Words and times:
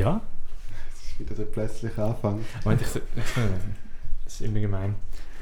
Ja? 0.00 0.22
Das 0.92 1.02
ist 1.02 1.20
wieder 1.20 1.34
der 1.34 1.44
plötzliche 1.44 2.02
Anfang. 2.02 2.42
Moment, 2.64 2.80
ich, 2.80 2.96
ich, 2.96 3.02
das 4.24 4.32
ist 4.32 4.40
immer 4.40 4.60
gemein. 4.60 4.94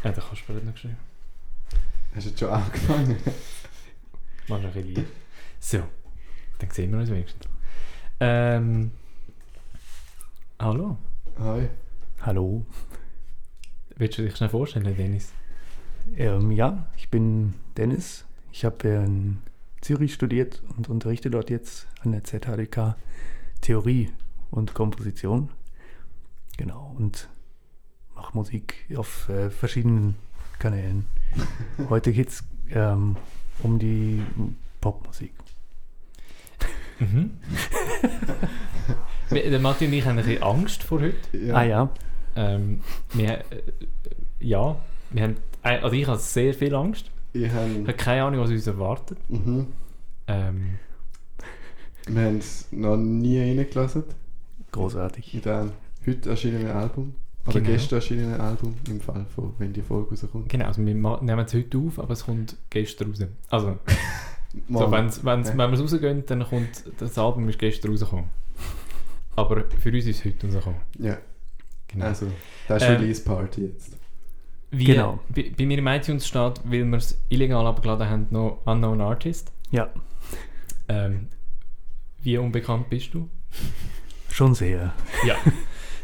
Ja, 0.02 0.10
da 0.10 0.20
kannst 0.20 0.48
du 0.48 0.52
noch 0.52 0.72
geschrieben. 0.72 0.96
Hast 2.12 2.26
du 2.26 2.30
jetzt 2.30 2.40
schon 2.40 2.50
angefangen? 2.50 3.16
Mach 4.48 4.58
noch 4.60 4.64
ein 4.64 4.72
bisschen 4.72 4.94
lieb. 4.94 5.06
So, 5.60 5.84
dann 6.58 6.70
sehen 6.70 6.90
wir 6.90 6.98
uns 6.98 7.08
wenigstens. 7.08 7.46
Ähm, 8.18 8.90
hallo. 10.58 10.96
Hi. 11.38 11.68
Hallo. 12.22 12.66
Willst 13.94 14.18
du 14.18 14.22
dich 14.22 14.34
schnell 14.34 14.48
vorstellen, 14.48 14.96
Dennis? 14.96 15.32
Ähm, 16.16 16.50
ja, 16.50 16.88
ich 16.96 17.10
bin 17.10 17.54
Dennis. 17.76 18.24
Ich 18.50 18.64
habe 18.64 18.88
in 18.88 19.38
Zürich 19.82 20.14
studiert 20.14 20.62
und 20.76 20.88
unterrichte 20.88 21.30
dort 21.30 21.48
jetzt 21.48 21.86
an 22.02 22.10
der 22.10 22.24
ZHDK 22.24 22.96
Theorie 23.60 24.10
und 24.50 24.74
Komposition. 24.74 25.48
Genau, 26.56 26.94
und 26.98 27.28
mache 28.14 28.36
Musik 28.36 28.86
auf 28.96 29.28
äh, 29.28 29.50
verschiedenen 29.50 30.16
Kanälen. 30.58 31.04
Heute 31.88 32.12
geht 32.12 32.28
es 32.28 32.44
ähm, 32.70 33.16
um 33.62 33.78
die 33.78 34.22
Popmusik. 34.80 35.32
Mhm. 36.98 37.30
Der 39.30 39.60
Matti 39.60 39.86
und 39.86 39.92
ich 39.92 40.04
haben 40.04 40.18
ein 40.18 40.24
bisschen 40.24 40.42
Angst 40.42 40.82
vor 40.82 41.00
heute. 41.00 41.36
Ja. 41.36 41.54
Ah 41.54 41.62
ja, 41.62 41.90
Ähm, 42.34 42.80
wir, 43.12 43.38
äh, 43.38 43.44
ja, 44.40 44.76
wir 45.10 45.22
haben, 45.22 45.36
äh, 45.62 45.78
also 45.80 45.94
ich 45.94 46.06
habe 46.08 46.18
sehr 46.18 46.54
viel 46.54 46.74
Angst. 46.74 47.10
Ich 47.34 47.42
Ich 47.42 47.52
habe, 47.52 47.70
habe 47.82 47.92
keine 47.92 48.24
Ahnung, 48.24 48.40
was 48.40 48.50
uns 48.50 48.66
erwartet. 48.66 49.18
mhm. 49.28 49.66
Ähm, 50.26 50.78
Wir 52.06 52.22
haben 52.24 52.38
es 52.38 52.66
noch 52.72 52.96
nie 52.96 53.38
reingelassen 53.38 54.04
großartig. 54.78 55.34
in 55.34 55.40
dem 55.42 55.72
heute 56.06 56.30
erschienenen 56.30 56.70
Album. 56.70 57.14
Oder 57.46 57.60
Genau. 57.60 57.72
gestern 57.72 57.96
erschienenen 57.96 58.40
Album, 58.40 58.74
im 58.88 59.00
Fall 59.00 59.24
von, 59.34 59.54
wenn 59.58 59.72
die 59.72 59.80
Folge 59.82 60.10
rauskommt. 60.10 60.48
genau, 60.50 60.66
also 60.66 60.84
wir 60.84 60.94
nehmen 60.94 61.38
es 61.38 61.54
heute 61.54 61.78
auf, 61.78 61.98
aber 61.98 62.12
es 62.12 62.24
kommt 62.24 62.56
gestern 62.68 63.10
raus. 63.10 63.24
Also, 63.48 63.78
so, 64.68 64.90
wenn's, 64.90 65.24
wenn's, 65.24 65.48
Ja. 65.48 65.56
wenn 65.58 65.70
wir 65.70 65.72
es 65.72 65.80
rausgehen, 65.80 66.24
dann 66.26 66.44
kommt 66.44 66.84
das 66.98 67.16
Album 67.18 67.48
ist 67.48 67.58
gestern 67.58 67.90
rausgekommen. 67.92 68.26
Aber 69.36 69.64
für 69.80 69.90
uns 69.90 70.04
ist 70.06 70.18
es 70.18 70.24
heute 70.26 70.46
rausgekommen. 70.46 70.80
Ja, 70.98 71.16
Genau. 71.88 72.04
also, 72.04 72.26
das 72.66 72.82
ist 72.82 72.88
Ähm, 72.88 72.96
Release 72.96 73.24
Party 73.24 73.62
jetzt. 73.66 73.96
Wie, 74.70 74.84
genau. 74.84 75.18
Bei, 75.34 75.50
bei 75.56 75.64
mir 75.64 75.78
im 75.78 75.86
iTunes 75.86 76.26
steht, 76.28 76.60
weil 76.64 76.84
wir 76.84 76.98
es 76.98 77.18
illegal 77.30 77.66
abgeladen 77.66 78.06
haben, 78.10 78.26
noch 78.30 78.58
Unknown 78.66 79.00
Artist. 79.00 79.50
Ja, 79.70 79.88
Ähm, 80.90 81.28
wie 82.22 82.36
unbekannt 82.36 82.90
bist 82.90 83.14
du? 83.14 83.28
Schon 84.38 84.54
sehr. 84.54 84.94
Ja. 85.26 85.36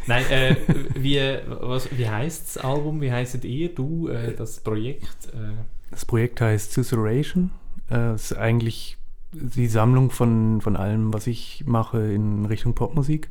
Nein, 0.06 0.24
äh, 0.28 0.56
wie, 0.94 1.18
was, 1.48 1.88
wie 1.96 2.08
heisst 2.08 2.56
das 2.56 2.64
Album? 2.64 3.00
Wie 3.00 3.10
heisst 3.10 3.42
ihr? 3.44 3.74
Du, 3.74 4.08
äh, 4.08 4.34
das 4.34 4.60
Projekt? 4.60 5.28
Äh, 5.32 5.54
Das 5.90 6.04
Projekt 6.04 6.40
heißt 6.42 6.72
Susurration. 6.72 7.50
Äh, 7.90 8.10
Es 8.12 8.32
ist 8.32 8.36
eigentlich 8.36 8.98
die 9.32 9.66
Sammlung 9.68 10.10
von, 10.10 10.60
von 10.60 10.77
allem, 10.77 11.14
was 11.14 11.27
ich 11.27 11.64
mache 11.66 12.12
in 12.12 12.44
Richtung 12.44 12.74
Popmusik. 12.74 13.30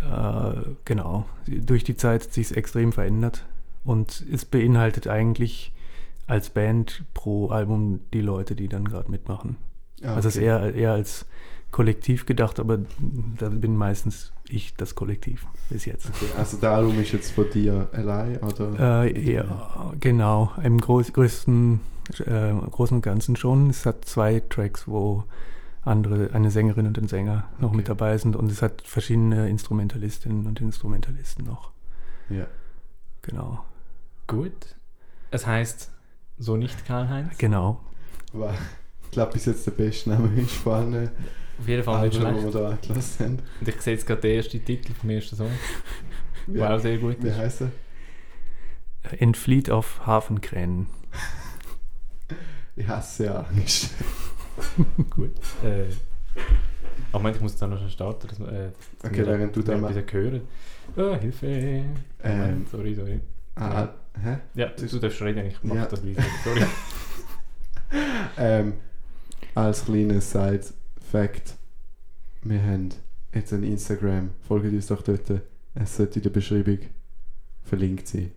Äh, 0.00 0.60
genau. 0.84 1.26
Durch 1.46 1.84
die 1.84 1.96
Zeit 1.96 2.22
hat 2.24 2.32
sich 2.32 2.56
extrem 2.56 2.92
verändert. 2.92 3.44
Und 3.84 4.24
es 4.32 4.44
beinhaltet 4.44 5.06
eigentlich 5.08 5.72
als 6.26 6.50
Band 6.50 7.04
pro 7.14 7.48
Album 7.50 8.00
die 8.14 8.20
Leute, 8.20 8.56
die 8.56 8.68
dann 8.68 8.84
gerade 8.88 9.10
mitmachen. 9.10 9.56
Ah, 10.02 10.14
Also 10.14 10.28
es 10.28 10.36
ist 10.36 10.42
okay. 10.42 10.46
eher, 10.46 10.74
eher 10.74 10.92
als 10.92 11.26
Kollektiv 11.76 12.24
gedacht, 12.24 12.58
aber 12.58 12.78
da 13.38 13.50
bin 13.50 13.76
meistens 13.76 14.32
ich 14.48 14.74
das 14.76 14.94
Kollektiv 14.94 15.44
bis 15.68 15.84
jetzt. 15.84 16.06
Okay, 16.08 16.24
Also, 16.38 16.56
das 16.56 16.72
Album 16.72 16.98
ist 16.98 17.12
jetzt 17.12 17.32
von 17.32 17.50
dir 17.50 17.90
allein, 17.92 18.38
oder? 18.38 19.04
Äh, 19.04 19.30
ja, 19.34 19.92
genau. 20.00 20.52
Im 20.62 20.80
groß, 20.80 21.12
größten, 21.12 21.80
äh, 22.24 22.54
Großen 22.70 22.96
und 22.96 23.02
Ganzen 23.02 23.36
schon. 23.36 23.68
Es 23.68 23.84
hat 23.84 24.06
zwei 24.06 24.40
Tracks, 24.48 24.88
wo 24.88 25.24
andere, 25.84 26.30
eine 26.32 26.50
Sängerin 26.50 26.86
und 26.86 26.96
ein 26.96 27.08
Sänger 27.08 27.44
noch 27.58 27.68
Okay. 27.68 27.76
mit 27.76 27.88
dabei 27.90 28.16
sind 28.16 28.36
und 28.36 28.50
es 28.50 28.62
hat 28.62 28.80
verschiedene 28.80 29.50
Instrumentalistinnen 29.50 30.46
und 30.46 30.58
Instrumentalisten 30.62 31.44
noch. 31.44 31.72
Ja. 32.30 32.46
Genau. 33.20 33.64
gut. 34.26 34.76
Es 35.30 35.46
heißt 35.46 35.90
so 36.38 36.56
nicht 36.56 36.86
Karl-Heinz. 36.86 37.36
Genau. 37.36 37.80
Aber 38.32 38.54
ich 38.54 38.58
glaube, 39.16 39.32
bis 39.32 39.46
jetzt 39.46 39.66
der 39.66 39.70
beste 39.72 40.10
Name 40.10 40.40
ist 40.40 40.52
von 40.52 40.72
allen 40.94 41.10
Auf 41.58 41.66
jeden 41.68 41.82
Fall 41.82 42.06
nicht 42.06 42.16
schlecht. 42.16 42.44
wir 42.44 42.50
da 42.50 42.78
haben. 43.20 43.38
Und 43.60 43.68
ich 43.68 43.80
sehe 43.80 43.94
jetzt 43.94 44.06
gerade 44.06 44.20
den 44.20 44.36
ersten 44.36 44.64
Titel 44.64 44.92
vom 44.94 45.10
ersten 45.10 45.36
Song, 45.36 45.50
der 46.46 46.74
auch 46.74 46.78
sehr 46.80 46.98
gut 46.98 47.16
wie 47.22 47.28
ist. 47.28 47.36
heisst 47.38 47.60
er? 47.62 47.70
Entflieht 49.18 49.70
auf 49.70 50.06
Hafenkränen. 50.06 50.86
Ich 52.74 52.86
hasse 52.88 53.24
ja 53.26 53.40
Angst. 53.50 53.90
Gut. 55.10 55.32
Äh, 55.64 55.84
aber 57.12 57.20
Moment, 57.22 57.36
ich 57.36 57.42
muss 57.42 57.56
da 57.56 57.66
noch 57.66 57.78
schnell 57.78 57.90
starten. 57.90 58.28
Dass, 58.28 58.38
äh, 58.40 58.70
dass 59.00 59.10
Okay, 59.10 59.18
wir- 59.18 59.26
während 59.26 59.56
du 59.56 59.60
dass 59.62 59.74
wir 59.74 59.80
da 59.80 59.88
ein 59.88 59.94
bisschen 59.94 60.12
hören. 60.12 60.40
Oh, 60.96 61.16
Hilfe. 61.18 61.46
Ähm, 61.46 61.84
Moment, 62.24 62.68
sorry, 62.68 62.94
sorry. 62.94 63.20
ah, 63.54 63.88
hä? 64.22 64.38
Ja, 64.54 64.66
du, 64.68 64.86
du 64.86 64.98
darfst 64.98 65.22
reden, 65.22 65.46
ich 65.46 65.62
mache 65.62 65.78
Ja. 65.78 65.86
das 65.86 66.02
leise. 66.02 66.22
Sorry. 66.44 66.64
Ähm, 68.38 68.74
als 69.56 69.86
kleines 69.86 70.30
Side-Fact: 70.30 71.56
Wir 72.42 72.62
haben 72.62 72.90
jetzt 73.34 73.52
ein 73.52 73.62
Instagram. 73.62 74.30
Folgt 74.46 74.66
uns 74.66 74.86
doch 74.86 75.02
dort. 75.02 75.42
Es 75.74 75.96
sollte 75.96 76.18
in 76.18 76.22
der 76.24 76.30
Beschreibung 76.30 76.78
verlinkt 77.62 78.06
sein. 78.06 78.32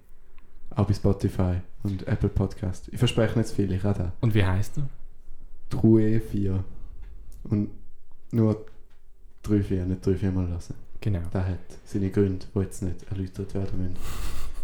Auch 0.71 0.87
bei 0.87 0.93
Spotify 0.93 1.57
und 1.83 2.07
Apple 2.07 2.29
Podcast. 2.29 2.87
Ich 2.91 2.99
verspreche 2.99 3.37
nicht 3.37 3.49
zu 3.49 3.55
viel, 3.55 3.71
ich 3.71 3.83
auch 3.85 3.93
da. 3.93 4.13
Und 4.21 4.33
wie 4.33 4.45
heißt 4.45 4.77
du? 4.77 4.81
True 5.69 6.19
4. 6.21 6.63
Und 7.43 7.69
nur 8.31 8.65
3, 9.43 9.63
4, 9.63 9.85
nicht 9.85 10.05
3, 10.05 10.15
4 10.15 10.31
Mal 10.31 10.47
lassen. 10.47 10.75
Genau. 11.01 11.21
Das 11.31 11.45
hat 11.45 11.59
seine 11.85 12.09
Gründe, 12.11 12.45
die 12.53 12.59
jetzt 12.59 12.81
nicht 12.81 13.03
erläutert 13.11 13.53
werden 13.53 13.79
müssen. 13.79 13.97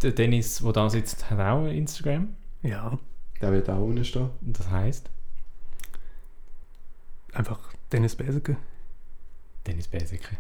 Der 0.02 0.12
Dennis, 0.12 0.60
der 0.60 0.74
da 0.74 0.90
sitzt, 0.90 1.30
hat 1.30 1.40
auch 1.40 1.66
ein 1.66 1.76
Instagram. 1.76 2.30
Ja. 2.62 2.98
Der 3.42 3.52
wird 3.52 3.70
auch 3.70 3.84
unten 3.84 4.04
stehen. 4.06 4.30
Und 4.42 4.60
das 4.60 4.70
heißt 4.70 5.10
Einfach 7.36 7.60
Dennis 7.92 8.16
Beseke. 8.16 8.58
Dennis 9.68 9.88
Beseke. 9.88 10.38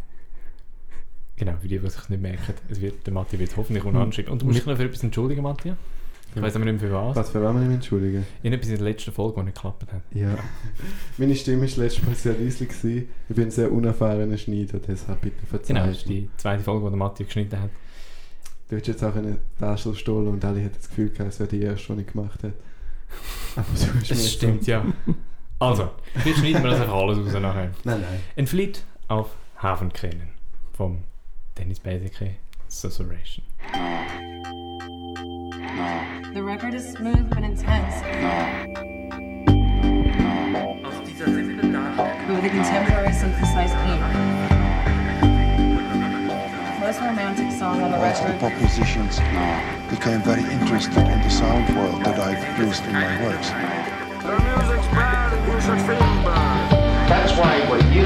Genau, 1.35 1.53
für 1.61 1.67
die, 1.67 1.77
die 1.79 1.89
sich 1.89 2.09
nicht 2.09 2.21
merken. 2.21 2.53
Es 2.69 2.79
wird, 2.79 3.05
der 3.05 3.13
Matti 3.13 3.37
wird 3.37 3.55
hoffentlich 3.57 3.83
Hm. 3.83 3.95
unanschreiben. 3.95 4.31
Und 4.31 4.41
du 4.41 4.45
musst 4.45 4.59
dich 4.59 4.65
noch 4.65 4.77
für 4.77 4.83
etwas 4.85 5.03
entschuldigen, 5.03 5.43
Matti. 5.43 5.73
Ich 6.33 6.41
weiß 6.41 6.55
aber 6.57 6.65
nicht 6.65 6.81
mehr 6.81 6.89
für 6.89 6.95
was. 6.95 7.15
Was 7.15 7.29
für 7.29 7.41
wen 7.41 7.67
wir 7.69 7.75
entschuldigen? 7.75 8.25
Irgendetwas 8.43 8.69
in 8.69 8.75
der 8.75 8.83
letzten 8.85 9.11
Folge, 9.13 9.39
die 9.39 9.45
nicht 9.45 9.55
geklappt 9.55 9.83
hat. 9.91 10.01
Ja. 10.13 10.37
Meine 11.17 11.35
Stimme 11.35 11.61
war 11.61 11.83
letztes 11.83 12.03
Mal 12.03 12.15
sehr 12.15 12.33
leise. 12.37 12.65
gewesen. 12.65 13.09
Ich 13.29 13.35
bin 13.35 13.45
ein 13.45 13.51
sehr 13.51 13.71
unerfahrener 13.71 14.37
Schneider, 14.37 14.79
deshalb 14.79 15.21
bitte 15.21 15.37
Genau, 15.37 15.49
verzeihen. 15.49 15.87
das 15.87 15.97
ist 15.97 16.09
die 16.09 16.29
zweite 16.37 16.63
Folge, 16.63 16.85
die 16.85 16.89
der 16.91 16.97
Matti 16.97 17.23
geschnitten 17.23 17.61
hat. 17.61 17.69
Du 18.69 18.75
hättest 18.75 18.87
jetzt 18.87 19.03
auch 19.03 19.15
eine 19.15 19.37
Tasche 19.59 19.93
stohlen 19.95 20.27
und 20.27 20.43
alle 20.43 20.59
hätten 20.59 20.75
das 20.77 20.89
Gefühl 20.89 21.09
gehabt, 21.09 21.31
es 21.33 21.39
wäre 21.39 21.49
die 21.49 21.61
erste, 21.61 21.95
die 21.95 22.01
ich 22.01 22.07
gemacht 22.07 22.43
habe. 22.43 22.53
Aber 23.55 23.67
mir 23.71 23.99
Das 23.99 24.09
jetzt- 24.09 24.31
stimmt, 24.31 24.67
ja. 24.67 24.85
Also, 25.59 25.89
wir 26.15 26.35
schneiden 26.35 26.63
wir 26.63 26.71
das 26.71 26.81
einfach 26.81 26.95
alles 26.95 27.17
raus 27.17 27.33
nachher. 27.41 27.71
Nein, 27.85 28.01
nein. 28.01 28.21
Entflieht 28.35 28.83
auf 29.07 29.29
Hafenkränen 29.61 30.27
vom 30.73 31.03
Dennis 31.57 31.79
Beseke 31.79 32.35
Susurration. 32.67 33.45
The 36.33 36.41
record 36.41 36.73
is 36.73 36.91
smooth 36.91 37.29
but 37.29 37.43
intense. 37.43 38.01
With 42.27 42.43
a 42.43 42.49
contemporary 42.49 43.13
synthesized 43.13 43.75
beat. 43.85 44.01
Most 46.81 46.99
romantic 46.99 47.51
song 47.57 47.81
on 47.81 47.91
the 47.91 47.97
Lots 47.97 48.19
of 48.19 48.25
the 48.27 48.33
record. 48.33 48.41
pop 48.41 48.51
became 49.89 50.21
very 50.21 50.43
interested 50.51 51.07
in 51.07 51.21
the 51.21 51.29
sound 51.29 51.69
world 51.77 52.03
that 52.03 52.19
I've 52.19 52.59
used 52.59 52.83
in 52.85 52.91
my 52.93 53.21
works. 53.23 53.51
That's 55.65 57.31
why 57.39 57.59
when 57.71 57.81
you 57.91 58.05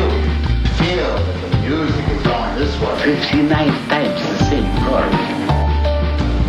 feel 0.80 1.12
that 1.12 1.52
the 1.52 1.58
music 1.58 2.08
is 2.08 2.24
going 2.24 2.56
this 2.56 2.80
way, 2.80 3.04
59 3.04 3.68
times 3.90 4.22
the 4.30 4.46
same 4.46 4.64
chord. 4.88 5.04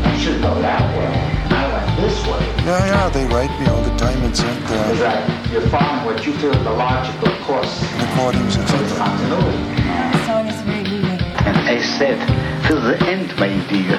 I 0.07 0.17
should 0.23 0.41
go 0.41 0.55
that 0.62 0.81
way. 0.97 1.11
I 1.51 1.67
went 1.73 2.01
this 2.01 2.17
way. 2.29 2.39
Yeah, 2.65 2.87
yeah, 2.87 3.09
they 3.09 3.27
write 3.27 3.51
me 3.59 3.67
all 3.67 3.83
the 3.83 3.97
time 3.97 4.23
and 4.23 4.37
send 4.37 4.61
Because 4.61 5.01
uh, 5.01 5.03
that 5.03 5.51
you're 5.51 5.67
following 5.67 6.05
what 6.05 6.25
you 6.25 6.33
feel 6.35 6.53
the 6.53 6.71
logical 6.71 7.35
course 7.45 7.83
recordings, 7.99 8.55
of 8.55 8.62
etc. 8.62 8.97
continuity. 8.97 9.59
The 10.15 10.27
song 10.27 10.47
is 10.47 10.61
very 10.62 10.85
moving. 10.85 11.21
And 11.43 11.57
I 11.57 11.83
said, 11.83 12.19
till 12.69 12.81
the 12.81 12.97
end, 13.09 13.35
my 13.37 13.49
dear. 13.67 13.99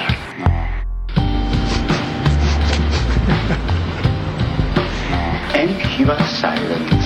and 5.61 5.69
he 5.69 6.05
was 6.05 6.19
silent 6.39 7.00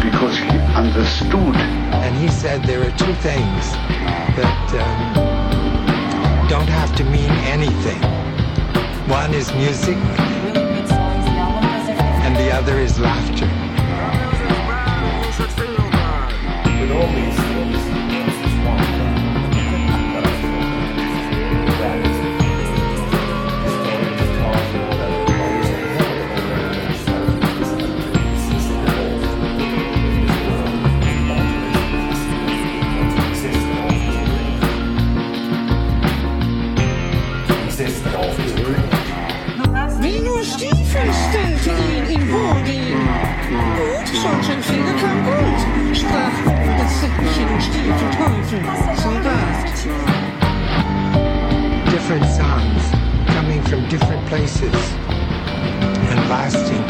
because 0.00 0.36
he 0.38 0.48
understood. 0.74 1.56
And 2.04 2.16
he 2.16 2.28
said 2.28 2.62
there 2.64 2.80
are 2.80 2.90
two 2.96 3.14
things 3.14 3.62
that 4.36 4.66
um, 4.80 6.48
don't 6.48 6.68
have 6.68 6.94
to 6.96 7.04
mean 7.04 7.30
anything. 7.46 8.00
One 9.08 9.34
is 9.34 9.52
music 9.54 9.96
Really 9.96 10.52
good 10.52 10.88
songs. 10.88 11.24
The 11.24 11.30
album 11.30 11.62
does 11.62 11.88
everything. 11.88 12.22
and 12.26 12.36
the 12.36 12.52
other 12.52 12.78
is 12.78 12.98
laughter. 13.00 13.60
Stiefel 41.60 41.76
stellte 41.76 41.92
ihn 41.92 42.20
in 42.20 42.32
Wohlgehen. 42.32 43.00
Gut, 43.76 44.08
schon 44.08 44.42
sein 44.42 44.62
kam 44.98 45.24
gut, 45.24 45.60
das 46.78 47.00
Säckchen. 47.00 47.50
Soldat. 48.96 49.76
Different 51.90 52.24
sounds 52.26 52.90
coming 53.26 53.62
from 53.64 53.86
different 53.88 54.26
places 54.26 54.74
and 56.10 56.28
lasting, 56.30 56.84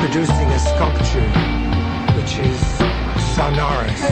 producing 0.00 0.48
a 0.48 0.58
sculpture 0.58 1.30
which 2.16 2.38
is 2.38 2.60
sonorous 3.36 4.02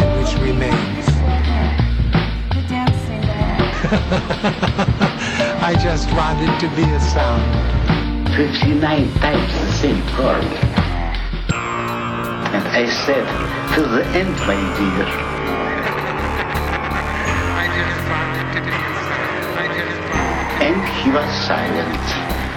and 0.00 0.18
which 0.18 0.34
remains. 0.40 1.06
The 2.54 2.62
dancing 2.68 3.20
there. 3.20 3.72
I 5.62 5.74
just 5.82 6.10
wanted 6.12 6.58
to 6.60 6.68
be 6.76 6.82
a 6.82 7.00
sound. 7.00 7.85
59 8.36 9.14
times 9.14 9.48
the 9.48 9.72
same 9.72 10.02
chord. 10.08 10.44
And 12.52 12.68
I 12.68 12.84
said, 13.06 13.24
to 13.74 13.80
the 13.80 14.04
end, 14.12 14.36
my 14.44 14.60
dear. 14.76 15.08
I 17.56 17.64
just 17.72 17.96
wanted 18.12 18.44
to 18.52 18.60
be 18.60 18.76
a 18.76 18.92
sound. 19.08 19.56
I 19.56 19.66
just 19.72 19.96
wanted. 20.12 20.68
And 20.68 20.76
he 21.00 21.08
was 21.16 21.30
silent 21.48 22.06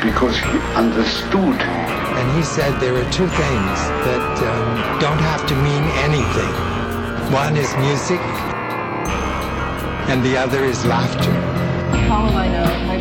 because 0.03 0.35
he 0.35 0.59
understood. 0.75 1.59
And 1.63 2.27
he 2.35 2.43
said 2.43 2.77
there 2.81 2.95
are 2.95 3.09
two 3.13 3.29
things 3.39 3.79
that 4.03 4.35
um, 4.51 4.99
don't 4.99 5.23
have 5.31 5.47
to 5.47 5.55
mean 5.63 5.83
anything. 6.03 6.53
One 7.31 7.55
is 7.55 7.73
music, 7.77 8.19
and 10.11 10.21
the 10.25 10.35
other 10.35 10.65
is 10.65 10.85
laughter. 10.85 11.31
How 12.11 12.25
will 12.25 12.35
I 12.35 12.49
know? 12.49 12.67
Like, 12.89 12.99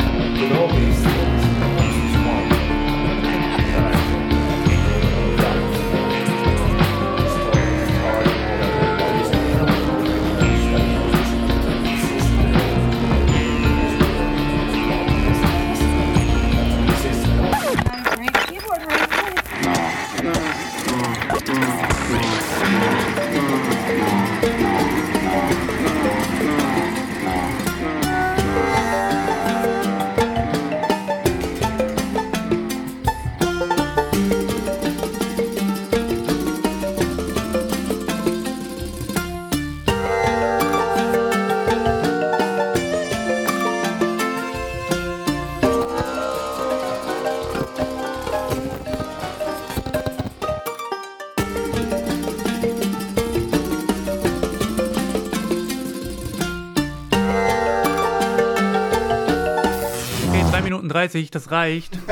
30, 61.08 61.31
das 61.31 61.50
reicht. 61.50 61.99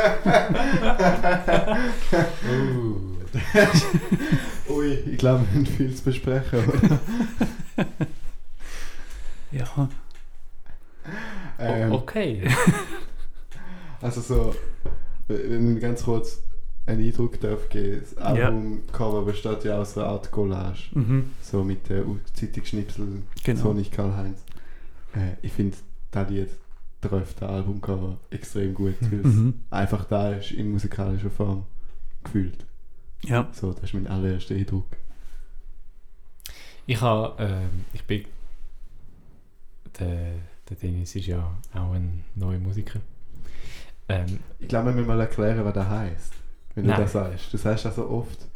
Ui, 4.68 4.92
ich 4.92 5.18
glaube, 5.18 5.44
wir 5.50 5.54
haben 5.54 5.66
viel 5.66 5.94
zu 5.94 6.04
besprechen. 6.04 6.62
Ja. 9.52 9.88
ähm, 11.58 11.92
Okay. 11.92 12.48
Also 14.02 14.20
so, 14.20 14.54
wenn 15.26 15.76
ich 15.76 15.82
ganz 15.82 16.04
kurz 16.04 16.42
einen 16.84 17.02
Eindruck 17.02 17.40
darf 17.40 17.70
geben, 17.70 18.02
das 18.02 18.12
Ja. 18.36 18.46
Albumcover 18.48 19.22
besteht 19.24 19.64
ja 19.64 19.78
aus 19.78 19.96
einer 19.96 20.06
Art 20.08 20.30
Collage. 20.30 20.90
Mhm. 20.92 21.30
So 21.40 21.64
mit 21.64 21.88
der 21.88 22.04
Zeitungsschnipsel, 22.34 23.22
Genau. 23.42 23.60
so 23.60 23.72
nicht 23.72 23.92
Karl-Heinz. 23.92 24.38
Äh, 25.14 25.36
ich 25.40 25.52
finde 25.52 25.78
das 26.10 26.28
Lied 26.28 26.50
trifft 27.08 27.40
das 27.42 27.48
Albumcover 27.50 28.18
extrem 28.30 28.74
gut, 28.74 28.94
weil 29.00 29.20
es 29.20 29.34
Mhm. 29.34 29.60
einfach 29.70 30.04
da 30.06 30.32
ist 30.32 30.52
in 30.52 30.70
musikalischer 30.72 31.30
Form 31.30 31.66
gefühlt. 32.24 32.64
Ja. 33.24 33.48
So, 33.52 33.72
das 33.72 33.84
ist 33.84 33.94
mein 33.94 34.06
allererster 34.06 34.54
Eindruck. 34.54 34.86
Ich 36.86 37.00
habe, 37.00 37.42
ähm, 37.42 37.84
ich 37.92 38.04
bin, 38.04 38.24
der, 39.98 40.32
der 40.68 40.76
Dennis 40.76 41.14
ist 41.16 41.26
ja 41.26 41.52
auch 41.74 41.92
ein 41.92 42.24
neuer 42.34 42.58
Musiker. 42.58 43.00
Ähm, 44.08 44.38
Ich 44.60 44.68
glaube, 44.68 44.86
wir 44.90 44.92
müssen 44.94 45.08
mal 45.08 45.20
erklären, 45.20 45.64
was 45.64 45.74
das 45.74 45.88
heisst. 45.88 46.32
Wenn 46.74 46.86
Nein. 46.86 46.96
du 46.96 47.02
das 47.02 47.12
sagst. 47.12 47.52
Du 47.52 47.56
sagst 47.56 47.84
das 47.86 47.96
so 47.96 48.08
oft. 48.08 48.46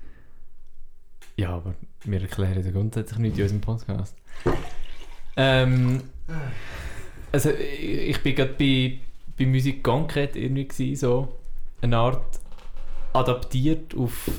ja, 1.36 1.54
aber 1.56 1.74
wir 2.04 2.20
erklären 2.20 2.62
ja 2.64 2.70
grundsätzlich 2.70 3.18
nicht 3.18 3.36
in 3.38 3.42
unserem 3.44 3.60
Podcast. 3.62 4.14
Ähm, 5.36 6.02
also 7.32 7.50
ich, 7.50 8.22
bin 8.22 8.34
gerade 8.34 8.54
bei, 8.54 8.98
bei 9.38 9.46
Musik 9.46 9.82
Concrete 9.82 10.38
irgendwie 10.38 10.66
gewesen, 10.66 10.96
so 10.96 11.28
eine 11.80 11.96
Art 11.96 12.40
adaptiert 13.12 13.94
auf 13.96 14.30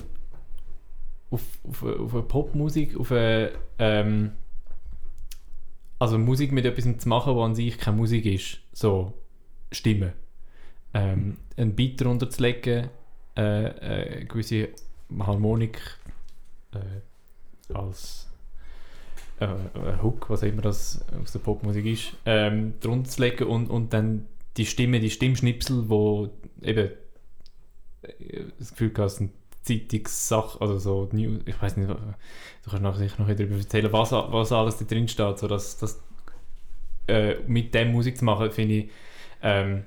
auf, 1.31 1.41
auf, 1.67 1.83
auf 1.83 2.13
eine 2.13 2.23
Popmusik, 2.23 2.97
auf 2.99 3.11
eine 3.11 3.53
ähm, 3.79 4.31
also 5.97 6.17
Musik 6.17 6.51
mit 6.51 6.65
etwas 6.65 6.97
zu 6.97 7.09
machen, 7.09 7.35
was 7.35 7.45
an 7.45 7.55
sich 7.55 7.77
keine 7.77 7.97
Musik 7.97 8.25
ist, 8.25 8.59
so 8.73 9.13
Stimmen. 9.71 10.13
Ähm, 10.93 11.37
einen 11.55 11.75
Beat 11.75 12.01
drunter 12.01 12.29
zu 12.29 12.41
legen, 12.41 12.89
äh, 13.37 14.21
äh, 14.21 14.25
gewisse 14.25 14.69
Harmonik 15.19 15.79
äh, 16.73 17.73
als 17.73 18.30
äh, 19.41 19.45
ein 19.45 20.03
Hook, 20.03 20.29
was 20.29 20.43
immer 20.43 20.61
das 20.61 21.03
aus 21.21 21.31
der 21.31 21.39
Popmusik 21.39 21.85
ist, 21.85 22.13
ähm, 22.25 22.75
drunter 22.79 23.09
zu 23.09 23.21
legen 23.21 23.45
und, 23.45 23.69
und 23.69 23.91
dann 23.91 24.27
die 24.57 24.65
Stimme, 24.65 24.99
die 24.99 25.09
Stimmschnipsel, 25.09 25.89
wo 25.89 26.29
eben 26.61 26.91
äh, 28.03 28.43
das 28.59 28.71
Gefühl 28.71 28.91
gehabt, 28.91 29.11
es 29.11 29.17
sind 29.17 29.31
Zeitungssachen, 29.63 30.61
also 30.61 30.77
so 30.77 31.09
News, 31.11 31.41
ich 31.45 31.59
weiß 31.61 31.77
nicht, 31.77 31.89
du 31.89 31.95
kannst 32.69 32.83
nachher 32.83 32.99
sicher 32.99 33.21
noch 33.21 33.27
darüber 33.27 33.55
erzählen, 33.55 33.91
was, 33.91 34.11
was 34.11 34.51
alles 34.51 34.77
da 34.77 34.85
drin 34.85 35.07
steht, 35.07 35.39
so 35.39 35.47
dass, 35.47 35.77
dass 35.77 36.01
äh, 37.07 37.35
mit 37.47 37.73
dem 37.73 37.91
Musik 37.91 38.17
zu 38.17 38.25
machen, 38.25 38.51
finde 38.51 38.75
ich, 38.75 38.89
ähm, 39.41 39.83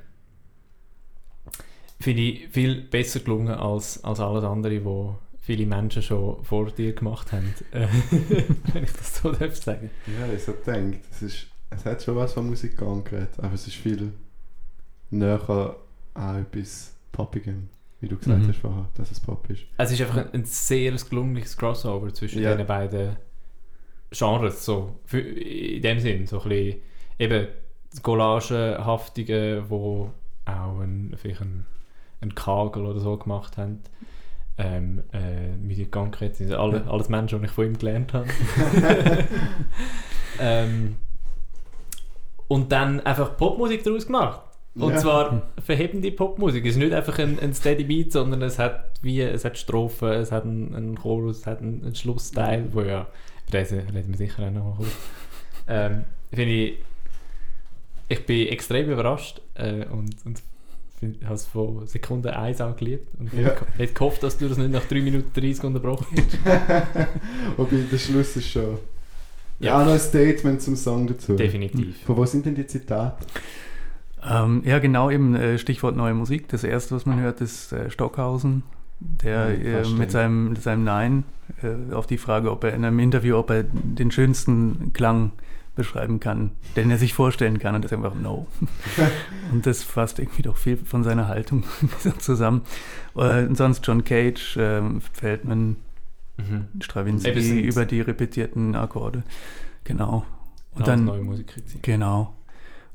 finde 2.00 2.22
ich 2.22 2.48
viel 2.48 2.82
besser 2.82 3.20
gelungen 3.20 3.54
als, 3.54 4.02
als 4.04 4.20
alles 4.20 4.44
andere, 4.44 4.84
wo 4.84 5.18
viele 5.44 5.66
Menschen 5.66 6.02
schon 6.02 6.42
vor 6.44 6.70
dir 6.70 6.94
gemacht 6.94 7.32
haben, 7.32 7.54
äh, 7.72 7.86
wenn 8.72 8.84
ich 8.84 8.92
das 8.92 9.16
so 9.16 9.32
darf 9.32 9.54
sagen. 9.56 9.90
Ja, 10.06 10.32
ich 10.32 10.42
so 10.42 10.52
denkt, 10.52 11.04
es, 11.10 11.22
ist, 11.22 11.46
es 11.70 11.84
hat 11.84 12.02
schon 12.02 12.16
was 12.16 12.32
von 12.32 12.46
Musik 12.48 12.76
geredet, 12.78 13.30
aber 13.38 13.54
es 13.54 13.66
ist 13.66 13.76
viel 13.76 14.12
näher 15.10 15.76
an 16.14 16.42
etwas 16.42 16.94
Poppigem, 17.12 17.68
wie 18.00 18.08
du 18.08 18.16
gesagt 18.16 18.42
Mhm. 18.42 18.48
hast 18.48 18.58
vorher, 18.58 18.88
dass 18.96 19.10
es 19.10 19.20
Pop 19.20 19.48
ist. 19.50 19.62
Es 19.76 19.90
ist 19.92 20.00
einfach 20.00 20.16
ein, 20.16 20.32
ein 20.32 20.44
sehr 20.44 20.92
gelungenes 20.92 21.56
Crossover 21.56 22.12
zwischen 22.14 22.42
Ja. 22.42 22.54
den 22.56 22.66
beiden 22.66 23.16
Genres, 24.10 24.64
so, 24.64 24.96
für, 25.04 25.20
in 25.20 25.82
dem 25.82 25.98
Sinn, 26.00 26.26
so 26.26 26.40
ein 26.42 26.48
bisschen 26.48 26.80
eben 27.18 27.48
Collagenhaftige, 28.02 29.64
wo 29.68 30.10
auch 30.44 30.80
ein, 30.80 31.14
vielleicht 31.16 31.40
ein, 31.40 31.66
ein 32.20 32.34
Kagel 32.34 32.86
oder 32.86 33.00
so 33.00 33.16
gemacht 33.16 33.56
haben. 33.56 33.80
Ähm, 34.56 35.02
äh, 35.12 35.56
mit 35.56 35.78
den 35.78 36.32
sind 36.32 36.52
alle, 36.52 36.84
alles 36.88 37.08
Menschen, 37.08 37.40
die 37.40 37.46
ich 37.46 37.50
von 37.50 37.66
ihm 37.66 37.78
gelernt 37.78 38.12
habe. 38.12 38.28
ähm, 40.40 40.96
und 42.46 42.70
dann 42.70 43.00
einfach 43.00 43.36
Popmusik 43.36 43.82
daraus 43.82 44.06
gemacht. 44.06 44.40
Und 44.76 44.92
Ja. 44.92 44.98
zwar 44.98 45.42
verhebende 45.64 46.10
Popmusik. 46.12 46.64
Es 46.64 46.72
ist 46.72 46.76
nicht 46.78 46.92
einfach 46.92 47.18
ein, 47.18 47.38
ein 47.40 47.52
Steady 47.54 47.84
Beat, 47.84 48.12
sondern 48.12 48.42
es 48.42 48.58
hat 48.58 48.94
wie 49.04 49.20
es 49.20 49.44
hat 49.44 49.58
Strophen, 49.58 50.08
es 50.08 50.32
hat 50.32 50.44
einen, 50.44 50.74
einen 50.74 50.96
Chorus, 50.96 51.40
es 51.40 51.46
hat 51.46 51.60
einen, 51.60 51.84
einen 51.84 51.94
Schlussteil, 51.94 52.68
wo 52.72 52.80
ja, 52.80 53.06
über 53.48 53.58
diesen 53.58 53.80
reden 53.80 54.08
wir 54.08 54.16
sicher 54.16 54.46
auch 54.46 54.50
noch 54.50 54.76
kurz. 54.78 54.88
Ähm, 55.68 56.04
finde 56.32 56.52
ich, 56.52 56.78
ich 58.08 58.26
bin 58.26 58.48
extrem 58.48 58.90
überrascht 58.90 59.40
äh, 59.54 59.84
und, 59.86 60.14
und 60.24 60.42
habe 61.24 61.34
es 61.34 61.46
von 61.46 61.86
Sekunde 61.86 62.36
1 62.36 62.60
an 62.60 62.76
geliebt 62.76 63.08
und 63.18 63.32
Ja. 63.32 63.52
hätte 63.76 63.92
gehofft, 63.94 64.22
dass 64.22 64.38
du 64.38 64.48
das 64.48 64.58
nicht 64.58 64.70
nach 64.70 64.84
3 64.84 65.00
Minuten 65.02 65.30
30 65.34 65.64
unterbrochen 65.64 66.06
hast. 66.16 66.38
Wobei 67.56 67.76
der 67.90 67.98
Schluss 67.98 68.36
ist 68.36 68.48
schon. 68.48 68.62
Ja. 68.62 68.78
Ja, 69.60 69.80
auch 69.80 69.84
noch 69.86 69.92
ein 69.92 69.98
Statement 70.00 70.60
zum 70.60 70.76
Song 70.76 71.06
dazu. 71.06 71.36
Definitiv. 71.36 72.02
Von 72.04 72.16
wo 72.16 72.24
sind 72.26 72.44
denn 72.44 72.54
die 72.54 72.66
Zitate? 72.66 73.24
Ähm, 74.28 74.62
ja, 74.64 74.78
genau, 74.78 75.10
eben 75.10 75.34
äh, 75.34 75.58
Stichwort 75.58 75.96
neue 75.96 76.14
Musik. 76.14 76.48
Das 76.48 76.64
erste, 76.64 76.94
was 76.96 77.06
man 77.06 77.20
hört, 77.20 77.40
ist 77.40 77.72
äh, 77.72 77.90
Stockhausen, 77.90 78.62
der 79.00 79.54
Ja, 79.58 79.80
äh, 79.82 79.88
mit, 79.88 80.10
seinem, 80.10 80.56
seinem 80.56 80.84
Nein 80.84 81.24
äh, 81.62 81.92
auf 81.94 82.06
die 82.06 82.18
Frage, 82.18 82.50
ob 82.50 82.64
er 82.64 82.74
in 82.74 82.84
einem 82.84 82.98
Interview, 82.98 83.36
ob 83.36 83.50
er 83.50 83.64
den 83.64 84.10
schönsten 84.10 84.92
Klang 84.92 85.32
beschreiben 85.74 86.20
kann, 86.20 86.52
den 86.76 86.90
er 86.90 86.98
sich 86.98 87.14
vorstellen 87.14 87.58
kann. 87.58 87.74
Und 87.74 87.82
das 87.84 87.90
ist 87.92 87.96
einfach 87.96 88.14
No. 88.14 88.46
und 89.52 89.66
das 89.66 89.82
fasst 89.82 90.18
irgendwie 90.18 90.42
doch 90.42 90.56
viel 90.56 90.76
von 90.76 91.02
seiner 91.04 91.28
Haltung 91.28 91.64
zusammen. 92.18 92.62
Äh, 93.16 93.44
und 93.46 93.56
sonst 93.56 93.86
John 93.86 94.04
Cage, 94.04 94.56
ähm, 94.58 95.00
Feldman, 95.12 95.76
Mhm. 96.36 96.66
Stravinsky 96.80 97.40
sind- 97.40 97.60
über 97.60 97.84
die 97.86 98.00
repetierten 98.00 98.74
Akkorde. 98.74 99.22
Genau. 99.84 100.24
Und 100.72 100.82
Auch 100.82 100.86
dann 100.86 101.04
neue 101.04 101.22
Musik 101.22 101.46
kriegt 101.46 101.68
sie. 101.68 101.78
Genau. 101.80 102.34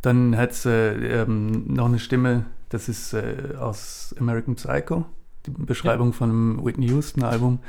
Dann 0.02 0.36
hat 0.36 0.52
es 0.52 0.66
äh, 0.66 1.22
ähm, 1.22 1.74
noch 1.74 1.86
eine 1.86 2.00
Stimme, 2.00 2.48
das 2.68 2.90
ist 2.90 3.14
äh, 3.14 3.56
aus 3.58 4.14
American 4.20 4.56
Psycho, 4.56 5.06
die 5.46 5.52
Beschreibung 5.52 6.12
von 6.12 6.30
einem 6.30 6.66
Whitney 6.66 6.88
Houston-Album, 6.90 7.60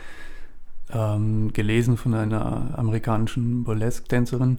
ähm, 0.92 1.52
gelesen 1.52 1.96
von 1.96 2.14
einer 2.14 2.76
amerikanischen 2.76 3.62
Burlesque-Tänzerin. 3.62 4.58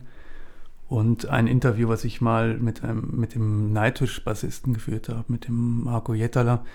Und 0.92 1.30
ein 1.30 1.48
Interview, 1.48 1.88
was 1.88 2.04
ich 2.04 2.20
mal 2.20 2.58
mit, 2.58 2.84
einem, 2.84 3.12
mit 3.16 3.34
dem 3.34 3.72
Nightwish-Bassisten 3.72 4.74
geführt 4.74 5.08
habe, 5.08 5.24
mit 5.30 5.48
dem 5.48 5.86
Marco 5.86 6.14
Jettala, 6.14 6.66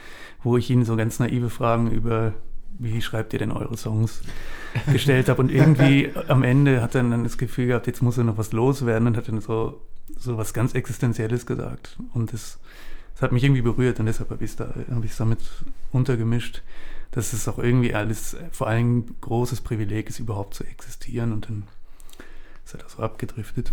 wo 0.43 0.57
ich 0.57 0.71
ihn 0.71 0.87
so 0.87 0.97
ganz 0.97 1.19
naive 1.19 1.51
Fragen 1.51 1.91
über, 1.91 2.33
wie 2.79 3.03
schreibt 3.03 3.35
ihr 3.35 3.41
denn 3.41 3.53
eure 3.53 3.77
Songs, 3.77 4.23
gestellt 4.91 5.29
habe. 5.29 5.43
Und 5.43 5.51
irgendwie 5.53 6.13
am 6.29 6.45
Ende 6.45 6.81
hat 6.81 6.95
er 6.95 7.03
dann 7.03 7.25
das 7.25 7.37
Gefühl 7.37 7.67
gehabt, 7.67 7.89
jetzt 7.89 8.01
muss 8.01 8.17
er 8.17 8.25
noch 8.25 8.39
was 8.39 8.53
loswerden 8.53 9.07
und 9.07 9.19
hat 9.19 9.29
dann 9.29 9.43
so, 9.43 9.83
so 10.19 10.39
was 10.39 10.55
ganz 10.55 10.73
Existenzielles 10.73 11.45
gesagt. 11.45 11.99
Und 12.15 12.33
das, 12.33 12.59
das 13.13 13.21
hat 13.21 13.33
mich 13.33 13.45
irgendwie 13.45 13.61
berührt 13.61 14.01
und 14.01 14.07
deshalb 14.07 14.31
habe 14.31 14.43
ich 14.43 14.53
es 14.53 14.57
da, 14.57 14.73
hab 14.91 15.05
ich's 15.05 15.19
damit 15.19 15.41
untergemischt, 15.93 16.63
dass 17.11 17.35
es 17.35 17.47
auch 17.49 17.59
irgendwie 17.59 17.93
alles, 17.93 18.35
vor 18.51 18.67
allem 18.67 19.01
ein 19.01 19.15
großes 19.21 19.61
Privileg 19.61 20.09
ist, 20.09 20.21
überhaupt 20.21 20.55
zu 20.55 20.65
existieren. 20.65 21.35
Und 21.35 21.51
dann 21.51 21.65
ist 22.65 22.73
er 22.73 22.81
da 22.81 22.89
so 22.89 23.03
abgedriftet. 23.03 23.73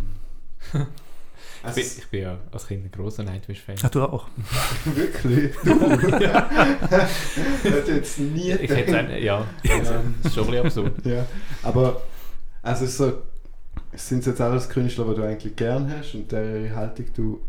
Ich 1.65 1.75
bin, 1.75 1.83
ich 1.85 2.07
bin 2.09 2.21
ja 2.23 2.37
als 2.51 2.67
Kind 2.67 2.83
ein 2.85 2.91
großer 2.91 3.23
Nightwish-Fan. 3.23 3.75
Ach, 3.83 3.89
du 3.89 4.03
auch. 4.03 4.27
Wirklich? 4.85 5.55
Du? 5.63 5.79
Hätte 7.63 7.91
jetzt 7.93 8.19
nie 8.19 8.51
Ich 8.51 8.69
hätte 8.69 8.97
ein, 8.97 9.23
ja, 9.23 9.47
also, 9.69 9.93
das 10.23 10.31
ist 10.31 10.35
schon 10.35 10.43
ein 10.53 10.63
bisschen 10.63 10.85
absurd. 10.87 11.05
Ja, 11.05 11.25
aber 11.63 12.01
also 12.61 12.85
so, 12.85 13.13
sind 13.93 14.19
es 14.19 14.25
jetzt 14.25 14.41
alles 14.41 14.67
Künstler, 14.67 15.05
die 15.05 15.15
du 15.15 15.23
eigentlich 15.23 15.55
gern 15.55 15.89
hast 15.97 16.15
und 16.15 16.31
deren 16.31 16.75
Haltung 16.75 17.05
du 17.15 17.41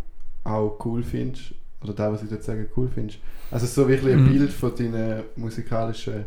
auch 0.45 0.79
cool 0.85 1.03
findest? 1.03 1.55
Oder 1.83 1.93
da, 1.95 2.13
was 2.13 2.23
ich 2.23 2.31
jetzt 2.31 2.47
sagen, 2.47 2.67
cool 2.77 2.89
findest? 2.93 3.19
Also 3.51 3.67
so 3.67 3.89
wirklich 3.89 4.15
ein 4.15 4.25
Mhm. 4.25 4.33
Bild 4.33 4.53
von 4.53 4.75
deinen 4.77 5.25
musikalischen 5.37 6.25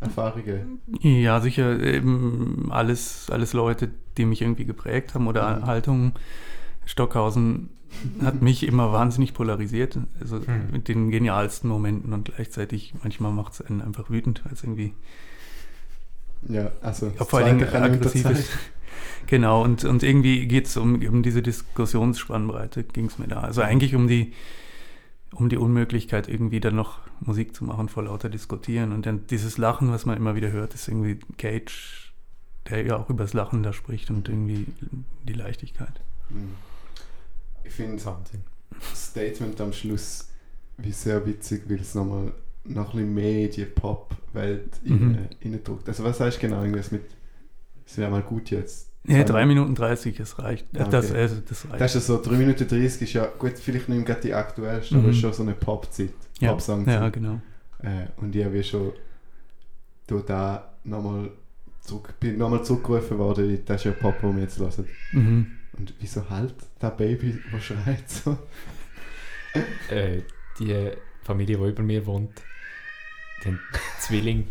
Erfahrungen. 0.00 0.80
Ja, 1.00 1.40
sicher 1.40 1.78
eben 1.80 2.68
alles, 2.70 3.28
alles 3.30 3.52
Leute, 3.52 3.90
die 4.16 4.24
mich 4.24 4.42
irgendwie 4.42 4.64
geprägt 4.64 5.14
haben 5.14 5.26
oder 5.26 5.58
Mhm. 5.58 5.66
Haltungen. 5.66 6.12
Stockhausen 6.84 7.70
hat 8.22 8.42
mich 8.42 8.66
immer 8.66 8.92
wahnsinnig 8.92 9.34
polarisiert, 9.34 9.98
also 10.20 10.36
Mhm. 10.36 10.70
mit 10.72 10.88
den 10.88 11.10
genialsten 11.10 11.68
Momenten 11.68 12.12
und 12.12 12.32
gleichzeitig 12.34 12.94
manchmal 13.02 13.32
macht 13.32 13.54
es 13.54 13.60
einen 13.62 13.80
einfach 13.82 14.10
wütend, 14.10 14.44
weil 14.44 14.52
es 14.52 14.62
irgendwie 14.62 14.92
Ja, 16.48 16.70
also 16.82 17.12
ja, 17.18 17.24
vor 17.24 17.40
ich 17.40 17.74
aggressiv 17.74 18.30
ist. 18.30 18.50
Genau, 19.26 19.62
und, 19.62 19.84
und 19.84 20.02
irgendwie 20.02 20.46
geht 20.46 20.66
es 20.66 20.76
um, 20.76 21.00
um 21.06 21.22
diese 21.22 21.42
Diskussionsspannbreite, 21.42 22.84
ging 22.84 23.06
es 23.06 23.18
mir 23.18 23.28
da. 23.28 23.40
Also 23.40 23.60
eigentlich 23.62 23.94
um 23.94 24.08
die, 24.08 24.32
um 25.32 25.48
die 25.48 25.56
Unmöglichkeit, 25.58 26.28
irgendwie 26.28 26.60
dann 26.60 26.76
noch 26.76 27.00
Musik 27.20 27.54
zu 27.54 27.64
machen 27.64 27.88
vor 27.88 28.04
lauter 28.04 28.28
Diskutieren. 28.28 28.92
Und 28.92 29.06
dann 29.06 29.26
dieses 29.26 29.58
Lachen, 29.58 29.90
was 29.90 30.06
man 30.06 30.16
immer 30.16 30.34
wieder 30.34 30.50
hört, 30.50 30.74
ist 30.74 30.88
irgendwie 30.88 31.18
Cage, 31.36 32.12
der 32.68 32.84
ja 32.86 32.96
auch 32.96 33.10
übers 33.10 33.34
Lachen 33.34 33.62
da 33.62 33.72
spricht 33.72 34.10
und 34.10 34.28
irgendwie 34.28 34.66
die 35.24 35.32
Leichtigkeit. 35.34 36.00
Mhm. 36.30 36.54
Ich 37.64 37.72
finde 37.72 37.96
das 38.02 39.10
Statement 39.10 39.60
am 39.60 39.72
Schluss 39.72 40.28
wie 40.78 40.92
sehr 40.92 41.26
witzig, 41.26 41.62
weil 41.68 41.80
es 41.80 41.94
nochmal 41.94 42.32
noch 42.64 42.94
ein 42.94 42.98
bisschen 42.98 43.14
mehr 43.14 43.48
die 43.48 43.64
Pop-Welt 43.64 44.80
Mhm. 44.84 45.14
rein- 45.14 45.28
reindrückt. 45.42 45.88
Also 45.88 46.04
was 46.04 46.20
heißt 46.20 46.40
genau 46.40 46.60
irgendwas 46.62 46.90
mit 46.90 47.02
es 47.86 47.96
wäre 47.96 48.10
mal 48.10 48.22
gut 48.22 48.50
jetzt? 48.50 48.87
Zwei 49.06 49.22
3 49.24 49.46
Minuten 49.46 49.74
30, 49.74 50.20
es 50.20 50.38
reicht. 50.38 50.66
Ah, 50.76 50.84
Das, 50.84 51.10
okay. 51.10 51.20
also, 51.20 51.36
das 51.48 51.64
reicht. 51.70 51.80
Das 51.80 51.94
ist 51.94 52.08
ja 52.08 52.16
so, 52.16 52.22
3 52.22 52.36
Minuten 52.36 52.68
30 52.68 53.02
ist 53.02 53.12
ja, 53.14 53.26
gut, 53.38 53.58
vielleicht 53.58 53.88
nicht 53.88 54.04
gerade 54.06 54.20
die 54.20 54.34
aktuellste, 54.34 54.96
aber 54.96 55.04
Mhm. 55.04 55.10
ist 55.10 55.18
schon 55.20 55.32
so 55.32 55.42
eine 55.42 55.54
Pop-Zeit, 55.54 56.10
ja, 56.40 56.50
Pop-Song-Zeit. 56.50 56.94
ja, 56.94 57.08
genau. 57.08 57.40
Äh, 57.82 58.06
und 58.16 58.34
ich 58.36 58.44
habe 58.44 58.62
schon 58.62 58.92
durch 60.06 60.24
da 60.26 60.74
nochmal 60.84 61.30
zurück, 61.80 62.12
bin 62.20 62.36
nochmal 62.38 62.64
zurückgerufen 62.64 63.18
worden, 63.18 63.62
das 63.64 63.80
ist 63.80 63.84
ja 63.84 63.92
Pop, 63.92 64.20
den 64.20 64.34
wir 64.36 64.42
jetzt 64.42 64.58
hören. 64.58 64.86
Mhm. 65.12 65.46
Und 65.78 65.94
wieso 66.00 66.28
halt 66.28 66.54
das 66.78 66.96
Baby, 66.96 67.38
das 67.52 67.64
schreit 67.64 68.08
so? 68.10 68.36
Äh, 69.90 70.20
die 70.58 70.90
Familie, 71.22 71.56
die 71.56 71.64
über 71.68 71.82
mir 71.82 72.04
wohnt, 72.04 72.42
haben 73.44 73.58
Zwilling. 73.98 74.46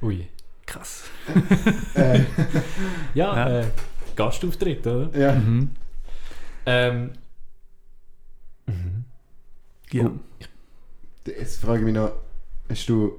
Ui, 0.00 0.28
krass. 0.72 1.04
äh, 1.94 2.20
Ja, 3.14 3.36
Ja. 3.36 3.60
Äh, 3.60 3.64
Gastauftritt, 4.16 4.86
oder? 4.86 5.18
ja. 5.18 5.32
Mhm. 5.32 5.70
Ähm, 6.66 7.10
mhm. 8.66 9.04
Ja. 9.90 10.04
Oh. 10.06 10.10
Jetzt 11.26 11.60
frage 11.60 11.78
ich 11.80 11.84
mich 11.84 11.94
noch, 11.94 12.12
hast 12.68 12.88
du 12.88 13.12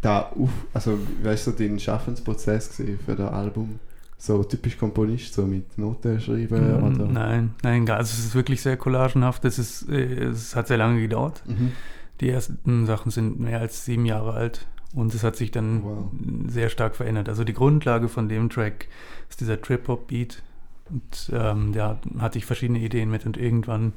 da 0.00 0.22
auf, 0.38 0.50
also 0.72 0.98
weißt 1.22 1.46
du, 1.46 1.50
so 1.52 1.56
dein 1.58 1.78
Schaffensprozess 1.78 2.68
für 3.04 3.14
das 3.16 3.32
Album? 3.32 3.78
So 4.16 4.42
typisch 4.44 4.78
Komponist, 4.78 5.34
so 5.34 5.42
mit 5.42 5.76
Noten 5.76 6.20
schreiben 6.20 6.78
Mhm, 6.78 6.94
oder? 6.94 7.06
Nein, 7.06 7.54
nein, 7.62 7.88
also 7.90 8.12
es 8.16 8.24
ist 8.26 8.34
wirklich 8.34 8.62
sehr 8.62 8.76
collagenhaft. 8.76 9.44
Es, 9.44 9.58
ist, 9.58 9.88
äh, 9.88 10.24
es 10.24 10.54
hat 10.56 10.68
sehr 10.68 10.78
lange 10.78 11.00
gedauert. 11.00 11.42
Mhm. 11.46 11.72
Die 12.20 12.30
ersten 12.30 12.86
Sachen 12.86 13.10
sind 13.10 13.40
mehr 13.40 13.60
als 13.60 13.84
sieben 13.84 14.06
Jahre 14.06 14.32
alt 14.34 14.66
und 14.94 15.14
es 15.14 15.22
hat 15.24 15.36
sich 15.36 15.50
dann 15.50 15.82
Wow. 15.82 16.10
sehr 16.46 16.68
stark 16.68 16.96
verändert. 16.96 17.28
Also 17.28 17.44
die 17.44 17.52
Grundlage 17.54 18.08
von 18.08 18.28
dem 18.28 18.48
Track 18.50 18.88
ist 19.28 19.40
dieser 19.40 19.60
Trip-Hop-Beat 19.60 20.42
und 20.90 21.30
ähm, 21.32 21.72
da 21.72 21.98
hatte 22.18 22.38
ich 22.38 22.46
verschiedene 22.46 22.78
Ideen 22.78 23.10
mit 23.10 23.26
und 23.26 23.36
irgendwann 23.36 23.92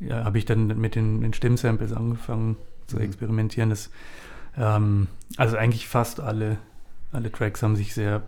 ja, 0.00 0.24
habe 0.24 0.38
ich 0.38 0.44
dann 0.44 0.66
mit 0.78 0.94
den, 0.96 1.20
den 1.20 1.32
Stimmsamples 1.32 1.92
angefangen 1.92 2.56
zu 2.86 2.96
Mhm. 2.96 3.02
experimentieren. 3.02 3.70
Das, 3.70 3.90
ähm, 4.56 5.06
also 5.36 5.56
eigentlich 5.56 5.88
fast 5.88 6.20
alle, 6.20 6.58
alle 7.12 7.30
Tracks 7.32 7.62
haben 7.62 7.76
sich 7.76 7.94
sehr 7.94 8.22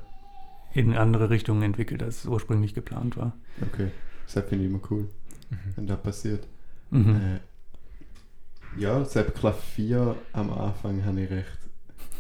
in 0.73 0.97
andere 0.97 1.31
Richtungen 1.31 1.63
entwickelt, 1.63 2.03
als 2.03 2.25
ursprünglich 2.27 2.73
geplant 2.75 3.17
war. 3.17 3.33
Okay, 3.73 3.91
das 4.33 4.45
finde 4.49 4.65
ich 4.65 4.71
immer 4.71 4.81
cool, 4.91 5.09
Mhm. 5.51 5.57
wenn 5.77 5.87
das 5.87 6.03
passiert. 6.03 6.47
Mhm. 6.91 7.17
Äh, 7.17 8.81
ja, 8.81 9.05
selbst 9.05 9.37
Klavier 9.37 10.17
am 10.33 10.53
Anfang 10.53 11.05
habe 11.05 11.21
ich 11.23 11.31
recht 11.31 11.59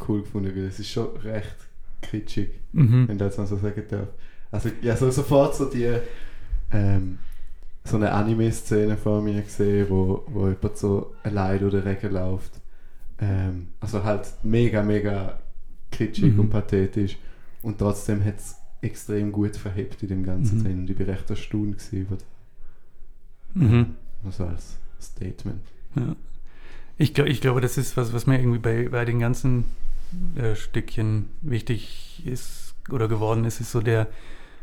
cool 0.08 0.22
gefunden, 0.22 0.54
weil 0.54 0.64
es 0.64 0.78
ist 0.78 0.90
schon 0.90 1.16
recht 1.18 1.56
kitschig, 2.02 2.50
Mhm. 2.72 3.08
wenn 3.08 3.16
ich 3.16 3.18
das 3.22 3.38
mal 3.38 3.46
so 3.46 3.56
sagen 3.56 3.82
darf. 3.88 4.08
Also 4.50 4.70
ja, 4.82 4.96
so 4.96 5.10
sofort 5.10 5.54
so 5.56 5.64
die 5.66 5.90
ähm, 6.72 7.18
so 7.84 7.96
eine 7.96 8.10
Anime-Szene 8.12 8.96
vor 8.96 9.22
mir 9.22 9.42
gesehen, 9.42 9.86
wo, 9.88 10.24
wo 10.28 10.48
jemand 10.48 10.76
so 10.76 11.14
allein 11.22 11.60
durch 11.60 11.72
den 11.72 11.82
Regen 11.82 12.12
läuft. 12.12 12.52
Ähm, 13.20 13.68
also 13.80 14.02
halt 14.02 14.26
mega, 14.42 14.82
mega 14.82 15.38
kitschig 15.92 16.32
Mhm. 16.34 16.40
und 16.40 16.50
pathetisch. 16.50 17.16
Und 17.62 17.78
trotzdem 17.78 18.24
hat 18.24 18.38
es 18.38 18.56
extrem 18.82 19.30
gut 19.32 19.56
verhebt 19.56 20.02
in 20.02 20.08
dem 20.08 20.24
Ganzen 20.24 20.58
Mhm. 20.58 20.64
drin. 20.64 20.78
Und 20.80 20.90
ich 20.90 20.96
bin 20.96 21.06
recht 21.08 21.30
erstaunt 21.30 21.80
über 21.92 22.16
Mhm. 23.54 23.94
also 24.24 24.44
als 24.46 24.76
Statement. 25.00 25.62
Ja. 25.94 26.14
Ich, 26.98 27.14
glaub, 27.14 27.26
ich 27.26 27.40
glaube, 27.40 27.60
das 27.60 27.78
ist 27.78 27.96
was, 27.96 28.12
was 28.12 28.26
mir 28.26 28.38
irgendwie 28.38 28.58
bei, 28.58 28.88
bei 28.88 29.04
den 29.04 29.18
ganzen 29.18 29.64
äh, 30.36 30.54
Stückchen 30.54 31.28
wichtig 31.40 32.22
ist 32.26 32.74
oder 32.90 33.08
geworden 33.08 33.44
ist, 33.44 33.60
ist 33.60 33.72
so 33.72 33.80
der, 33.80 34.06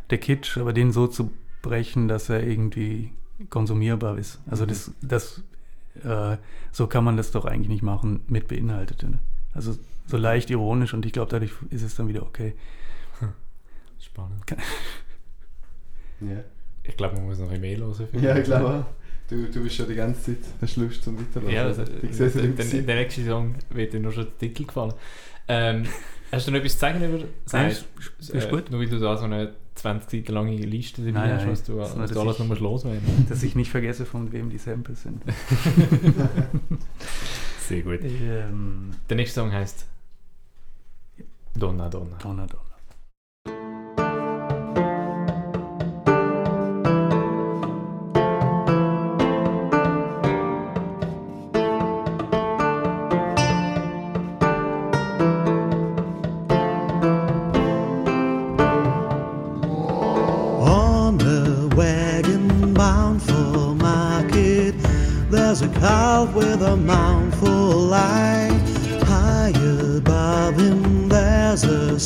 der 0.10 0.18
Kitsch, 0.18 0.58
aber 0.58 0.74
den 0.74 0.92
so 0.92 1.08
zu 1.08 1.32
brechen, 1.62 2.08
dass 2.08 2.30
er 2.30 2.44
irgendwie 2.44 3.12
konsumierbar 3.50 4.18
ist. 4.18 4.40
Also 4.50 4.66
das, 4.66 4.92
das 5.02 5.42
äh, 6.04 6.38
so 6.72 6.88
kann 6.88 7.04
man 7.04 7.18
das 7.18 7.32
doch 7.32 7.46
eigentlich 7.46 7.70
nicht 7.70 7.84
machen 7.84 8.22
mit 8.28 8.48
Beinhaltete. 8.48 9.10
Ne? 9.10 9.20
Also 9.54 9.78
so 10.08 10.18
leicht 10.18 10.50
ironisch 10.50 10.94
und 10.94 11.06
ich 11.06 11.14
glaube, 11.14 11.32
dadurch 11.32 11.52
ist 11.70 11.84
es 11.84 11.96
dann 11.96 12.08
wieder 12.08 12.24
okay. 12.24 12.54
Spannend. 14.00 14.44
Ja, 16.22 16.42
Ich 16.84 16.96
glaube, 16.96 17.16
man 17.16 17.26
muss 17.26 17.40
noch 17.40 17.52
ein 17.52 17.60
Mail 17.60 17.80
hören. 17.82 18.08
ja 18.22 18.38
ich 18.38 18.46
glaube 18.46 18.70
auch. 18.70 18.86
Du, 19.30 19.50
du 19.50 19.64
bist 19.64 19.76
schon 19.76 19.88
die 19.88 19.96
ganze 19.96 20.22
Zeit, 20.22 20.54
hast 20.62 20.78
Lust 20.78 21.04
zum 21.04 21.18
Weiterlassen. 21.18 21.54
Ja, 21.54 21.64
also, 21.64 21.84
ich 22.02 22.16
sehe 22.16 22.28
es 22.28 22.34
der, 22.34 22.48
der, 22.48 22.82
der 22.82 22.96
nächste 22.96 23.26
Song 23.26 23.56
wird 23.72 23.94
dir 23.94 24.00
nur 24.00 24.12
schon 24.14 24.26
der 24.26 24.38
Titel 24.40 24.66
gefallen. 24.66 24.94
Ähm, 25.48 25.86
hast 26.32 26.48
du 26.48 26.52
noch 26.52 26.60
etwas 26.60 26.74
zu 26.74 26.80
sagen 26.80 27.04
über 27.04 27.18
Nein, 27.20 27.28
Science? 27.48 27.86
ist, 28.20 28.30
ist 28.30 28.50
gut. 28.50 28.72
Nur 28.72 28.80
weil 28.80 28.88
du 28.90 29.00
da 29.00 29.18
so 29.18 29.26
eine 29.26 29.54
20 29.76 30.10
Seiten 30.26 30.34
lange 30.34 30.56
Liste 30.56 31.02
dabei 31.02 31.12
Nein, 31.28 31.32
hast, 31.34 31.42
nein, 31.44 31.52
was 31.52 31.64
du, 31.64 31.78
was 31.78 31.94
du 32.12 32.20
alles 32.22 32.34
ich- 32.36 32.40
noch 32.40 32.48
musst 32.48 32.62
loswerden 32.62 33.26
Dass 33.28 33.44
ich 33.44 33.56
nicht 33.56 33.72
vergesse, 33.72 34.06
von 34.06 34.32
wem 34.32 34.50
die 34.50 34.58
Samples 34.58 35.04
sind. 35.04 35.22
Sehr 37.68 37.82
gut. 37.82 38.00
ähm, 38.04 38.92
Der 39.10 39.18
nächste 39.18 39.40
Song 39.42 39.52
heißt 39.52 39.86
Donna 41.56 41.90
Donna. 41.90 42.18
Donner, 42.22 42.48
Donner. 42.48 42.64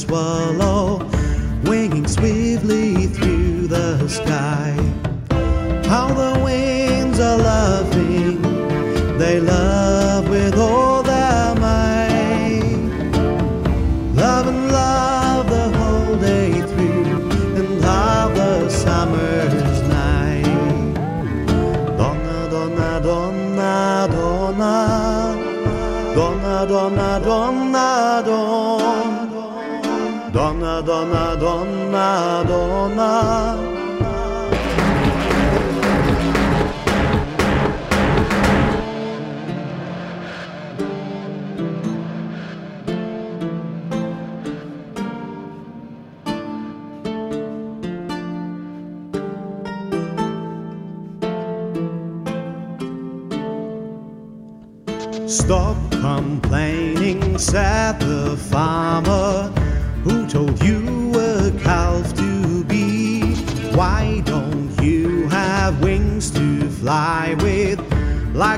Swallow 0.07 0.66
Donna, 30.97 31.35
donna, 31.37 32.43
donna, 32.47 33.66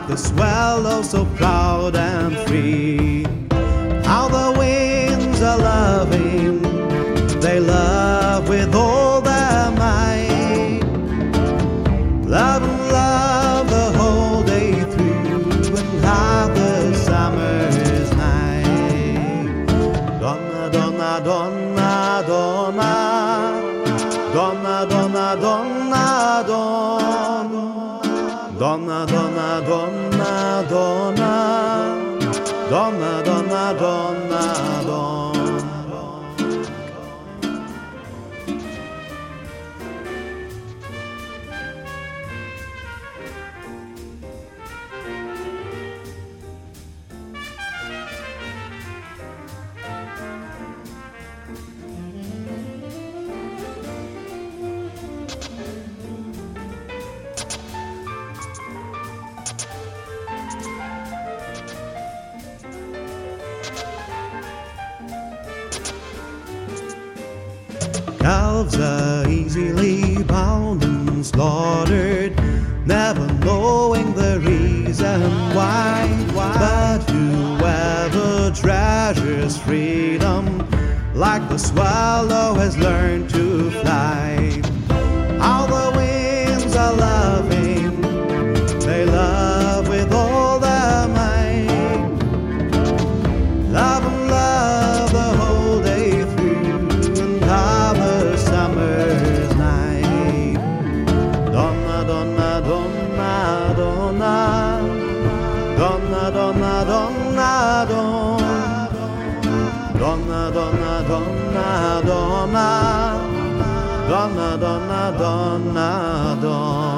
the 0.10 0.18
swallow 0.18 0.98
oh 0.98 1.02
so 1.04 1.24
proud 1.38 1.96
and 1.96 2.36
free? 2.48 2.99
Donna, 28.80 29.06
donna, 29.06 29.62
donna, 29.68 30.66
donna. 30.70 32.20
Donna, 32.70 33.22
donna, 33.26 33.74
donna, 33.78 34.19
like 81.20 81.50
the 81.50 81.58
swallow 81.58 82.54
has 82.54 82.78
learned 82.78 83.30
to 83.30 83.70
fly. 83.82 84.39
Donna, 110.10 110.50
donna, 110.50 111.04
donna, 111.08 112.02
donna. 112.04 112.68
Donna, 114.10 114.58
donna, 114.58 115.14
donna, 115.16 116.38
donna. 116.42 116.89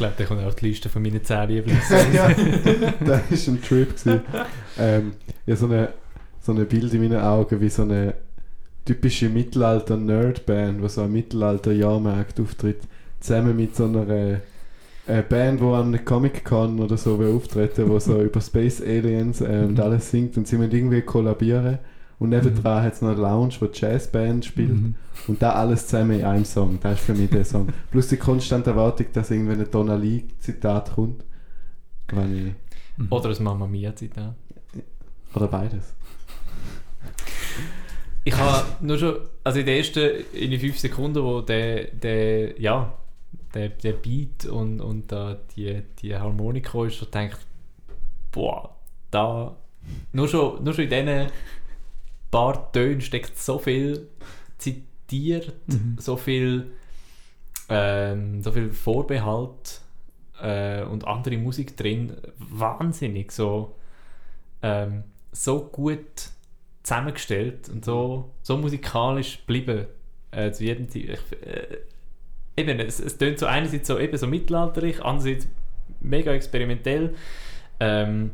Glaube, 0.00 0.14
der 0.18 0.26
kommt 0.26 0.42
auf 0.44 0.54
die 0.56 0.66
Liste 0.68 0.88
von 0.88 1.02
meinen 1.02 1.22
10 1.22 1.48
Lieblingssongs. 1.48 2.06
ja, 2.14 2.28
das 3.00 3.08
war 3.46 3.54
ein 3.54 3.62
Trip. 3.62 3.88
gewesen. 3.96 4.20
Ähm, 4.78 5.12
ja, 5.46 5.56
so 5.56 5.66
eine, 5.66 5.88
so 6.40 6.52
ein 6.52 6.66
Bild 6.66 6.92
in 6.92 7.02
meinen 7.02 7.20
Augen 7.20 7.60
wie 7.60 7.68
so 7.68 7.82
eine 7.82 8.14
typische 8.84 9.28
Mittelalter-Nerd-Band, 9.28 10.82
die 10.82 10.88
so 10.88 11.02
am 11.02 11.12
Mittelalter-Jahrmarkt 11.12 12.40
auftritt, 12.40 12.80
zusammen 13.20 13.56
mit 13.56 13.76
so 13.76 13.84
einer 13.84 14.40
eine 15.06 15.22
Band, 15.22 15.60
die 15.60 15.64
an 15.64 16.04
Comic-Con 16.04 16.78
oder 16.78 16.96
so 16.96 17.18
will 17.18 17.34
auftreten 17.34 17.88
wo 17.88 17.98
so 17.98 18.20
über 18.22 18.40
Space 18.40 18.80
Aliens 18.80 19.40
äh, 19.40 19.64
und 19.66 19.74
Mhm. 19.74 19.80
alles 19.80 20.10
singt 20.10 20.36
und 20.36 20.46
sie 20.46 20.56
müssen 20.56 20.72
irgendwie 20.72 21.02
kollabieren. 21.02 21.78
Und 22.20 22.28
nebendran 22.28 22.84
hat 22.84 22.92
es 22.92 23.02
noch 23.02 23.10
eine 23.10 23.20
Lounge, 23.20 23.54
wo 23.58 23.66
die 23.66 23.80
Jazzband 23.80 24.44
spielt. 24.44 24.70
Mhm. 24.70 24.94
Und 25.26 25.42
da 25.42 25.54
alles 25.54 25.88
zusammen 25.88 26.20
in 26.20 26.24
einem 26.24 26.44
Song. 26.44 26.78
Das 26.80 27.00
ist 27.00 27.06
für 27.06 27.14
mich 27.14 27.30
der 27.30 27.44
Song. 27.44 27.68
Plus 27.90 28.06
die 28.08 28.18
konstante 28.18 28.70
Erwartung, 28.70 29.06
dass 29.12 29.32
irgendwann 29.32 29.58
ein 29.60 29.70
Tonali-Zitat 29.70 30.94
kommt. 30.94 31.24
Wenn 32.12 32.48
ich, 32.48 32.54
Mhm. 33.00 33.06
Oder 33.10 33.30
ein 33.30 33.42
Mamma 33.42 33.66
Mia 33.66 33.94
Zitat. 33.94 34.34
oder 35.34 35.48
beides. 35.48 35.94
Ich 38.24 38.36
habe 38.36 38.66
nur 38.84 38.98
schon, 38.98 39.16
also 39.42 39.60
in 39.60 39.66
den 39.66 39.76
ersten 39.78 40.24
in 40.32 40.50
den 40.50 40.60
fünf 40.60 40.78
Sekunden, 40.78 41.22
wo 41.22 41.40
der, 41.40 41.84
der, 41.84 42.60
ja, 42.60 42.92
der, 43.54 43.70
der 43.70 43.92
Beat 43.92 44.44
und, 44.44 44.80
und 44.80 45.10
da 45.10 45.38
die, 45.56 45.82
die 46.00 46.14
Harmonika 46.14 46.84
ist, 46.84 46.96
schon 46.96 47.06
gedacht, 47.10 47.46
boah, 48.30 48.76
da, 49.10 49.56
nur 50.12 50.28
schon, 50.28 50.62
nur 50.62 50.74
schon 50.74 50.84
in 50.84 50.90
diesen 50.90 51.26
paar 52.30 52.72
Tönen 52.72 53.00
steckt 53.00 53.38
so 53.38 53.58
viel 53.58 54.08
zitiert, 54.58 55.52
Mhm. 55.66 55.96
so 55.98 56.16
viel, 56.16 56.72
ähm, 57.68 58.42
so 58.42 58.52
viel 58.52 58.72
Vorbehalt 58.72 59.80
äh, 60.40 60.82
und 60.84 61.06
andere 61.06 61.36
Musik 61.38 61.76
drin. 61.76 62.16
Wahnsinnig, 62.38 63.32
so, 63.32 63.74
ähm, 64.62 65.04
so 65.32 65.60
gut 65.64 66.30
zusammengestellt 66.82 67.68
und 67.68 67.84
so, 67.84 68.30
so 68.42 68.56
musikalisch 68.56 69.38
geblieben. 69.38 69.86
Äh, 70.32 70.52
zu 70.52 70.62
jedem. 70.64 70.86
Ich, 70.94 71.08
äh, 71.08 71.78
eben, 72.56 72.78
es, 72.78 73.00
es 73.00 73.18
tönt 73.18 73.40
so 73.40 73.46
einerseits 73.46 73.88
so, 73.88 73.98
eben 73.98 74.16
so 74.16 74.28
mittelalterlich, 74.28 75.02
andererseits 75.04 75.48
mega 76.00 76.32
experimentell. 76.32 77.14
Ähm, 77.80 78.30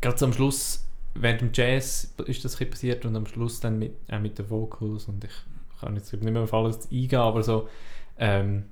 Gerade 0.00 0.16
so 0.16 0.24
am 0.26 0.32
Schluss, 0.32 0.87
während 1.20 1.40
dem 1.40 1.50
Jazz 1.52 2.14
ist 2.26 2.44
das 2.44 2.60
ein 2.60 2.70
passiert 2.70 3.04
und 3.04 3.16
am 3.16 3.26
Schluss 3.26 3.60
dann 3.60 3.78
mit, 3.78 3.92
auch 4.10 4.20
mit 4.20 4.38
den 4.38 4.48
Vocals 4.50 5.06
und 5.06 5.24
ich 5.24 5.30
kann 5.80 5.94
jetzt 5.96 6.12
nicht 6.12 6.22
mehr 6.24 6.42
auf 6.42 6.54
alles 6.54 6.90
eingehen, 6.90 7.18
aber 7.20 7.42
so 7.42 7.68
ähm, 8.18 8.64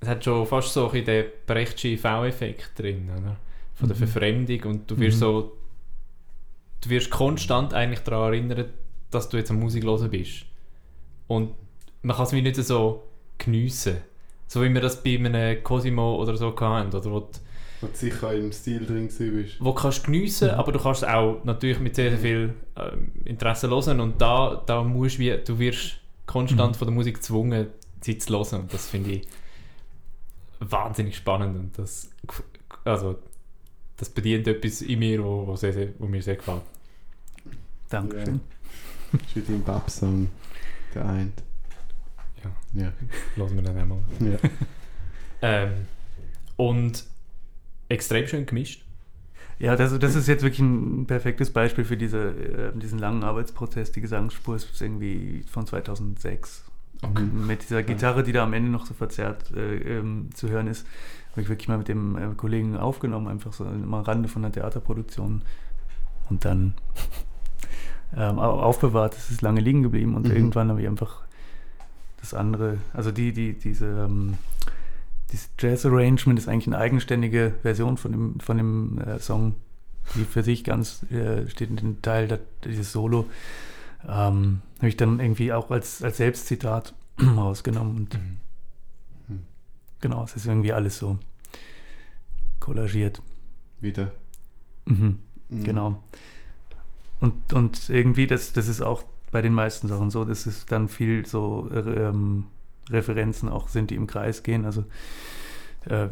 es 0.00 0.08
hat 0.08 0.24
schon 0.24 0.46
fast 0.46 0.72
so 0.72 0.90
ein 0.90 1.04
den 1.04 1.26
Brechtsche 1.46 1.96
V-Effekt 1.96 2.78
drin, 2.78 3.08
oder? 3.16 3.36
Von 3.74 3.88
der 3.88 3.96
Mhm. 3.96 4.00
Verfremdung 4.06 4.62
und 4.64 4.90
du 4.90 4.98
wirst 4.98 5.16
Mhm. 5.16 5.20
so 5.20 5.52
du 6.82 6.90
wirst 6.90 7.10
konstant 7.10 7.72
eigentlich 7.74 8.00
daran 8.00 8.32
erinnern, 8.34 8.66
dass 9.10 9.28
du 9.28 9.36
jetzt 9.38 9.50
am 9.50 9.58
Musik 9.58 9.84
hören 9.84 10.10
bist. 10.10 10.44
Und 11.26 11.54
man 12.02 12.14
kann 12.16 12.26
es 12.26 12.32
wie 12.32 12.42
nicht 12.42 12.56
so 12.56 13.02
geniessen. 13.38 13.96
So 14.46 14.62
wie 14.62 14.72
wir 14.72 14.80
das 14.80 15.02
bei 15.02 15.16
einem 15.16 15.62
Cosimo 15.64 16.16
oder 16.16 16.36
so 16.36 16.54
hatten, 16.58 16.94
oder 16.94 17.10
wo, 17.10 17.20
du- 17.20 17.28
Und 17.82 17.96
sicher 17.96 18.32
im 18.32 18.52
Stil 18.52 18.86
drin 18.86 19.08
bist. 19.08 19.56
wo 19.60 19.64
du 19.70 19.74
kannst 19.74 20.04
geniessen, 20.04 20.50
aber 20.50 20.72
du 20.72 20.78
kannst 20.78 21.06
auch 21.06 21.44
natürlich 21.44 21.78
mit 21.78 21.94
sehr, 21.94 22.10
sehr 22.10 22.18
viel 22.18 22.54
ähm, 22.76 23.12
Interesse 23.24 23.68
hören 23.68 24.00
und 24.00 24.20
da, 24.20 24.62
da 24.66 24.82
musst 24.82 25.16
du 25.16 25.20
wie, 25.20 25.36
du 25.44 25.58
wirst 25.58 25.98
konstant 26.26 26.72
Mhm. 26.74 26.78
von 26.78 26.88
der 26.88 26.94
Musik 26.94 27.16
gezwungen, 27.16 27.66
sie 28.00 28.16
zu 28.18 28.32
hören 28.32 28.62
und 28.62 28.72
das 28.72 28.88
finde 28.88 29.10
ich 29.12 29.28
wahnsinnig 30.60 31.16
spannend 31.16 31.56
und 31.58 31.78
das, 31.78 32.10
also, 32.84 33.18
das 33.98 34.08
bedient 34.08 34.46
etwas 34.48 34.80
in 34.82 34.98
mir, 34.98 35.22
wo, 35.22 35.46
wo, 35.46 35.56
sehr, 35.56 35.72
sehr, 35.72 35.88
wo 35.98 36.06
mir 36.06 36.22
sehr 36.22 36.36
gefällt. 36.36 36.62
Dankeschön. 37.90 38.40
Ist 39.12 39.36
wie 39.36 39.40
dein 39.42 39.62
Bab-Song 39.62 40.28
geeint. 40.92 41.42
Ja. 42.42 42.82
Ja. 42.82 42.92
Lassen 43.36 43.56
wir 43.56 43.62
dann 43.62 43.76
einmal. 43.76 43.98
ja. 44.20 44.38
Ähm, 45.42 45.72
und 46.56 47.04
extrem 47.88 48.26
schön 48.26 48.46
gemischt. 48.46 48.84
Ja, 49.58 49.74
das, 49.74 49.98
das 49.98 50.14
ist 50.16 50.28
jetzt 50.28 50.42
wirklich 50.42 50.60
ein 50.60 51.06
perfektes 51.06 51.50
Beispiel 51.50 51.84
für 51.84 51.96
diese, 51.96 52.18
äh, 52.74 52.78
diesen 52.78 52.98
langen 52.98 53.24
Arbeitsprozess. 53.24 53.90
Die 53.92 54.02
Gesangsspur 54.02 54.56
ist 54.56 54.80
irgendwie 54.82 55.42
von 55.50 55.66
2006. 55.66 56.64
Okay. 57.02 57.22
Mit 57.22 57.62
dieser 57.62 57.82
Gitarre, 57.82 58.22
die 58.22 58.32
da 58.32 58.42
am 58.44 58.52
Ende 58.52 58.70
noch 58.70 58.84
so 58.86 58.92
verzerrt 58.94 59.50
äh, 59.54 59.98
ähm, 59.98 60.28
zu 60.34 60.48
hören 60.50 60.66
ist, 60.66 60.86
habe 61.32 61.42
ich 61.42 61.48
wirklich 61.48 61.68
mal 61.68 61.78
mit 61.78 61.88
dem 61.88 62.16
äh, 62.16 62.34
Kollegen 62.36 62.76
aufgenommen, 62.76 63.28
einfach 63.28 63.52
so 63.52 63.64
am 63.64 63.92
Rande 63.94 64.28
von 64.28 64.44
einer 64.44 64.52
Theaterproduktion. 64.52 65.42
Und 66.28 66.44
dann 66.44 66.74
ähm, 68.16 68.38
au- 68.38 68.60
aufbewahrt. 68.60 69.14
Es 69.16 69.30
ist 69.30 69.42
lange 69.42 69.60
liegen 69.60 69.82
geblieben 69.82 70.14
und 70.14 70.28
Mhm. 70.28 70.34
irgendwann 70.34 70.68
habe 70.70 70.80
ich 70.82 70.88
einfach 70.88 71.22
das 72.20 72.34
andere, 72.34 72.78
also 72.92 73.10
die, 73.12 73.32
die, 73.32 73.52
diese, 73.54 73.86
ähm, 74.06 74.36
dieses 75.36 75.50
Jazz-Arrangement 75.58 76.38
ist 76.38 76.48
eigentlich 76.48 76.66
eine 76.66 76.78
eigenständige 76.78 77.54
Version 77.62 77.96
von 77.98 78.12
dem, 78.12 78.40
von 78.40 78.56
dem 78.56 78.98
äh, 78.98 79.18
Song, 79.18 79.54
die 80.14 80.24
für 80.24 80.42
sich 80.42 80.64
ganz 80.64 81.02
äh, 81.10 81.48
steht 81.48 81.70
in 81.70 81.76
dem 81.76 82.02
Teil, 82.02 82.26
da, 82.28 82.38
dieses 82.64 82.92
Solo, 82.92 83.26
ähm, 84.08 84.62
habe 84.78 84.88
ich 84.88 84.96
dann 84.96 85.20
irgendwie 85.20 85.52
auch 85.52 85.70
als, 85.70 86.02
als 86.02 86.16
Selbstzitat 86.16 86.94
rausgenommen 87.20 87.96
und 87.96 88.18
Mhm. 89.28 89.40
genau, 90.00 90.24
es 90.24 90.36
ist 90.36 90.46
irgendwie 90.46 90.72
alles 90.72 90.98
so 90.98 91.18
kollagiert. 92.60 93.20
Wieder. 93.80 94.12
Mhm. 94.86 95.18
Mhm. 95.48 95.64
Genau. 95.64 96.02
Und, 97.20 97.52
und 97.52 97.90
irgendwie, 97.90 98.26
das, 98.26 98.52
das 98.52 98.68
ist 98.68 98.80
auch 98.80 99.02
bei 99.32 99.42
den 99.42 99.52
meisten 99.52 99.88
Sachen 99.88 100.10
so, 100.10 100.24
dass 100.24 100.46
es 100.46 100.66
dann 100.66 100.88
viel 100.88 101.26
so 101.26 101.68
äh, 101.72 101.80
ähm, 101.80 102.46
Referenzen 102.90 103.48
auch 103.48 103.68
sind, 103.68 103.90
die 103.90 103.94
im 103.96 104.06
Kreis 104.06 104.42
gehen. 104.42 104.64
Also 104.64 104.84
äh, 105.86 106.08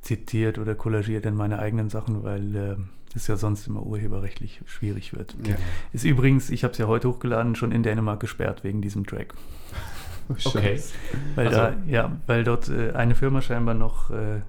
zitiert 0.00 0.58
oder 0.58 0.74
kollagiert 0.74 1.24
in 1.26 1.34
meine 1.34 1.58
eigenen 1.58 1.88
Sachen, 1.88 2.22
weil 2.22 2.54
äh, 2.56 2.76
das 3.14 3.26
ja 3.26 3.36
sonst 3.36 3.66
immer 3.66 3.82
urheberrechtlich 3.84 4.60
schwierig 4.66 5.14
wird. 5.14 5.36
Ja. 5.46 5.56
Ist 5.92 6.04
übrigens, 6.04 6.50
ich 6.50 6.64
habe 6.64 6.72
es 6.72 6.78
ja 6.78 6.86
heute 6.86 7.08
hochgeladen, 7.08 7.54
schon 7.54 7.72
in 7.72 7.82
Dänemark 7.82 8.20
gesperrt 8.20 8.64
wegen 8.64 8.82
diesem 8.82 9.06
Track. 9.06 9.34
Okay. 10.26 10.80
Weil, 11.34 11.48
Also- 11.48 11.58
da, 11.58 11.74
ja, 11.86 12.16
weil 12.26 12.44
dort 12.44 12.70
äh, 12.70 12.92
eine 12.92 13.14
Firma 13.14 13.42
scheinbar 13.42 13.74
noch 13.74 14.10
äh, 14.10 14.40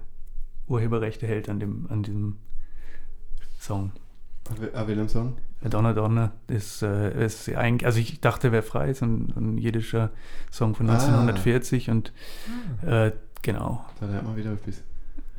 Urheberrechte 0.68 1.28
hält 1.28 1.50
an, 1.50 1.60
dem, 1.60 1.86
an 1.90 2.02
diesem 2.02 2.38
Song. 3.60 3.92
Ah, 4.74 4.86
welchem 4.88 5.10
Song? 5.10 5.38
Donner 5.64 5.94
Donner 5.96 6.32
ist, 6.48 6.84
äh, 6.84 7.26
ist 7.26 7.50
eigentlich, 7.50 7.86
also 7.88 8.00
ich 8.00 8.22
dachte, 8.22 8.52
wäre 8.52 8.62
frei, 8.62 8.92
ist 8.92 9.02
ein, 9.02 9.34
ein 9.36 9.58
jiddischer 9.58 10.12
Song 10.52 10.76
von 10.76 10.88
Ah. 10.90 10.94
1940 10.94 11.90
und 11.90 12.14
äh, 12.86 13.12
genau. 13.42 13.84
Da 14.00 14.06
lernt 14.06 14.28
man 14.28 14.36
wieder 14.38 14.52
etwas. 14.54 14.84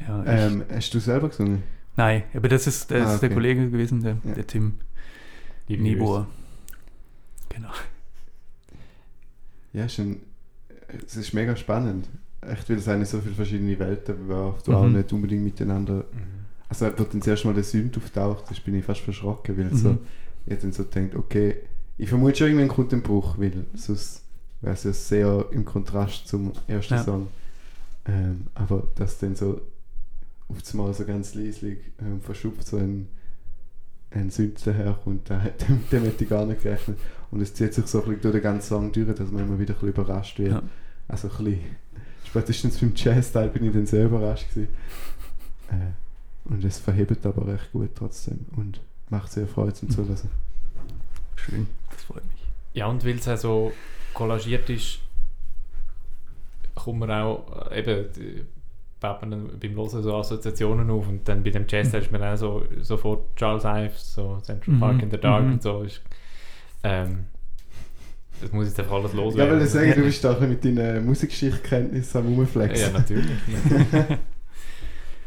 Ja, 0.00 0.22
ich, 0.22 0.28
Ähm, 0.28 0.64
hast 0.74 0.92
du 0.94 0.98
selber 0.98 1.28
gesungen? 1.28 1.62
nein, 1.94 2.24
aber 2.34 2.48
das 2.48 2.66
ist, 2.66 2.90
das 2.90 3.06
Ah, 3.08 3.14
ist 3.14 3.20
der 3.22 3.28
okay. 3.28 3.34
Kollege 3.34 3.70
gewesen, 3.70 4.02
der, 4.02 4.16
Ja. 4.24 4.34
der 4.34 4.46
Tim 4.46 4.74
Liebe 5.68 5.82
Niebuhr. 5.82 6.26
Genau. 7.48 7.70
Ja, 9.72 9.88
ein, 9.98 10.20
es 11.06 11.16
ist 11.16 11.32
mega 11.32 11.54
spannend. 11.56 12.08
Echt, 12.40 12.68
weil 12.68 12.76
es 12.78 12.88
eigentlich 12.88 13.08
so 13.08 13.20
viele 13.20 13.34
verschiedene 13.34 13.78
Welten 13.78 14.28
die 14.64 14.70
Mhm. 14.70 14.76
auch 14.76 14.88
nicht 14.88 15.12
unbedingt 15.12 15.44
miteinander. 15.44 16.04
Mhm. 16.12 16.35
Also, 16.68 16.86
als 16.86 16.96
dann 16.96 17.20
das 17.20 17.26
erste 17.28 17.46
Mal 17.46 17.54
der 17.54 17.64
Sünd 17.64 17.96
auftaucht, 17.96 18.44
das 18.50 18.60
bin 18.60 18.74
ich 18.74 18.84
fast 18.84 19.00
verschrocken, 19.00 19.56
weil 19.56 19.66
Mhm. 19.66 19.76
so, 19.76 19.98
ich 20.46 20.58
dann 20.58 20.72
so 20.72 20.82
denkt, 20.84 21.14
okay, 21.14 21.56
ich 21.98 22.08
vermute 22.08 22.36
schon 22.36 22.48
irgendwann 22.48 22.68
kommt 22.68 22.92
ein 22.92 23.02
Bruch, 23.02 23.38
weil 23.38 23.64
sonst 23.74 24.22
wäre 24.60 24.74
es 24.74 24.84
ja 24.84 24.92
sehr 24.92 25.46
im 25.52 25.64
Kontrast 25.64 26.26
zum 26.28 26.52
ersten 26.66 26.94
Ja. 26.94 27.04
Song. 27.04 27.28
Ähm, 28.06 28.46
aber 28.54 28.88
dass 28.96 29.18
dann 29.18 29.34
so 29.36 29.60
auf 30.48 30.60
das 30.62 30.74
Mal 30.74 30.92
so 30.94 31.04
ganz 31.04 31.34
leislich 31.34 31.78
ähm, 32.00 32.20
verschupft 32.20 32.66
so 32.66 32.76
ein, 32.76 33.08
ein 34.10 34.30
Sünd 34.30 34.64
daherkommt, 34.66 35.28
da 35.30 35.40
hat- 35.42 35.60
dem, 35.68 35.82
dem 35.90 36.04
hätte 36.04 36.24
ich 36.24 36.30
gar 36.30 36.46
nicht 36.46 36.62
gerechnet. 36.62 36.98
Und 37.30 37.40
es 37.40 37.54
zieht 37.54 37.74
sich 37.74 37.86
so 37.86 37.98
ein 38.00 38.04
bisschen 38.06 38.22
durch 38.22 38.34
den 38.34 38.42
ganzen 38.42 38.68
Song 38.68 38.92
durch, 38.92 39.12
dass 39.14 39.30
man 39.30 39.44
immer 39.46 39.58
wieder 39.58 39.74
ein 39.74 39.80
bisschen 39.80 39.88
überrascht 39.88 40.38
wird. 40.38 40.52
Ja. 40.52 40.62
Also 41.08 41.28
ein 41.28 41.44
bisschen, 41.44 41.60
spätestens 42.24 42.78
beim 42.78 42.92
Jazz-Teil 42.94 43.48
bin 43.50 43.64
ich 43.64 43.72
dann 43.72 43.86
sehr 43.86 44.04
überrascht 44.06 44.48
gewesen. 44.50 44.68
Äh, 45.70 45.74
und 46.48 46.64
es 46.64 46.78
verhebt 46.78 47.24
aber 47.26 47.46
recht 47.46 47.72
gut 47.72 47.90
trotzdem 47.94 48.46
und 48.56 48.80
macht 49.10 49.30
sehr 49.32 49.46
Freude 49.46 49.74
zum 49.74 49.88
Mhm. 49.88 49.92
Zulassen. 49.92 50.30
Schön, 51.36 51.66
das 51.90 52.02
freut 52.04 52.24
mich. 52.24 52.42
Ja, 52.74 52.86
und 52.86 53.04
weil 53.04 53.16
es 53.16 53.28
auch 53.28 53.36
so 53.36 53.72
kollagiert 54.14 54.68
ist, 54.70 54.98
kommt 56.74 56.98
man 57.00 57.10
auch 57.10 57.70
äh, 57.70 57.78
eben 57.80 58.06
die- 58.14 58.44
baut 59.00 59.20
man 59.20 59.30
dann 59.30 59.58
beim 59.60 59.74
Hören 59.74 60.02
so 60.02 60.16
Assoziationen 60.16 60.88
auf 60.90 61.06
und 61.06 61.28
dann 61.28 61.42
bei 61.42 61.50
dem 61.50 61.66
Jazz 61.68 61.92
Mhm. 61.92 61.98
ist 61.98 62.12
man 62.12 62.22
auch 62.22 62.36
so 62.36 62.64
sofort 62.80 63.36
Charles 63.36 63.64
Ives, 63.64 64.14
so 64.14 64.38
Central 64.42 64.74
Mhm. 64.76 64.80
Park 64.80 65.02
in 65.02 65.10
the 65.10 65.18
Dark 65.18 65.44
Mhm. 65.44 65.52
und 65.54 65.62
so. 65.62 65.82
Ist, 65.82 66.00
ähm, 66.82 67.26
das 68.40 68.52
muss 68.52 68.66
jetzt 68.66 68.78
einfach 68.80 68.94
alles 68.96 69.12
Ja, 69.12 69.18
loswerden. 69.18 69.58
weil 69.58 69.64
ich 69.66 69.70
sagen, 69.72 69.92
du 69.94 70.02
bist 70.02 70.24
da 70.24 70.38
mit 70.40 70.64
deinen 70.64 71.04
Musikgeschichtkenntnissen 71.06 72.20
am 72.20 72.30
ja, 72.30 72.36
Rumflexen. 72.36 72.92
natürlich. 72.92 73.26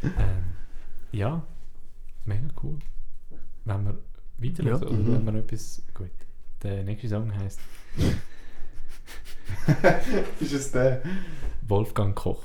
ähm, 0.03 0.48
ja, 1.11 1.43
mega 2.25 2.47
cool. 2.63 2.79
Wenn 3.65 3.83
wir 3.85 3.97
weiter 4.37 4.63
Ja. 4.63 4.75
oder 4.75 4.91
Mhm. 4.91 5.25
wenn 5.25 5.33
wir 5.35 5.41
etwas. 5.41 5.81
Gut. 5.93 6.09
Der 6.63 6.83
nächste 6.83 7.09
Song 7.09 7.33
heißt 7.33 7.59
ist 10.39 10.53
es 10.53 10.71
der? 10.71 11.01
Wolfgang 11.67 12.15
Koch. 12.15 12.43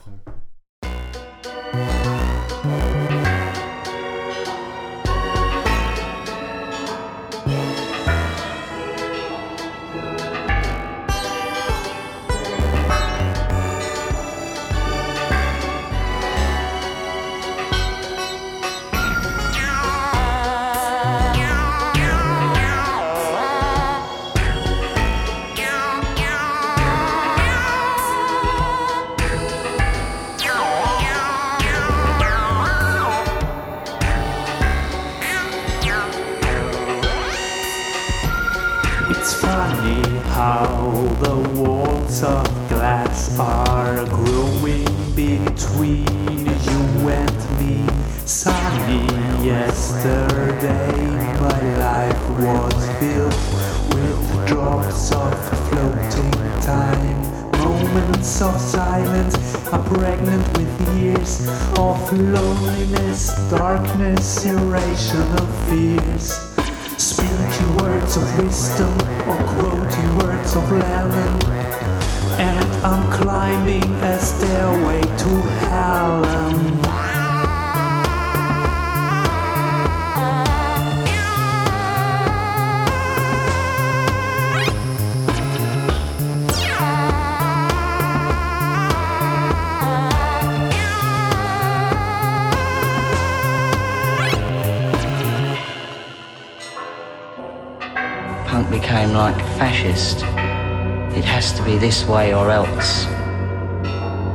It 99.86 101.24
has 101.24 101.52
to 101.52 101.62
be 101.62 101.76
this 101.76 102.06
way 102.06 102.32
or 102.34 102.50
else. 102.50 103.04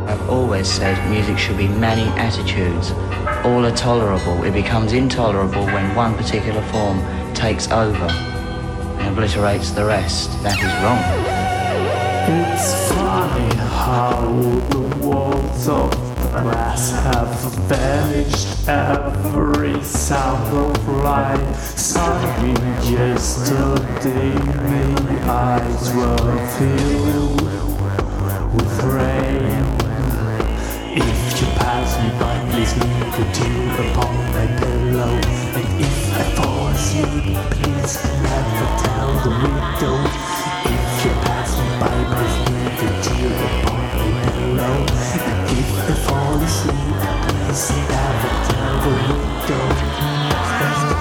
I've 0.08 0.30
always 0.30 0.68
said 0.68 1.10
music 1.10 1.40
should 1.40 1.58
be 1.58 1.68
many 1.68 2.04
attitudes. 2.20 2.92
All 3.44 3.66
are 3.66 3.76
tolerable. 3.76 4.44
It 4.44 4.52
becomes 4.54 4.94
intolerable 4.94 5.66
when 5.66 5.96
one 5.96 6.16
particular 6.16 6.62
form 6.68 7.00
takes 7.34 7.68
over 7.72 8.06
and 8.06 9.08
obliterates 9.18 9.72
the 9.72 9.86
rest. 9.86 10.30
That 10.44 10.60
is 10.60 10.72
wrong. 10.84 11.02
It's 12.54 12.92
funny 12.94 13.56
how 13.56 14.22
the 14.70 14.80
walls 15.04 15.68
of 15.68 16.09
glass 16.32 16.92
have 16.92 17.34
vanished. 17.68 18.68
Every 18.68 19.82
sound 19.84 20.56
of 20.56 20.88
life. 21.04 21.78
Sunny 21.78 22.54
yesterday, 22.90 24.34
my 24.68 25.18
eyes 25.30 25.94
were 25.96 26.38
filled 26.58 27.42
with 28.54 28.84
rain. 28.84 29.66
If 30.92 31.42
you 31.42 31.48
pass 31.58 31.90
me 32.02 32.10
by, 32.20 32.36
please 32.52 32.74
leave 32.78 33.20
a 33.20 33.34
tear 33.34 33.74
upon 33.92 34.14
my 34.34 34.48
pillow. 34.60 35.16
And 35.58 35.70
if 35.82 35.98
I 36.14 36.24
fall 36.36 36.68
asleep, 36.68 37.38
please 37.52 37.96
never 38.24 38.68
tell 38.84 39.12
the 39.26 39.32
widow. 39.42 39.98
If 40.66 41.06
you 41.06 41.12
pass 41.26 41.50
me 41.58 41.68
by, 41.80 41.96
please 42.14 42.38
leave 42.50 42.80
a 42.84 43.02
tear 43.04 43.34
upon 43.64 43.89
mellow. 44.10 44.86
I 44.90 45.46
keep 45.48 45.70
the 45.88 45.96
fall 46.06 46.42
asleep. 46.42 47.50
Is 47.50 47.68
that 47.88 48.16
the? 50.84 50.99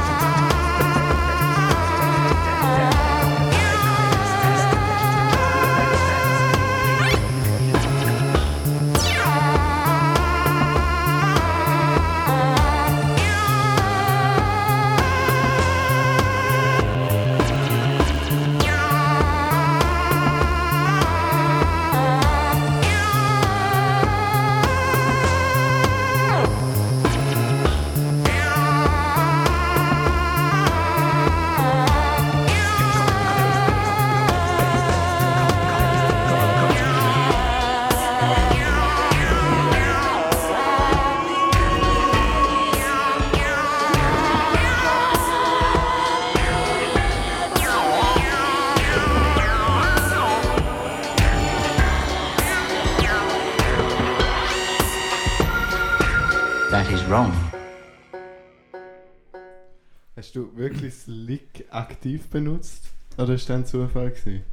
Aktiv 61.99 62.29
benutzt? 62.29 62.85
Oder 63.17 63.35
ist 63.35 63.49
das 63.49 63.57
ein 63.57 63.67
Zufall 63.67 64.11
gewesen? 64.11 64.45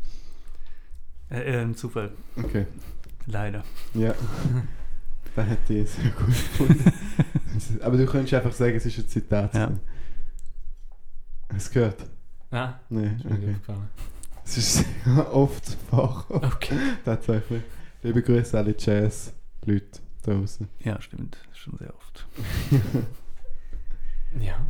Äh, 1.29 1.41
äh, 1.41 1.62
ein 1.62 1.75
Zufall. 1.75 2.12
Okay. 2.36 2.65
Leider. 3.27 3.63
Ja. 3.93 4.15
da 5.36 5.43
hätte 5.43 5.73
ich 5.75 5.84
es 5.86 5.95
sehr 5.95 6.10
gut 6.12 6.25
gefunden. 6.27 6.91
Aber 7.81 7.97
du 7.97 8.05
könntest 8.08 8.34
einfach 8.34 8.51
sagen, 8.51 8.75
es 8.75 8.86
ist 8.88 8.97
ein 8.97 9.08
Zitat. 9.08 9.53
Ja. 9.53 9.71
Hast 11.53 11.69
du 11.69 11.73
gehört? 11.75 12.05
Nein. 12.49 12.73
Nein, 12.89 13.15
nicht 13.15 13.25
okay. 13.25 13.55
Es 14.43 14.58
ist 14.58 14.73
sehr 15.03 15.34
oft 15.34 15.77
vorgekommen. 15.89 16.51
Okay. 16.51 16.77
Tatsächlich. 17.03 17.62
Liebe 18.01 18.21
Grüße 18.23 18.58
alle 18.58 18.75
Jazz-Leute 18.77 19.99
da 20.23 20.34
draußen. 20.34 20.67
Ja, 20.79 20.99
stimmt. 21.01 21.38
Schon 21.53 21.77
sehr 21.77 21.93
oft. 21.95 22.27
Ja. 24.39 24.65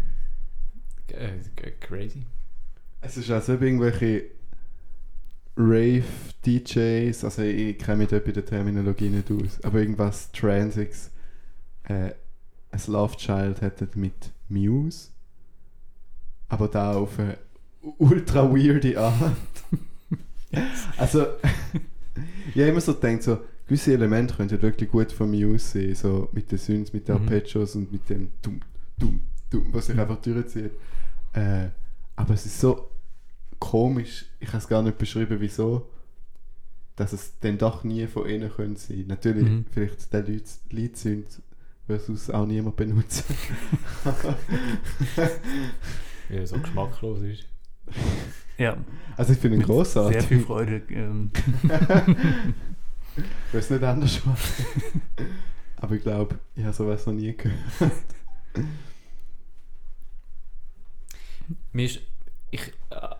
Äh, 1.12 1.40
g- 1.56 1.72
crazy. 1.80 2.26
Es 3.06 3.18
ist 3.18 3.30
also 3.30 3.54
irgendwelche 3.54 4.24
Rave-DJs, 5.58 7.24
also 7.24 7.42
ich 7.44 7.78
kenne 7.78 7.98
mich 7.98 8.10
dort 8.10 8.26
bei 8.26 8.32
der 8.32 8.46
Terminologie 8.46 9.10
nicht 9.10 9.32
aus, 9.32 9.64
aber 9.64 9.80
irgendwas 9.80 10.32
Transix, 10.32 11.12
äh, 11.84 12.12
ein 12.72 12.82
Love 12.88 13.16
Child 13.16 13.62
hätte 13.62 13.88
mit 13.96 14.32
Muse, 14.50 15.10
aber 16.50 16.68
da 16.68 16.94
auf 16.96 17.18
eine 17.20 17.38
ultra 18.00 18.50
weirde 18.52 19.00
Art. 19.00 19.36
also, 20.98 21.26
ich 22.54 22.56
habe 22.62 22.70
immer 22.72 22.82
so 22.82 22.96
gedacht, 22.96 23.24
so, 23.24 23.38
gewisse 23.68 23.94
Elemente 23.94 24.36
könnten 24.36 24.62
wirklich 24.62 24.90
gut 24.90 25.12
von 25.12 25.30
Muse 25.30 25.60
sein, 25.80 25.96
so 25.96 26.30
mit 26.34 26.52
den 26.52 26.58
Synths, 26.58 26.92
mit 26.92 27.08
den 27.08 27.16
Mhm. 27.16 27.22
Arpeggios 27.22 27.76
und 27.76 27.92
mit 27.92 28.10
dem 28.10 28.30
Dum, 28.42 28.60
Dum, 28.98 29.22
Dum, 29.50 29.68
was 29.72 29.86
sich 29.86 29.96
Mhm. 29.96 30.02
einfach 30.02 30.22
durchzieht. 30.22 30.72
Äh, 31.34 31.68
aber 32.18 32.34
es 32.34 32.46
ist 32.46 32.60
so 32.60 32.90
komisch, 33.60 34.26
ich 34.40 34.50
kann 34.50 34.60
es 34.60 34.68
gar 34.68 34.82
nicht 34.82 34.98
beschreiben, 34.98 35.40
wieso, 35.40 35.90
dass 36.96 37.14
es 37.14 37.40
dann 37.40 37.58
doch 37.58 37.84
nie 37.84 38.08
von 38.08 38.28
ihnen 38.30 38.50
könnte 38.52 38.80
sein. 38.80 39.06
Natürlich, 39.08 39.44
Mhm. 39.48 39.66
vielleicht 39.72 40.14
der 40.14 40.22
Leute 40.24 40.44
Lied 40.70 40.98
sind, 40.98 41.28
versus 41.88 42.30
auch 42.30 42.46
niemand 42.46 42.76
benutzen. 42.78 43.24
Wie 46.30 46.36
er 46.38 46.48
so 46.48 46.58
geschmacklos 46.58 47.22
ist. 47.22 47.46
Ja. 48.58 48.78
Also 49.18 49.34
ich 49.34 49.40
finde 49.40 49.58
ihn 49.58 49.60
Mit 49.60 49.68
großartig. 49.68 50.20
Sehr 50.22 50.28
viel 50.28 50.40
Freude. 50.42 50.82
Ähm, 50.90 51.32
Ich 53.48 53.54
weiß 53.54 53.70
nicht 53.70 53.84
anders 53.84 54.26
machen. 54.26 55.02
Aber 55.78 55.96
ich 55.96 56.02
glaube, 56.04 56.38
ich 56.56 56.64
habe 56.66 56.74
sowas 56.74 57.06
noch 57.06 57.14
nie 57.14 57.34
gehört. 57.34 57.56
Mir 61.72 61.86
ist, 61.86 62.02
ich, 62.52 62.74
äh, 62.90 63.16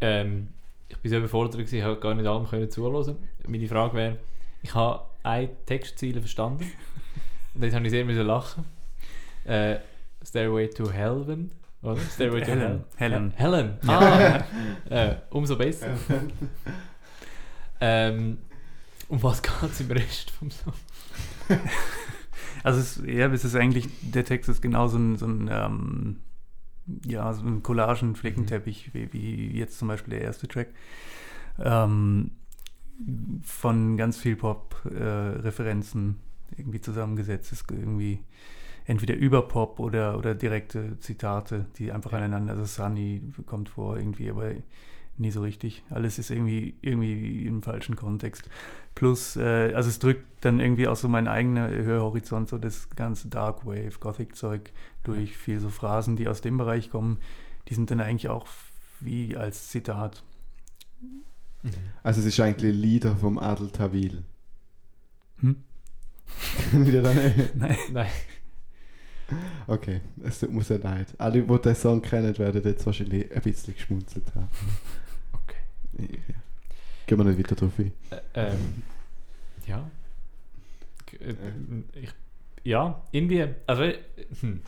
ähm, 0.00 0.48
ich 0.88 0.96
bin 0.98 1.10
sehr 1.10 1.18
überfordert 1.18 1.52
gewesen, 1.52 1.76
ich 1.76 1.82
habe 1.82 2.00
gar 2.00 2.14
nicht 2.14 2.26
allem 2.26 2.46
können 2.46 2.70
zuhören. 2.70 3.16
Meine 3.46 3.68
Frage 3.68 3.94
wäre, 3.94 4.16
ich 4.62 4.74
habe 4.74 5.04
eine 5.22 5.50
Textziele 5.66 6.20
verstanden. 6.20 6.64
Und 7.54 7.62
jetzt 7.62 7.74
habe 7.74 7.84
ich 7.84 7.90
sehr 7.90 8.04
müssen 8.04 8.26
lachen. 8.26 8.64
Äh, 9.44 9.76
Stairway 10.24 10.68
to 10.68 10.90
Heaven, 10.90 11.50
oder? 11.82 12.00
Stairway 12.00 12.40
to 12.40 12.46
Helen. 12.46 12.84
Helen. 12.96 13.32
Helen. 13.36 13.78
Ah, 13.86 14.44
äh, 14.90 15.16
umso 15.30 15.56
besser. 15.56 15.88
ähm, 17.80 18.38
um 19.08 19.22
was 19.22 19.42
geht 19.42 19.52
es 19.62 19.80
im 19.80 19.90
Rest 19.90 20.30
vom 20.30 20.50
Song? 20.50 20.74
Also 22.64 22.80
es, 22.80 23.00
ja, 23.06 23.32
es 23.32 23.44
ist 23.44 23.54
eigentlich, 23.54 23.88
der 24.02 24.24
Text 24.24 24.48
ist 24.50 24.60
genau 24.60 24.88
so 24.88 24.98
ein, 24.98 25.16
so 25.16 25.26
ein 25.26 25.48
ähm, 25.50 26.16
ja, 27.06 27.32
so 27.32 27.46
ein 27.46 27.62
Collagen-Flickenteppich, 27.62 28.94
wie, 28.94 29.12
wie 29.12 29.58
jetzt 29.58 29.78
zum 29.78 29.88
Beispiel 29.88 30.14
der 30.14 30.22
erste 30.22 30.48
Track. 30.48 30.68
Ähm, 31.58 32.32
von 33.42 33.96
ganz 33.96 34.18
viel 34.18 34.36
Pop-Referenzen 34.36 36.16
irgendwie 36.56 36.80
zusammengesetzt 36.80 37.52
ist 37.52 37.70
irgendwie 37.70 38.20
entweder 38.86 39.14
über 39.14 39.42
Pop 39.42 39.78
oder, 39.80 40.18
oder 40.18 40.34
direkte 40.34 40.98
Zitate, 40.98 41.66
die 41.76 41.92
einfach 41.92 42.14
aneinander, 42.14 42.54
also 42.54 42.64
Sunny 42.64 43.22
kommt 43.46 43.68
vor 43.68 43.98
irgendwie, 43.98 44.30
aber 44.30 44.52
nie 45.18 45.30
so 45.30 45.42
richtig. 45.42 45.82
Alles 45.90 46.18
ist 46.18 46.30
irgendwie, 46.30 46.74
irgendwie 46.80 47.46
im 47.46 47.62
falschen 47.62 47.96
Kontext. 47.96 48.48
Plus, 48.98 49.36
äh, 49.36 49.72
also 49.76 49.90
es 49.90 50.00
drückt 50.00 50.44
dann 50.44 50.58
irgendwie 50.58 50.88
auch 50.88 50.96
so 50.96 51.06
mein 51.06 51.28
eigener 51.28 51.70
Hörhorizont, 51.70 52.48
so 52.48 52.58
das 52.58 52.90
ganze 52.90 53.28
Dark 53.28 53.64
Wave, 53.64 53.92
Gothic-Zeug 54.00 54.72
durch, 55.04 55.36
viel 55.36 55.60
so 55.60 55.68
Phrasen, 55.68 56.16
die 56.16 56.26
aus 56.26 56.40
dem 56.40 56.58
Bereich 56.58 56.90
kommen, 56.90 57.18
die 57.68 57.74
sind 57.74 57.92
dann 57.92 58.00
eigentlich 58.00 58.28
auch 58.28 58.48
wie 58.98 59.36
als 59.36 59.68
Zitat. 59.68 60.24
Also 62.02 62.18
es 62.18 62.26
ist 62.26 62.40
eigentlich 62.40 62.74
ein 62.74 62.80
Lieder 62.80 63.14
vom 63.14 63.38
Adel 63.38 63.70
Tawil. 63.70 64.24
Hm? 65.42 65.62
Das 66.72 67.14
nicht? 67.14 67.54
Nein. 67.54 67.76
Nein. 67.92 68.10
Okay, 69.68 70.00
es 70.24 70.40
tut 70.40 70.50
mir 70.50 70.64
sehr 70.64 70.80
leid. 70.80 71.14
Alle, 71.18 71.44
die 71.44 71.58
den 71.60 71.74
Song 71.76 72.02
kennen, 72.02 72.36
werden 72.36 72.64
jetzt 72.64 72.84
wahrscheinlich 72.84 73.32
ein 73.32 73.42
bisschen 73.42 73.74
geschmunzelt 73.74 74.34
haben. 74.34 74.48
Okay. 75.32 76.18
Ja. 76.28 76.34
Gehen 77.08 77.16
wir 77.16 77.24
nicht 77.24 77.38
weiter 77.38 77.56
drauf 77.56 77.72
ein. 77.78 77.92
Äh, 78.10 78.18
ähm, 78.34 78.82
ja. 79.66 79.90
Ich, 81.94 82.10
ja, 82.64 83.02
irgendwie, 83.12 83.46
also, 83.66 83.82
äh, 83.82 83.98
hm. 84.40 84.60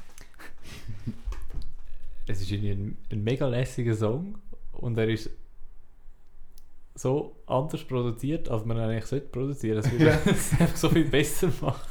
es 2.26 2.40
ist 2.40 2.50
irgendwie 2.50 2.70
ein, 2.70 2.96
ein 3.12 3.22
mega 3.22 3.46
lässiger 3.46 3.94
Song 3.94 4.38
und 4.72 4.96
er 4.96 5.10
ist 5.10 5.28
so 6.94 7.36
anders 7.46 7.84
produziert, 7.84 8.48
als 8.48 8.64
man 8.64 8.78
eigentlich 8.78 9.04
sollte 9.04 9.26
produzieren. 9.26 9.78
Es 9.78 9.92
würde 9.92 10.06
Ja. 10.06 10.20
es 10.24 10.52
einfach 10.52 10.76
so 10.76 10.88
viel 10.88 11.04
besser 11.04 11.52
machen. 11.60 11.90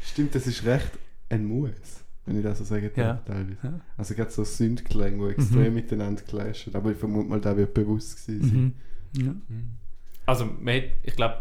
Stimmt, 0.00 0.34
das 0.34 0.46
ist 0.46 0.64
recht 0.64 0.90
ein 1.28 1.44
Muss, 1.44 1.99
wenn 2.26 2.36
ich 2.36 2.42
das 2.42 2.58
so 2.58 2.64
sagen 2.64 2.90
darf, 2.94 2.96
Ja. 2.96 3.14
teilweise. 3.26 3.56
Ja. 3.62 3.80
Also 3.96 4.14
gerade 4.14 4.30
so 4.30 4.44
Sündklänge, 4.44 5.28
die 5.28 5.34
extrem 5.34 5.68
Mhm. 5.68 5.74
miteinander 5.74 6.22
clashen. 6.22 6.74
Aber 6.74 6.90
ich 6.92 6.98
vermute 6.98 7.28
mal, 7.28 7.40
da 7.40 7.56
wird 7.56 7.74
bewusst 7.74 8.26
gewesen 8.26 8.48
sein. 8.48 8.74
Mhm. 9.16 9.26
Ja. 9.26 9.34
Also, 10.26 10.44
man 10.60 10.74
hat, 10.76 10.84
ich 11.02 11.16
glaube, 11.16 11.38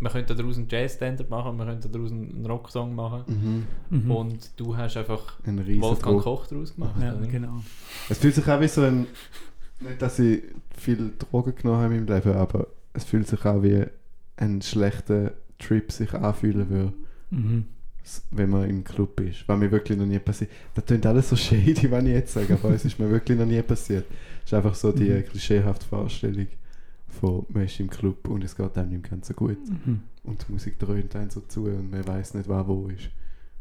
man 0.00 0.10
könnte 0.10 0.34
daraus 0.34 0.56
einen 0.56 0.66
Jazz-Standard 0.68 1.30
machen, 1.30 1.56
man 1.56 1.68
könnte 1.68 1.88
daraus 1.88 2.10
einen 2.10 2.44
Rocksong 2.44 2.92
machen. 2.94 3.64
Mhm. 3.90 3.98
Mhm. 4.04 4.10
Und 4.10 4.50
du 4.58 4.76
hast 4.76 4.96
einfach 4.96 5.38
Ein 5.46 5.60
riesen 5.60 5.82
Wolfgang 5.82 6.16
Druck. 6.16 6.24
Koch 6.24 6.46
daraus 6.48 6.74
gemacht. 6.74 6.94
Ja, 7.00 7.14
genau. 7.14 7.62
Es 8.08 8.18
fühlt 8.18 8.34
sich 8.34 8.48
auch 8.48 8.60
wie 8.60 8.68
so 8.68 8.82
ein. 8.82 9.06
Nicht, 9.80 10.00
dass 10.02 10.18
ich 10.18 10.42
viel 10.76 11.12
Drogen 11.18 11.54
genommen 11.54 11.82
habe 11.82 11.94
in 11.94 12.04
meinem 12.04 12.16
Leben, 12.16 12.36
aber 12.36 12.66
es 12.94 13.04
fühlt 13.04 13.28
sich 13.28 13.44
auch 13.44 13.62
wie 13.62 13.84
ein 14.36 14.60
schlechter 14.62 15.34
Trip 15.58 15.92
sich 15.92 16.12
anfühlen 16.14 16.68
würde, 16.68 16.92
Mhm. 17.30 17.66
Wenn 18.30 18.50
man 18.50 18.68
im 18.68 18.82
Club 18.84 19.18
ist. 19.20 19.46
Was 19.48 19.58
mir 19.58 19.70
wirklich 19.70 19.96
noch 19.98 20.06
nie 20.06 20.18
passiert. 20.18 20.50
Das 20.74 20.84
klingt 20.84 21.06
alles 21.06 21.28
so 21.28 21.36
shady, 21.36 21.90
was 21.90 22.02
ich 22.04 22.10
jetzt 22.10 22.32
sage, 22.34 22.54
aber 22.54 22.70
es 22.74 22.84
ist 22.84 22.98
mir 22.98 23.10
wirklich 23.10 23.38
noch 23.38 23.46
nie 23.46 23.62
passiert. 23.62 24.06
Es 24.44 24.46
ist 24.52 24.54
einfach 24.54 24.74
so 24.74 24.92
die 24.92 25.08
Mhm. 25.10 25.24
klischeehafte 25.24 25.86
Vorstellung 25.86 26.46
von 27.08 27.44
man 27.50 27.64
ist 27.64 27.78
im 27.78 27.90
Club 27.90 28.26
und 28.28 28.42
es 28.42 28.56
geht 28.56 28.76
einem 28.78 28.90
nicht 28.90 29.08
ganz 29.10 29.28
so 29.28 29.34
gut. 29.34 29.58
Mhm. 29.68 30.00
Und 30.24 30.44
die 30.48 30.52
Musik 30.52 30.78
dröhnt 30.78 31.14
einen 31.14 31.30
so 31.30 31.40
zu 31.42 31.64
und 31.64 31.90
man 31.90 32.06
weiß 32.06 32.34
nicht, 32.34 32.48
wer 32.48 32.66
wo 32.66 32.88
ist. 32.88 33.10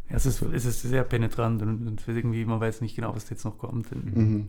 Ja, 0.10 0.16
es, 0.18 0.26
ist, 0.26 0.42
es 0.42 0.66
ist 0.66 0.82
sehr 0.82 1.04
penetrant 1.04 1.62
und, 1.62 1.88
und 1.88 2.04
irgendwie, 2.08 2.44
man 2.46 2.60
weiß 2.60 2.82
nicht 2.82 2.96
genau, 2.96 3.16
was 3.16 3.30
jetzt 3.30 3.46
noch 3.46 3.58
kommt. 3.58 3.88
Mhm. 3.96 4.48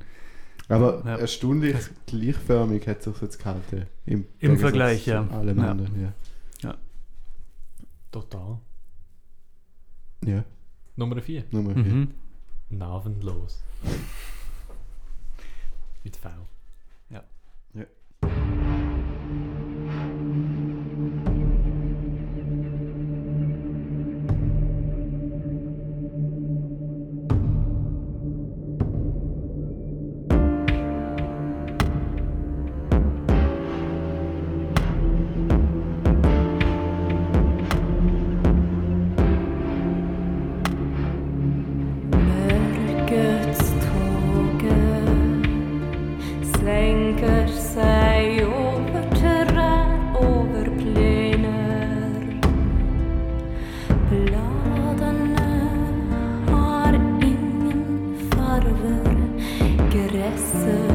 Aber 0.68 1.02
Ja. 1.04 1.16
erstaunlich 1.16 1.76
gleichförmig 2.06 2.86
hat 2.86 3.02
sich 3.02 3.20
jetzt 3.20 3.38
gehalten. 3.38 3.86
Im, 4.06 4.24
Im 4.38 4.56
Vergleich, 4.58 5.06
ja. 5.06 5.26
Allem 5.28 5.58
Ja. 5.58 5.70
anderen, 5.70 6.00
ja. 6.00 6.12
Total. 8.10 8.58
Ja, 10.24 10.44
Nummer 10.96 11.20
4. 11.20 11.44
Nummer 11.50 11.74
vier. 11.74 11.84
Mhm. 11.84 12.14
Navenlos. 12.70 13.62
Mit 16.04 16.16
V. 16.16 16.28
yesterday. 60.22 60.91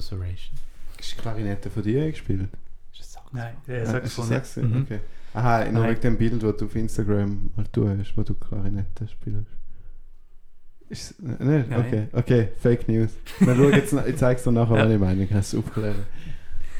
Susurration. 0.00 0.56
Ist 0.98 1.12
die 1.16 1.20
Klarinette 1.20 1.70
von 1.70 1.82
dir 1.82 2.10
gespielt? 2.10 2.48
Nein, 3.32 3.56
der 3.66 3.82
Ah, 3.82 3.86
Saxophon. 3.86 4.24
ist 4.24 4.30
das 4.30 4.30
ja. 4.30 4.36
Saxophon? 4.62 4.70
Mhm. 4.70 4.82
Okay. 4.82 5.00
Aha, 5.34 5.64
nur 5.66 5.82
Nein. 5.82 5.90
wegen 5.90 6.00
dem 6.00 6.16
Bild, 6.18 6.42
das 6.42 6.56
du 6.56 6.64
auf 6.64 6.74
Instagram 6.76 7.50
mal 7.56 7.66
du 7.72 7.88
hast, 7.88 8.16
wo 8.16 8.22
du 8.22 8.34
Klarinette 8.34 9.08
spielst. 9.08 9.50
Ist 10.88 11.20
ne, 11.22 11.64
Nein. 11.68 11.80
okay, 11.80 12.08
okay, 12.12 12.48
Fake 12.58 12.88
News. 12.88 13.10
Dann 13.40 13.56
schau 13.56 13.68
jetzt, 13.70 13.92
ich 13.92 14.16
zeig's 14.16 14.44
dir 14.44 14.52
nachher, 14.52 14.76
Ja. 14.76 14.84
was 14.86 14.92
ich 14.92 15.00
meine, 15.00 15.22
ich 15.24 15.28
kann 15.28 15.38
es 15.40 15.54
aufklären. 15.54 16.06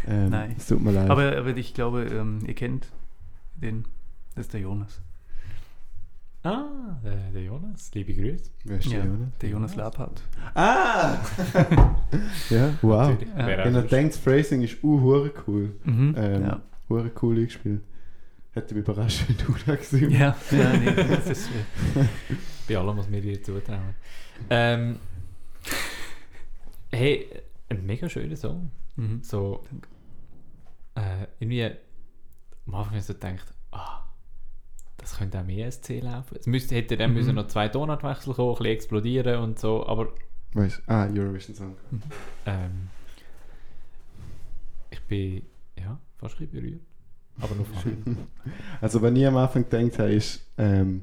Ähm, 0.06 0.30
Nein. 0.30 0.54
Es 0.56 0.66
tut 0.68 0.80
mir 0.80 0.92
leid. 0.92 1.10
Aber, 1.10 1.36
aber 1.36 1.56
ich 1.56 1.74
glaube, 1.74 2.04
ähm, 2.04 2.38
ihr 2.46 2.54
kennt 2.54 2.86
den. 3.56 3.84
Das 4.36 4.46
ist 4.46 4.52
der 4.54 4.60
Jonas. 4.60 5.00
Ah, 6.46 7.00
der, 7.02 7.30
der 7.32 7.42
Jonas, 7.42 7.90
liebe 7.92 8.14
Grüße. 8.14 8.50
Wer 8.64 8.78
ist 8.78 8.88
der 8.88 8.98
Ja, 9.00 9.04
Jonas? 9.04 9.38
Der 9.38 9.48
Jonas 9.48 9.74
Labhardt. 9.74 10.22
Ah! 10.54 11.18
ja, 12.50 12.72
wow. 12.82 13.08
Natürlich. 13.08 13.34
Ja. 13.36 13.48
Er 13.48 13.82
denkt, 13.82 14.14
das 14.14 14.20
Phrasing 14.20 14.62
ist 14.62 14.84
uh, 14.84 15.28
cool. 15.48 15.74
Mhm, 15.82 16.14
Ähm, 16.16 16.42
ja. 16.42 16.62
cool 16.88 17.36
eingespielt. 17.36 17.82
Hätte 18.52 18.74
mich 18.76 18.84
überrascht, 18.84 19.24
wenn 19.28 19.36
du 19.38 19.54
da 19.66 19.74
gewesen 19.74 20.10
Ja, 20.12 20.36
ja, 20.52 20.72
nee, 20.76 20.94
das 20.94 21.26
ist, 21.26 21.50
Bei 22.68 22.76
allem, 22.78 22.96
was 22.96 23.10
wir 23.10 23.20
dir 23.20 23.42
zutrauen. 23.42 23.94
Ähm, 24.48 25.00
hey, 26.92 27.26
ein 27.70 27.84
mega 27.84 28.08
schöner 28.08 28.36
Song. 28.36 28.70
Mhm. 28.94 29.20
So, 29.20 29.64
äh, 30.94 31.26
irgendwie, 31.40 31.64
am 32.68 32.74
Anfang 32.76 32.94
hast 32.98 33.08
du 33.08 33.14
gedacht, 33.14 33.52
ah, 33.72 34.04
das 35.06 35.18
könnte 35.18 35.38
auch 35.38 35.44
mehr 35.44 35.68
ESC 35.68 36.00
laufen. 36.02 36.36
Es 36.38 36.46
müsste, 36.48 36.74
hätte 36.74 36.96
dann 36.96 37.10
Mhm. 37.12 37.16
müssen 37.18 37.34
noch 37.36 37.46
zwei 37.46 37.68
Tonartwechsel 37.68 38.34
kommen, 38.34 38.50
ein 38.50 38.54
bisschen 38.58 38.72
explodieren 38.72 39.40
und 39.40 39.58
so, 39.58 39.86
aber 39.86 40.08
Weißt 40.52 40.78
du? 40.86 40.92
Ah, 40.92 41.06
Eurovision 41.06 41.54
Song. 41.54 41.76
ähm, 42.46 42.88
ich 44.90 45.00
bin, 45.02 45.42
ja, 45.78 45.98
fast 46.18 46.40
ein 46.40 46.46
bisschen 46.48 46.60
berührt. 46.60 46.80
Aber 47.40 47.54
nur 47.54 47.66
von 47.66 48.16
Also, 48.80 49.00
wenn 49.02 49.14
ich 49.16 49.26
am 49.26 49.36
Anfang 49.36 49.68
gedacht 49.68 49.98
habe, 50.00 50.12
ist, 50.12 50.44
ähm, 50.58 51.02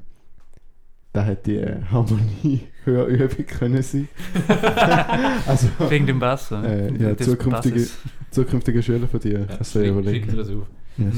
da 1.12 1.22
hätte 1.22 1.50
die 1.52 1.56
äh, 1.58 1.80
Harmonie 1.84 2.66
höher 2.84 3.06
Übung 3.06 3.46
können 3.46 3.82
sein. 3.82 4.08
also, 5.46 5.68
Wegen 5.88 6.06
dem 6.06 6.18
Bass, 6.18 6.50
ja. 6.50 6.62
Äh, 6.62 6.92
ja, 7.00 7.16
zukünftige, 7.16 7.76
Basses. 7.76 7.98
zukünftige 8.32 8.82
Schüler 8.82 9.06
von 9.06 9.20
dir. 9.20 9.46
Ja, 9.48 9.82
überlegen. 9.82 10.24
schreib 10.26 10.30
dir 10.30 10.36
das 10.36 10.48
auf. 10.50 10.66
Yes. 10.98 11.14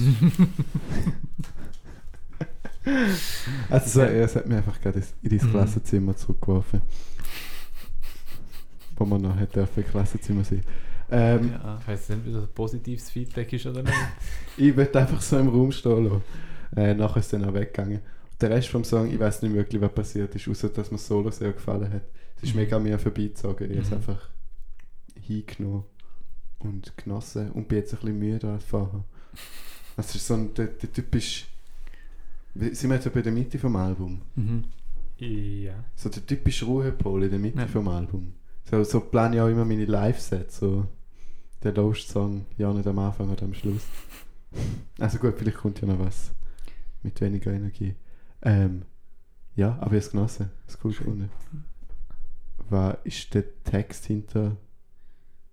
Also, 3.70 3.88
so, 3.90 4.00
ja, 4.02 4.08
es 4.08 4.36
hat 4.36 4.46
mich 4.46 4.56
einfach 4.56 4.80
gerade 4.80 5.02
in 5.22 5.28
dein 5.38 5.46
Mhm. 5.46 5.50
Klassenzimmer 5.50 6.16
zurückgeworfen. 6.16 6.82
Wo 8.96 9.04
man 9.04 9.20
noch 9.22 9.36
hätte 9.38 9.54
dürfen 9.60 9.82
im 9.84 9.90
Klassenzimmer 9.90 10.44
sein. 10.44 10.62
Ähm, 11.10 11.50
Ja. 11.52 11.78
Ich 11.80 11.88
weiß 11.88 12.08
nicht, 12.10 12.18
ob 12.26 12.32
das 12.32 12.42
ein 12.42 12.48
positives 12.54 13.10
Feedback 13.10 13.52
ist 13.52 13.66
oder 13.66 13.82
nicht. 13.82 13.94
Ich 14.56 14.74
würde 14.76 14.98
einfach 14.98 15.20
so 15.20 15.38
im 15.38 15.48
Raum 15.48 15.70
stehen 15.70 16.04
lassen. 16.04 16.22
Äh, 16.74 16.94
nachher 16.94 17.20
ist 17.20 17.32
dann 17.32 17.44
auch 17.44 17.54
weggegangen. 17.54 18.00
Der 18.40 18.50
Rest 18.50 18.68
vom 18.68 18.84
Song, 18.84 19.10
ich 19.10 19.18
weiß 19.18 19.42
nicht 19.42 19.54
wirklich, 19.54 19.80
was 19.80 19.92
passiert 19.92 20.34
ist, 20.34 20.48
außer 20.48 20.68
dass 20.70 20.90
mir 20.90 20.96
das 20.98 21.06
Solo 21.06 21.30
sehr 21.30 21.52
gefallen 21.52 21.92
hat. 21.92 22.02
Es 22.36 22.44
ist 22.44 22.54
Mhm. 22.54 22.60
mega 22.60 22.78
mir 22.78 22.98
vorbeizogen. 22.98 23.70
Ich 23.70 23.76
habe 23.76 23.82
es 23.84 23.90
Mhm. 23.90 23.96
einfach 23.96 24.28
hingenommen 25.20 25.84
und 26.58 26.96
genossen 26.96 27.50
und 27.52 27.68
bin 27.68 27.78
jetzt 27.78 27.92
ein 27.94 28.00
bisschen 28.00 28.18
müde 28.18 28.50
als 28.50 28.64
vorher. 28.64 29.04
Es 29.96 30.14
ist 30.14 30.26
so 30.26 30.34
ein, 30.34 30.52
der, 30.54 30.66
der 30.66 30.92
typisch. 30.92 31.46
Sind 32.58 32.90
wir 32.90 32.96
jetzt 32.96 33.12
bei 33.12 33.22
der 33.22 33.32
Mitte 33.32 33.58
vom 33.58 33.76
Album? 33.76 34.22
Mhm. 34.34 34.64
Ja. 35.18 35.84
So 35.94 36.08
der 36.08 36.24
typische 36.26 36.64
Ruhepol 36.66 37.24
in 37.24 37.30
der 37.30 37.38
Mitte 37.38 37.58
Ja. 37.60 37.66
vom 37.66 37.88
Album. 37.88 38.34
So, 38.64 38.82
so 38.84 39.00
plane 39.00 39.36
ich 39.36 39.42
auch 39.42 39.48
immer 39.48 39.64
meine 39.64 39.84
Live-Sets. 39.84 40.58
So 40.58 40.86
der 41.62 41.72
Lowest 41.74 42.08
Song, 42.08 42.46
ja 42.58 42.72
nicht 42.72 42.86
am 42.86 42.98
Anfang 42.98 43.30
oder 43.30 43.44
am 43.44 43.54
Schluss. 43.54 43.82
Also 44.98 45.18
gut, 45.18 45.34
vielleicht 45.36 45.58
kommt 45.58 45.80
ja 45.82 45.86
noch 45.88 45.98
was 45.98 46.30
mit 47.02 47.20
weniger 47.20 47.52
Energie. 47.52 47.94
Ähm, 48.40 48.82
ja, 49.54 49.72
aber 49.72 49.78
ich 49.78 49.82
habe 49.84 49.96
es 49.98 50.10
genossen. 50.12 50.50
Es 50.66 50.74
ist 50.76 50.84
cool 50.84 50.92
gefunden. 50.92 51.30
Was 52.70 52.96
ist 53.04 53.34
der 53.34 53.44
Text 53.64 54.06
hinter 54.06 54.56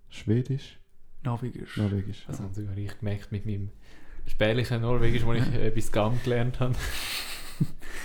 Schwedisch? 0.08 0.78
Norwegisch. 1.22 1.76
Norwegisch. 1.76 2.24
Das 2.26 2.40
haben 2.40 2.54
sogar 2.54 2.76
ich 2.78 2.96
gemerkt 2.98 3.30
mit 3.32 3.44
meinem 3.44 3.70
spärlichen 4.26 4.82
Norwegisch, 4.82 5.24
wo 5.24 5.32
ich 5.32 5.46
äh, 5.54 5.70
bis 5.70 5.90
GAM 5.92 6.20
gelernt 6.22 6.60
habe. 6.60 6.74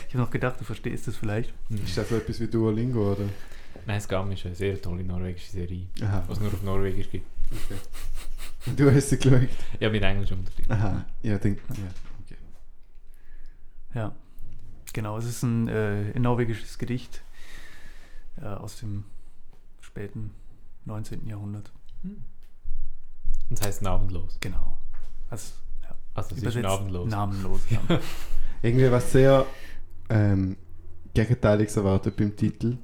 Ich 0.07 0.15
habe 0.15 0.23
noch 0.23 0.31
gedacht, 0.31 0.59
du 0.59 0.63
verstehst 0.63 1.07
das 1.07 1.15
vielleicht. 1.17 1.53
Ist 1.69 1.97
das 1.97 2.09
so 2.09 2.15
etwas 2.15 2.39
wie 2.39 2.47
Duolingo, 2.47 3.11
oder? 3.11 3.25
Nein, 3.85 3.97
das 3.97 4.07
GAM 4.07 4.31
ist 4.31 4.45
eine 4.45 4.55
sehr 4.55 4.81
tolle 4.81 5.03
norwegische 5.03 5.51
Serie, 5.51 5.87
Aha. 6.01 6.23
was 6.27 6.37
es 6.37 6.43
nur 6.43 6.53
auf 6.53 6.63
Norwegisch 6.63 7.09
gibt. 7.09 7.27
Okay. 7.51 7.79
Du 8.75 8.91
hast 8.91 9.09
sie 9.09 9.17
geschaut? 9.17 9.49
Ja, 9.79 9.89
mit 9.89 10.03
Englisch 10.03 10.31
unterrichtet. 10.31 10.71
Aha, 10.71 11.05
ja, 11.23 11.37
denk, 11.37 11.59
ja, 11.69 11.73
okay. 12.23 12.37
Ja, 13.93 14.15
genau. 14.93 15.17
Es 15.17 15.25
ist 15.25 15.43
ein, 15.43 15.67
äh, 15.67 16.11
ein 16.15 16.21
norwegisches 16.21 16.77
Gedicht 16.77 17.21
äh, 18.41 18.45
aus 18.45 18.79
dem 18.79 19.05
späten 19.81 20.31
19. 20.85 21.27
Jahrhundert. 21.27 21.71
Und 22.03 22.23
das 23.49 23.61
heißt 23.61 23.81
namenlos. 23.81 24.37
Genau. 24.39 24.77
Also, 25.29 25.53
ja. 26.15 26.21
Also 26.21 26.29
es 26.31 26.37
ist 26.37 26.41
Übersetzt 26.43 26.63
namenlos. 26.63 27.09
Namenlos, 27.09 27.61
ja. 27.69 27.79
Irgendwie 28.61 28.91
was 28.91 29.11
sehr 29.11 29.45
ähm, 30.09 30.57
Gegenteiliges 31.13 31.77
erwartet 31.77 32.15
beim 32.17 32.35
Titel. 32.35 32.77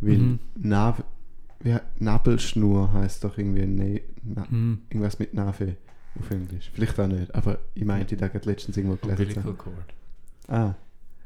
Weil 0.00 0.18
Mhm. 0.18 0.38
Nav 0.56 1.02
wie, 1.62 1.76
Nabelschnur 1.98 2.92
heißt 2.92 3.22
doch 3.24 3.36
irgendwie 3.36 3.66
ne, 3.66 4.00
na, 4.22 4.46
Mhm. 4.48 4.82
irgendwas 4.88 5.18
mit 5.18 5.34
Nave 5.34 5.76
auf 6.18 6.30
Englisch. 6.30 6.70
Vielleicht 6.72 6.98
auch 6.98 7.06
nicht, 7.06 7.34
aber 7.34 7.58
ich 7.74 7.84
meinte 7.84 8.16
da 8.16 8.28
gerade 8.28 8.48
letztens 8.48 8.76
irgendwo 8.76 8.96
gelesen. 8.96 9.42
Umbilical. 9.42 9.54
Cord. 9.54 9.94
Ah, 10.48 10.74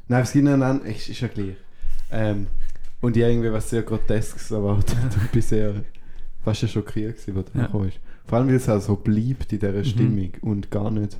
Nein, 0.08 0.22
es 0.22 0.32
gibt 0.32 0.46
einen, 0.48 0.80
ist, 0.84 1.08
ist 1.08 1.20
ja 1.20 1.28
gleich. 1.28 1.56
Ähm, 2.10 2.46
und 3.00 3.16
ich 3.16 3.22
habe 3.22 3.32
irgendwie 3.32 3.52
was 3.52 3.70
sehr 3.70 3.82
Groteskes 3.82 4.50
erwartet 4.50 4.96
und 5.20 5.32
bin 5.32 5.40
sehr 5.42 5.74
fast 6.42 6.60
schon 6.60 6.68
schockiert 6.68 7.16
gewesen, 7.16 7.36
was 7.36 7.44
da 7.52 7.60
Ja. 7.78 7.84
ist. 7.86 8.00
Vor 8.26 8.38
allem, 8.38 8.48
weil 8.48 8.54
es 8.56 8.68
auch 8.68 8.80
so 8.80 8.96
bleibt 8.96 9.52
in 9.52 9.58
dieser 9.60 9.72
Mhm. 9.72 9.84
Stimmung 9.84 10.30
und 10.42 10.70
gar 10.70 10.90
nicht 10.90 11.18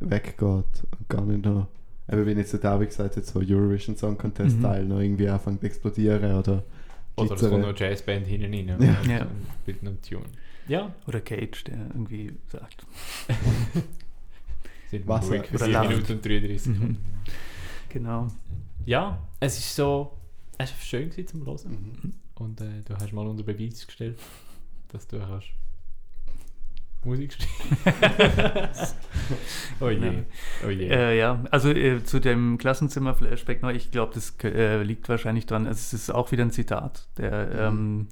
weggeht 0.00 0.40
und 0.42 1.08
gar 1.08 1.24
nicht 1.24 1.44
noch, 1.44 1.68
eben 2.10 2.26
wie 2.26 2.32
jetzt 2.32 2.52
der 2.52 2.60
David 2.60 2.88
gesagt 2.90 3.16
hat, 3.16 3.24
so 3.26 3.40
Eurovision 3.40 3.96
Song 3.96 4.18
Contest 4.18 4.58
Mhm. 4.58 4.62
Teil 4.62 4.84
noch 4.86 5.00
irgendwie 5.00 5.28
anfängt 5.28 5.60
zu 5.60 5.66
explodieren 5.66 6.34
oder 6.36 6.62
Oder 7.16 7.34
es 7.34 7.40
kommt 7.40 7.52
eine- 7.54 7.62
noch 7.62 7.68
eine 7.68 7.78
Jazzband 7.78 8.26
hinten 8.26 8.52
rein. 8.70 8.82
Ja. 8.82 9.02
Ja. 9.10 9.22
Und 9.22 9.30
Mit 9.66 9.80
einem 9.80 10.02
Tune. 10.02 10.24
Ja. 10.68 10.92
Oder 11.06 11.20
Cage, 11.20 11.64
der 11.64 11.78
irgendwie 11.94 12.32
sagt. 12.48 12.84
Sind 14.90 15.06
Wasser. 15.08 15.28
ruhig 15.30 15.46
für 15.46 15.56
Oder 15.56 15.64
4 15.64 15.72
lacht. 15.74 15.88
Minuten 15.90 16.12
und 16.12 16.24
33 16.24 16.66
Mhm. 16.66 16.72
Sekunden. 16.74 16.98
Genau. 17.88 18.26
Ja, 18.84 19.18
es 19.40 19.58
ist 19.58 19.74
so. 19.74 20.12
Es 20.58 20.70
war 20.72 20.80
schön 20.80 21.10
gewesen 21.10 21.26
zum 21.28 21.46
Hören. 21.46 21.70
Mhm. 22.02 22.12
Und 22.36 22.60
äh, 22.60 22.82
du 22.84 22.94
hast 22.94 23.12
mal 23.12 23.26
unter 23.26 23.42
Beweis 23.42 23.86
gestellt, 23.86 24.18
dass 24.88 25.06
du 25.08 25.18
kannst 25.18 25.48
Musik 27.04 27.32
spielen. 27.32 27.48
oh 29.80 29.88
je. 29.88 30.06
Ja. 30.06 30.12
Oh 30.66 30.70
je. 30.70 30.88
Äh, 30.88 31.18
ja, 31.18 31.44
also 31.50 31.70
äh, 31.70 32.02
zu 32.02 32.20
dem 32.20 32.58
Klassenzimmer-Flashback 32.58 33.62
noch, 33.62 33.70
ich 33.70 33.90
glaube, 33.90 34.14
das 34.14 34.34
äh, 34.42 34.82
liegt 34.82 35.08
wahrscheinlich 35.08 35.46
dran, 35.46 35.66
also 35.66 35.78
es 35.78 35.92
ist 35.92 36.10
auch 36.10 36.32
wieder 36.32 36.44
ein 36.44 36.50
Zitat, 36.50 37.08
der, 37.16 37.50
ähm, 37.52 38.08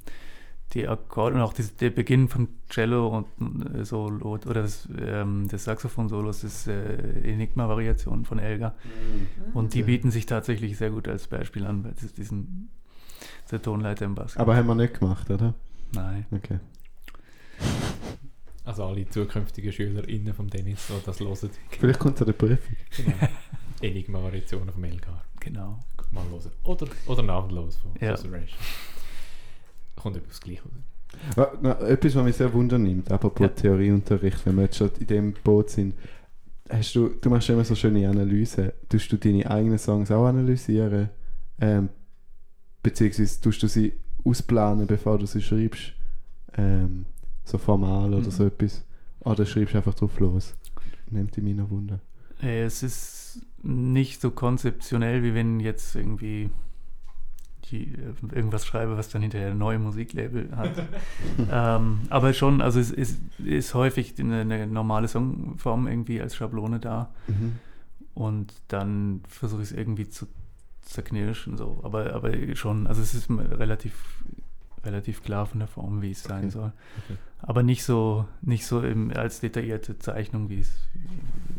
die 0.75 0.89
Akkorde 0.89 1.37
und 1.37 1.43
auch 1.43 1.53
das, 1.53 1.77
der 1.77 1.91
Beginn 1.91 2.29
von 2.29 2.49
Cello 2.69 3.09
und 3.09 3.75
äh, 3.75 3.85
Solo 3.85 4.33
oder 4.33 4.55
das, 4.55 4.89
ähm, 5.01 5.49
des 5.49 5.65
Saxophon-Solos 5.65 6.45
ist 6.45 6.67
äh, 6.67 7.33
Enigma-Variation 7.33 8.25
von 8.25 8.39
Elgar. 8.39 8.75
Und 9.53 9.75
die 9.75 9.85
bieten 9.85 10.11
sich 10.11 10.27
tatsächlich 10.27 10.77
sehr 10.77 10.91
gut 10.91 11.09
als 11.09 11.29
Beispiel 11.29 11.65
an, 11.67 11.85
weil 11.85 11.93
es 11.97 12.03
ist 12.03 12.19
diesen, 12.19 12.71
der 13.51 13.63
Tonleiter 13.63 14.05
im 14.05 14.15
Bass. 14.15 14.37
Aber 14.37 14.57
haben 14.57 14.67
wir 14.67 14.75
nicht 14.75 14.99
gemacht, 14.99 15.31
oder? 15.31 15.55
Nein. 15.93 16.27
Okay. 16.33 16.59
Also 18.65 18.85
alle 18.85 19.09
zukünftigen 19.09 19.73
SchülerInnen 19.73 20.33
vom 20.33 20.49
Dennis, 20.49 20.87
die 20.89 21.05
das 21.05 21.21
hören. 21.21 21.51
Vielleicht 21.69 21.99
kommt 21.99 22.17
es 22.17 22.23
an 22.23 22.27
der 22.27 22.33
Prüfung. 22.33 22.77
Genau. 22.97 23.13
Enigma-Variation 23.83 24.71
vom 24.71 24.85
Elgar. 24.85 25.23
Genau. 25.41 25.81
Mal 26.13 26.25
hören. 26.31 26.51
Oder, 26.65 26.87
oder 27.07 27.23
namenlos 27.23 27.77
von 27.77 27.91
Ja. 28.01 28.15
Consideration. 28.15 28.59
Kommt 29.97 30.17
etwas 30.17 30.41
gleich, 30.41 30.61
oder? 30.65 30.75
Ja, 31.37 31.53
na, 31.61 31.79
etwas, 31.89 32.15
was 32.15 32.25
mich 32.25 32.37
sehr 32.37 32.53
wundernimmt, 32.53 33.11
apropos 33.11 33.51
Theorieunterricht, 33.55 34.45
wenn 34.47 34.57
wir 34.57 34.63
jetzt 34.65 34.77
schon 34.79 34.91
in 34.99 35.07
dem 35.07 35.33
Boot 35.45 35.71
sind. 35.71 35.95
Hast 36.69 36.95
du, 36.95 37.09
du 37.21 37.31
machst 37.31 37.49
immer 37.51 37.65
so 37.65 37.75
schöne 37.75 38.09
Analysen. 38.09 38.73
Tust 38.89 39.13
du 39.13 39.17
deine 39.17 39.49
eigenen 39.51 39.79
Songs 39.79 40.11
auch 40.11 40.27
analysieren? 40.27 41.11
Ähm, 41.61 41.89
beziehungsweise 42.83 43.41
tust 43.41 43.63
du 43.63 43.69
sie 43.69 43.93
ausplanen, 44.25 44.87
bevor 44.87 45.19
du 45.19 45.27
sie 45.27 45.43
schreibst? 45.43 45.93
Ähm, 46.57 47.07
so 47.45 47.59
formal 47.59 48.09
oder 48.15 48.27
Mhm. 48.27 48.31
so 48.31 48.47
etwas? 48.47 48.85
Oder 49.21 49.47
schreibst 49.47 49.75
du 49.75 49.79
einfach 49.79 49.95
drauf 49.95 50.19
los? 50.21 50.55
Nimmt 51.11 51.37
die 51.37 51.55
noch 51.55 51.71
Wunder. 51.71 52.01
Äh, 52.43 52.65
Es 52.65 52.83
ist 52.83 53.41
nicht 53.63 54.21
so 54.21 54.31
konzeptionell, 54.31 55.23
wie 55.23 55.35
wenn 55.35 55.61
jetzt 55.61 55.95
irgendwie 55.95 56.51
die, 57.71 57.95
äh, 57.95 58.13
irgendwas 58.35 58.67
schreibe, 58.67 58.97
was 58.97 59.09
dann 59.09 59.23
hinterher 59.23 59.51
ein 59.53 59.59
neues 59.59 59.81
Musiklabel 59.81 60.55
hat. 60.55 60.73
ähm, 61.51 62.01
aber 62.11 62.33
schon, 62.35 62.61
also 62.61 62.79
es 62.81 62.91
ist, 62.91 63.21
ist 63.39 63.73
häufig 63.75 64.15
eine, 64.19 64.41
eine 64.41 64.67
normale 64.67 65.09
Songform 65.09 65.87
irgendwie 65.87 66.21
als 66.21 66.37
Schablone 66.37 66.79
da. 66.81 67.11
Mhm. 67.29 67.53
Und 68.15 68.53
dann 68.69 69.23
versuche 69.29 69.63
ich 69.63 69.71
es 69.71 69.77
irgendwie 69.77 70.09
zu 70.09 70.27
zerknirschen. 70.83 71.57
So. 71.57 71.81
Aber, 71.83 72.13
aber 72.15 72.33
schon, 72.55 72.87
also 72.87 73.01
es 73.01 73.15
ist 73.15 73.29
relativ, 73.31 73.95
relativ 74.85 75.23
klar 75.23 75.47
von 75.47 75.59
der 75.61 75.69
Form, 75.69 76.03
wie 76.03 76.11
es 76.13 76.23
sein 76.23 76.45
Okay. 76.45 76.51
soll. 76.51 76.73
Okay. 77.05 77.19
Aber 77.39 77.63
nicht 77.63 77.85
so, 77.85 78.27
nicht 78.43 78.67
so 78.67 78.83
im, 78.83 79.11
als 79.13 79.41
detaillierte 79.41 79.99
Zeichnung, 79.99 80.49
wie 80.49 80.61
es, 80.61 80.73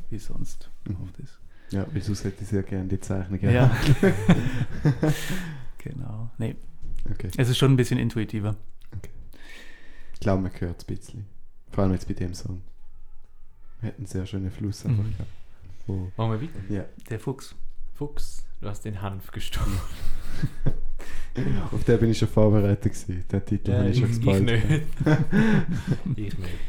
wie 0.10 0.16
es 0.16 0.26
sonst 0.26 0.70
Mhm. 0.88 0.98
oft 1.04 1.18
ist. 1.20 1.40
Ja, 1.72 1.86
sonst 2.00 2.24
hätte 2.24 2.44
ich 2.44 2.48
sehr 2.50 2.64
gerne 2.64 2.88
die 2.88 3.00
Zeichnung. 3.00 3.40
Ja. 3.42 3.76
genau. 5.80 6.30
Nee. 6.38 6.56
Okay. 7.12 7.30
Es 7.38 7.50
ist 7.50 7.58
schon 7.58 7.72
ein 7.74 7.76
bisschen 7.78 8.00
intuitiver. 8.00 8.56
Ich 10.14 10.20
glaube, 10.20 10.42
man 10.44 10.52
hört 10.60 10.82
es 10.82 10.88
ein 10.88 10.96
bisschen. 10.96 11.26
Vor 11.72 11.84
allem 11.84 11.94
jetzt 11.94 12.08
bei 12.08 12.14
dem 12.14 12.34
Song. 12.34 12.62
Wir 13.82 13.94
einen 13.96 14.06
sehr 14.06 14.26
schönen 14.26 14.50
Fluss. 14.52 14.86
einfach 14.86 15.04
Mhm. 15.04 15.14
gehabt, 15.88 16.18
Machen 16.18 16.32
wir 16.32 16.42
weiter? 16.42 16.60
Ja. 16.74 16.86
Der 17.10 17.20
Fuchs. 17.20 17.56
Fuchs, 17.94 18.44
du 18.62 18.68
hast 18.70 18.86
den 18.86 19.02
Hanf 19.02 19.32
gestohlen. 19.32 19.78
Auf 21.72 21.84
den 21.84 22.00
bin 22.00 22.12
ich 22.12 22.18
schon 22.18 22.28
vorbereitet 22.28 22.94
gewesen. 22.94 23.24
Den 23.32 23.46
Titel 23.46 23.72
Ja, 23.72 23.80
habe 23.80 23.90
ich 23.90 23.98
schon 23.98 24.10
ich 24.10 24.16
gespoilt. 24.16 24.44
nicht. 24.44 24.64
ich 26.18 26.38
nicht. 26.38 26.60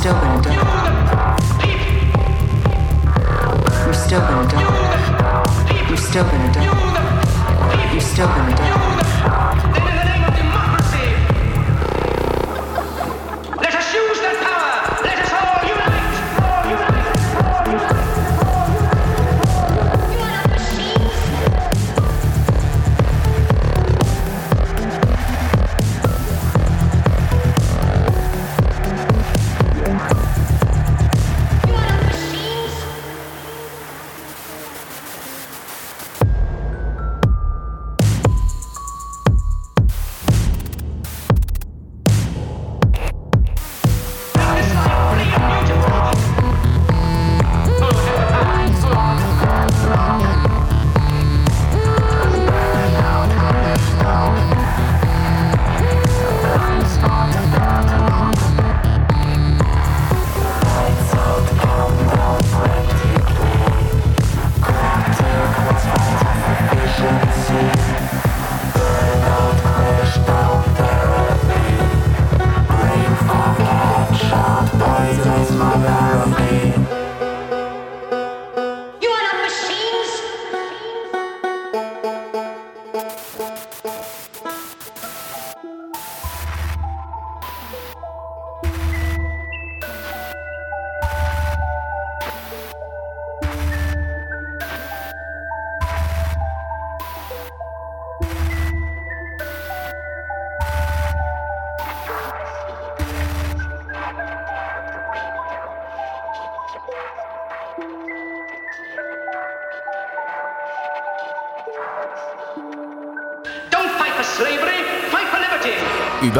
still 0.00 0.14
gonna 0.14 0.42
die. 0.42 0.54
You're 3.84 3.92
still 3.92 4.20
gonna 4.20 4.48
die. 4.48 5.88
You're 5.88 5.96
still 5.98 6.24
gonna 6.24 6.52
die. 6.54 7.92
You're 7.92 8.00
still 8.00 8.26
gonna 8.26 8.56
die. 8.56 9.49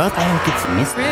Über 0.01 0.07
ein 0.17 0.41
gefnissten 0.47 1.03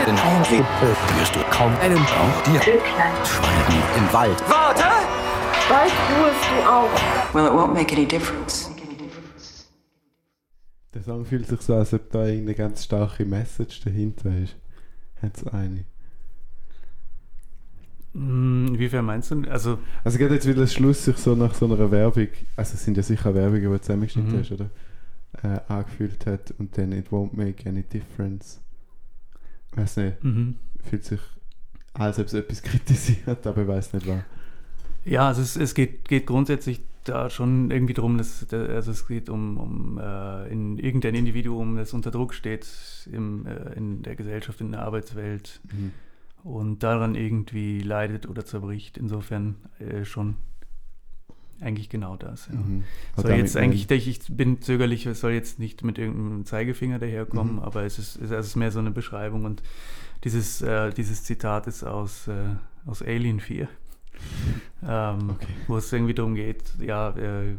wirst 1.21 1.37
du 1.37 1.41
kaum 1.51 1.77
einen 1.83 1.99
auch 1.99 2.43
dir 2.45 2.59
Schweigen 2.63 3.83
im 3.99 4.13
Wald. 4.15 4.43
Warte! 4.49 4.83
Bald 5.69 5.93
ruhest 5.93 6.49
du 6.49 6.67
auch. 6.67 7.35
Well, 7.35 7.45
it 7.49 7.53
won't 7.53 7.75
make 7.75 7.95
any 7.95 8.07
difference. 8.07 8.71
Der 10.95 11.03
Song 11.03 11.27
fühlt 11.27 11.49
sich 11.49 11.61
so, 11.61 11.75
als 11.75 11.93
ob 11.93 12.11
da 12.13 12.25
irgendeine 12.25 12.55
ganz 12.55 12.85
starke 12.85 13.27
Message 13.27 13.83
dahinter 13.85 14.31
ist. 14.43 14.57
Hat 15.21 15.37
es 15.37 15.47
eine. 15.49 15.85
Hm, 18.15 18.69
Inwiefern 18.69 19.05
meinst 19.05 19.31
du? 19.31 19.43
Also, 19.51 19.81
Also 20.03 20.17
geht 20.17 20.31
jetzt 20.31 20.47
wieder 20.47 20.63
das 20.63 20.73
Schluss 20.73 21.05
sich 21.05 21.19
so 21.19 21.35
nach 21.35 21.53
so 21.53 21.67
einer 21.67 21.91
Werbung, 21.91 22.29
also 22.57 22.73
es 22.73 22.83
sind 22.87 22.97
ja 22.97 23.03
sicher 23.03 23.35
Werbungen, 23.35 23.61
die 23.61 23.69
du 23.69 23.81
zusammengeschnitten 23.83 24.33
Mhm. 24.35 24.41
hast, 24.41 24.53
oder? 24.53 24.71
Äh, 25.43 25.61
angefühlt 25.71 26.25
hat 26.25 26.55
und 26.59 26.79
dann 26.79 26.93
it 26.93 27.09
won't 27.11 27.37
make 27.37 27.69
any 27.69 27.83
difference. 27.83 28.63
Weiß 29.79 29.97
nicht, 29.99 30.23
Mhm. 30.25 30.57
fühlt 30.83 31.05
sich 31.05 31.21
als 31.95 32.19
ob 32.19 32.27
es 32.27 32.35
etwas 32.35 32.63
kritisiert, 32.63 33.47
aber 33.47 33.63
ich 33.63 33.69
weiß 33.69 33.93
nicht 33.95 34.07
was. 34.07 34.21
Ja, 35.05 35.29
also 35.29 35.43
es, 35.43 35.57
es 35.57 35.75
geht, 35.75 36.07
geht 36.09 36.27
grundsätzlich 36.27 36.81
da 37.05 37.31
schon 37.31 37.71
irgendwie 37.71 37.95
darum, 37.95 38.19
dass 38.19 38.47
also 38.53 38.91
es 38.91 39.07
geht 39.09 39.31
um, 39.31 39.57
um 39.57 39.99
äh, 39.99 40.49
in 40.53 40.79
irgendein 40.79 41.15
Individuum, 41.15 41.77
das 41.77 41.95
unter 41.95 42.11
Druck 42.11 42.35
steht 42.35 42.67
im, 43.11 43.47
äh, 43.47 43.73
in 43.75 44.03
der 44.03 44.15
Gesellschaft, 44.17 44.61
in 44.61 44.73
der 44.73 44.83
Arbeitswelt 44.83 45.61
Mhm. 45.73 45.93
und 46.45 46.83
daran 46.83 47.15
irgendwie 47.15 47.81
leidet 47.81 48.29
oder 48.29 48.45
zerbricht. 48.45 48.99
Insofern 48.99 49.57
äh, 49.79 50.05
schon 50.05 50.37
eigentlich 51.61 51.89
genau 51.89 52.17
das. 52.17 52.47
Ja. 52.47 52.55
Mhm. 52.55 52.85
Soll 53.17 53.33
jetzt 53.33 53.57
eigentlich, 53.57 53.91
ich 53.91 54.09
ich 54.09 54.21
bin 54.37 54.61
zögerlich, 54.63 55.07
es 55.07 55.21
soll 55.21 55.33
jetzt 55.33 55.59
nicht 55.59 55.83
mit 55.83 55.99
irgendeinem 55.99 56.45
Zeigefinger 56.45 56.99
daherkommen, 56.99 57.55
Mhm. 57.55 57.59
aber 57.61 57.83
es 57.85 57.99
ist, 57.99 58.17
es 58.17 58.31
ist 58.31 58.57
mehr 58.57 58.71
so 58.71 58.79
eine 58.79 58.91
Beschreibung 58.93 59.45
und 59.45 59.63
dieses, 60.25 60.63
äh, 60.63 60.91
dieses 60.93 61.25
Zitat 61.25 61.67
ist 61.67 61.85
aus, 61.85 62.29
äh, 62.29 62.55
aus 62.87 63.03
Alien 63.03 63.41
4. 63.41 63.69
ähm, 64.87 65.37
Wo 65.67 65.77
es 65.77 65.93
irgendwie 65.93 66.15
darum 66.15 66.35
geht, 66.35 66.63
ja, 66.81 67.11
äh, 67.17 67.55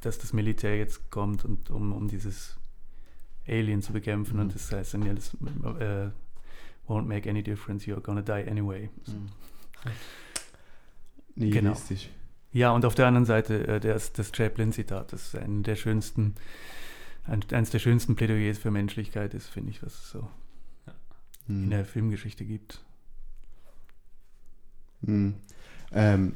dass 0.00 0.18
das 0.18 0.32
Militär 0.32 0.76
jetzt 0.76 1.10
kommt 1.10 1.44
und 1.44 1.70
um, 1.70 1.92
um 1.92 2.08
dieses 2.08 2.56
Alien 3.46 3.82
zu 3.82 3.92
bekämpfen 3.92 4.34
Mhm. 4.36 4.42
und 4.42 4.54
das 4.54 4.70
heißt 4.72 4.94
dann 4.94 5.02
ja, 5.06 5.14
das 5.14 5.34
äh, 5.80 6.10
won't 6.88 7.06
make 7.06 7.28
any 7.28 7.42
difference, 7.42 7.84
you're 7.86 8.00
gonna 8.00 8.22
die 8.22 8.48
anyway. 8.48 8.90
So. 9.04 9.12
Mhm. 9.12 9.26
Genau. 11.36 11.70
Nihilistisch. 11.70 12.10
Ja, 12.52 12.70
und 12.72 12.84
auf 12.84 12.94
der 12.94 13.06
anderen 13.06 13.26
Seite 13.26 13.66
äh, 13.68 13.80
das, 13.80 14.12
das 14.12 14.32
Chaplin-Zitat, 14.34 15.12
das 15.12 15.34
ist 15.34 15.38
der 15.46 15.76
schönsten, 15.76 16.34
ein, 17.26 17.44
eines 17.52 17.70
der 17.70 17.78
schönsten 17.78 18.16
Plädoyers 18.16 18.58
für 18.58 18.70
Menschlichkeit 18.70 19.34
ist, 19.34 19.48
finde 19.48 19.70
ich, 19.70 19.82
was 19.82 19.94
es 19.94 20.10
so 20.10 20.28
in 21.46 21.66
Mhm. 21.66 21.70
der 21.70 21.84
Filmgeschichte 21.86 22.44
gibt. 22.44 22.80
Mhm. 25.00 25.34
Ähm, 25.92 26.34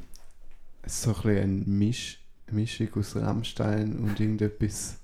es 0.81 0.93
ist 0.93 1.01
so 1.03 1.09
ein 1.11 1.15
bisschen 1.15 1.37
eine 1.37 1.63
Misch, 1.65 2.19
Mischung 2.51 2.89
aus 2.95 3.15
Rammstein 3.15 3.97
und 3.99 4.19
irgendetwas, 4.19 4.99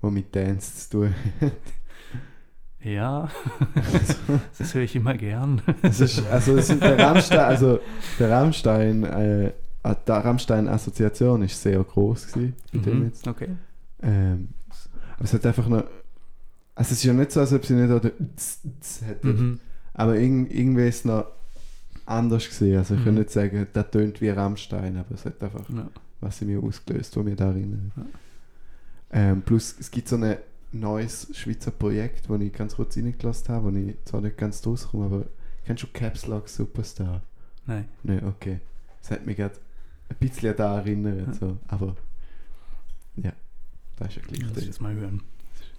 was 0.00 0.12
mit 0.12 0.34
Dance 0.34 0.88
zu 0.88 0.90
tun 0.90 1.14
hat. 1.40 1.52
Ja, 2.80 3.28
das 4.58 4.74
höre 4.74 4.82
ich 4.82 4.94
immer 4.94 5.14
gern. 5.14 5.62
Ist, 5.82 6.24
also 6.26 6.56
der 6.56 6.98
Rammstein, 6.98 7.38
also 7.40 7.80
der 8.18 8.30
Rammstein, 8.30 9.04
äh, 9.04 9.52
die 9.84 10.10
Rammstein-Assoziation 10.12 11.42
ist 11.42 11.60
sehr 11.62 11.82
groß 11.82 12.32
gewesen 12.32 12.54
bei 12.72 12.78
dem 12.78 12.98
Mhm, 13.00 13.04
jetzt. 13.06 13.26
okay. 13.26 13.48
Ähm, 14.02 14.48
aber 15.16 15.24
es 15.24 15.32
hat 15.32 15.46
einfach 15.46 15.68
noch, 15.68 15.84
also 16.74 16.92
es 16.92 16.92
ist 16.92 17.04
ja 17.04 17.12
nicht 17.12 17.32
so, 17.32 17.40
als 17.40 17.52
ob 17.52 17.64
sie 17.64 17.74
nicht 17.74 18.12
Z 18.36 19.06
hätten, 19.08 19.28
Mhm. 19.28 19.60
aber 19.94 20.16
irg 20.16 20.50
irgendwie 20.50 20.86
ist 20.88 20.98
es 21.00 21.04
noch 21.04 21.26
anders 22.06 22.48
gesehen. 22.48 22.78
Also 22.78 22.94
ich 22.94 23.04
kann 23.04 23.14
Mhm. 23.14 23.20
nicht 23.20 23.30
sagen, 23.30 23.66
das 23.72 23.90
tönt 23.90 24.20
wie 24.20 24.28
Rammstein, 24.30 24.96
aber 24.96 25.14
es 25.14 25.24
hat 25.24 25.42
einfach 25.42 25.68
Ja. 25.68 25.88
was 26.20 26.40
in 26.42 26.48
mir 26.48 26.62
ausgelöst, 26.62 27.16
was 27.16 27.24
mir 27.24 27.36
da 27.36 27.46
erinnert. 27.48 27.80
Ähm, 29.10 29.42
plus 29.42 29.74
es 29.80 29.90
gibt 29.90 30.08
so 30.08 30.16
ein 30.16 30.36
neues 30.72 31.28
Schweizer 31.34 31.70
Projekt, 31.70 32.28
das 32.28 32.40
ich 32.40 32.52
ganz 32.52 32.76
kurz 32.76 32.96
reingelassen 32.96 33.48
habe, 33.54 33.72
wo 33.72 33.76
ich 33.78 33.96
zwar 34.04 34.20
nicht 34.20 34.36
ganz 34.36 34.60
draus 34.60 34.88
komme, 34.88 35.06
aber 35.06 35.24
kennst 35.64 35.82
du 35.82 35.86
Caps 35.92 36.26
Lock 36.26 36.48
Superstar? 36.48 37.22
Nein. 37.66 37.86
Nein, 38.02 38.24
okay. 38.26 38.60
Das 39.00 39.10
hat 39.12 39.24
mich 39.26 39.36
gerade 39.36 39.54
ein 40.10 40.16
bisschen 40.18 40.50
an 40.50 40.56
da 40.56 40.78
erinnert, 40.78 41.34
so. 41.34 41.58
aber 41.68 41.96
ja, 43.16 43.32
das 43.96 44.08
ist 44.08 44.16
ja 44.16 44.22
gleich. 44.22 44.40
Muss 44.42 44.50
ich 44.50 44.56
drin. 44.56 44.66
das 44.68 44.80
mal 44.80 44.94
hören. 44.94 45.22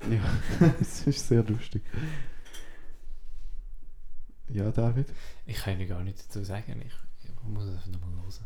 Ja, 0.09 0.69
es 0.79 1.07
ist 1.07 1.27
sehr 1.27 1.43
lustig. 1.43 1.83
Ja, 4.49 4.71
David? 4.71 5.07
Ich 5.45 5.57
kann 5.57 5.79
Ihnen 5.79 5.87
gar 5.89 6.03
nichts 6.03 6.27
dazu 6.27 6.43
sagen. 6.43 6.81
Ich, 6.85 6.93
ich 7.23 7.43
muss 7.43 7.65
es 7.65 7.75
einfach 7.75 7.91
nochmal 7.91 8.23
hören. 8.23 8.45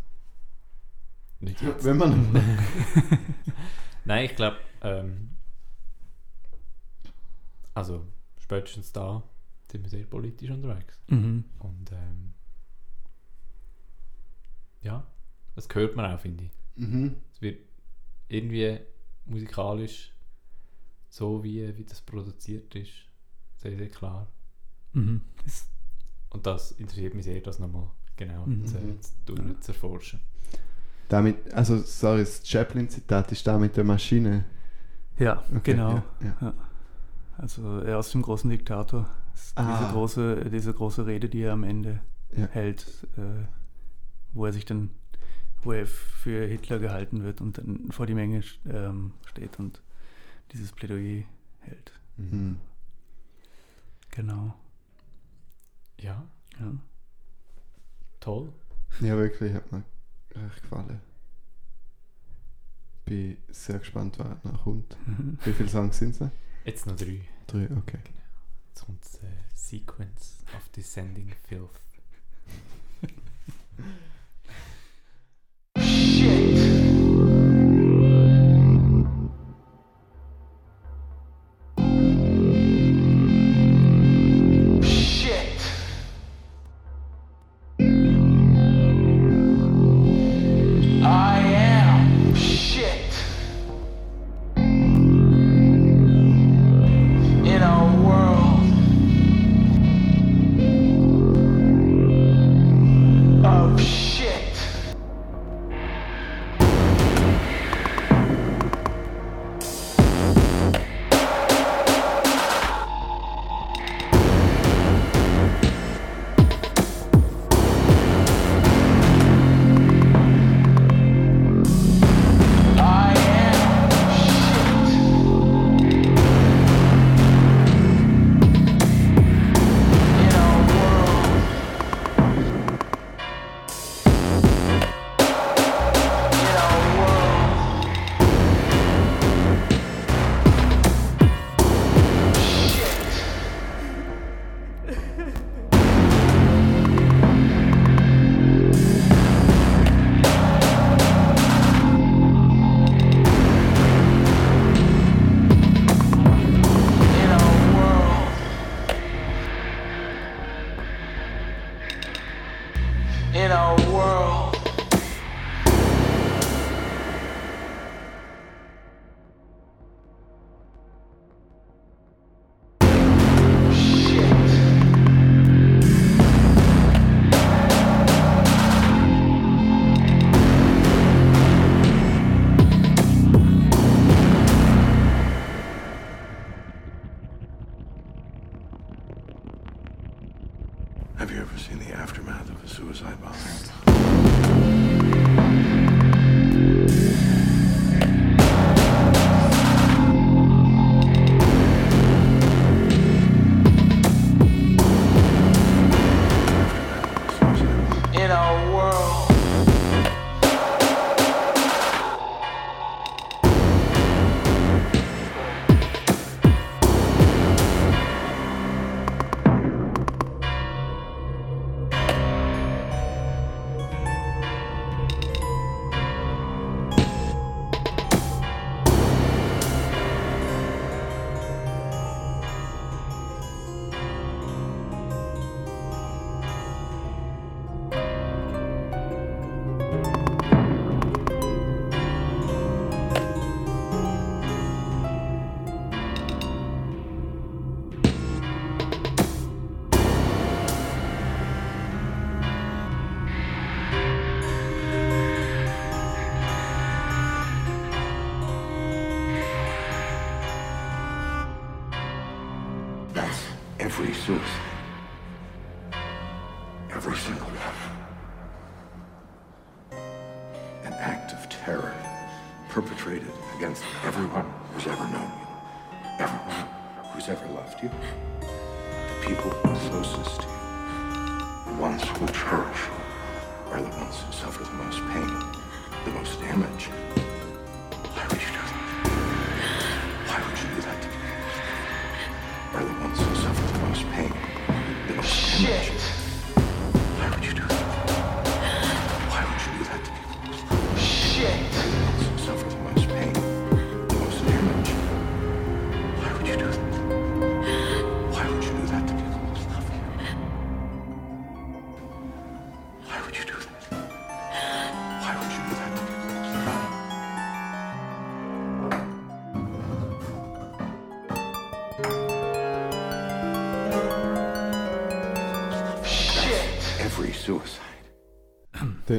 Nicht 1.40 1.62
jetzt. 1.62 1.84
Wenn 1.84 1.98
man- 1.98 2.34
Nein, 4.06 4.26
ich 4.26 4.36
glaube, 4.36 4.58
ähm, 4.82 5.30
also 7.74 8.06
spätestens 8.38 8.92
da 8.92 9.24
sind 9.72 9.84
wir 9.84 9.90
sehr 9.90 10.06
politisch 10.06 10.50
unterwegs. 10.50 11.00
Mhm. 11.08 11.46
Und 11.60 11.92
ähm, 11.92 12.34
ja, 14.82 15.06
das 15.56 15.68
hört 15.74 15.96
man 15.96 16.12
auch, 16.12 16.20
finde 16.20 16.46
ich. 16.46 16.52
Mhm. 16.76 17.16
Es 17.34 17.42
wird 17.42 17.60
irgendwie 18.30 18.80
musikalisch 19.26 20.12
so, 21.10 21.44
wie, 21.44 21.76
wie 21.78 21.84
das 21.84 22.02
produziert 22.02 22.74
ist, 22.76 22.92
sehr, 23.58 23.78
sehr 23.78 23.90
klar. 23.90 24.28
Mhm. 24.94 25.22
Und 26.30 26.46
das 26.46 26.72
interessiert 26.74 27.14
mich 27.14 27.26
sehr, 27.26 27.40
das 27.42 27.60
nochmal 27.60 27.90
genau 28.16 28.46
Mhm. 28.46 28.66
zu, 28.66 28.78
zu, 29.26 29.36
zu, 29.36 29.60
zu 29.60 29.72
erforschen. 29.72 30.20
Damit, 31.10 31.54
also, 31.54 31.78
sorry, 31.80 32.22
das 32.22 32.48
Chaplin-Zitat 32.48 33.32
ist 33.32 33.46
da 33.46 33.58
mit 33.60 33.78
der 33.78 33.84
Maschine. 33.84 34.46
Ja, 35.20 35.44
Okay, 35.56 35.74
genau. 35.74 35.96
ja, 35.96 36.04
ja. 36.22 36.38
Ja. 36.42 36.54
Also 37.38 37.80
er 37.80 38.00
aus 38.00 38.12
dem 38.12 38.22
großen 38.24 38.50
Diktator. 38.50 39.10
Ah. 39.56 39.78
Diese, 39.80 39.92
große, 39.92 40.50
diese 40.52 40.74
große 40.74 41.06
Rede, 41.06 41.30
die 41.30 41.42
er 41.42 41.54
am 41.54 41.64
Ende 41.64 42.00
Ja. 42.36 42.48
hält, 42.48 43.08
äh, 43.18 43.46
wo 44.34 44.46
er 44.46 44.54
sich 44.54 44.66
dann, 44.66 44.90
wo 45.64 45.72
er 45.72 45.86
für 45.88 46.46
Hitler 46.46 46.80
gehalten 46.80 47.24
wird 47.24 47.42
und 47.42 47.58
dann 47.58 47.92
vor 47.92 48.06
die 48.06 48.14
Menge 48.14 48.44
ähm, 48.66 49.14
steht 49.26 49.60
und 49.60 49.82
dieses 50.52 50.72
Plädoyer 50.72 51.24
hält. 51.62 51.92
Mhm. 52.18 52.60
Genau. 54.12 54.54
Ja, 56.00 56.28
Ja. 56.60 56.74
toll. 58.20 58.52
Ja, 59.00 59.16
wirklich, 59.18 59.54
hat 59.54 59.72
mir 59.72 59.84
recht 60.36 60.62
gefallen. 60.62 61.00
Bin 63.06 63.38
sehr 63.50 63.80
gespannt, 63.80 64.20
was 64.20 64.44
noch 64.44 64.64
kommt. 64.64 64.96
Mhm. 65.08 65.38
Wie 65.46 65.54
viele 65.54 65.70
Songs 65.70 65.98
sind 65.98 66.20
es? 66.22 66.30
Jetzt 66.66 66.86
noch 66.86 66.96
drei. 66.96 67.22
Drei, 67.48 67.68
okay. 67.76 68.00
Jetzt 68.70 68.86
kommt 68.86 69.04
die 69.04 69.26
äh, 69.26 69.30
Sequence 69.56 70.44
of 70.56 70.70
Descending 70.70 71.34
Filth. 71.48 71.70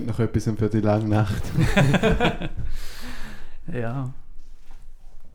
Tönt 0.05 0.07
noch 0.07 0.21
etwas 0.21 0.45
für 0.45 0.69
die 0.69 0.81
lange 0.81 1.09
Nacht. 1.09 1.43
ja. 3.73 4.13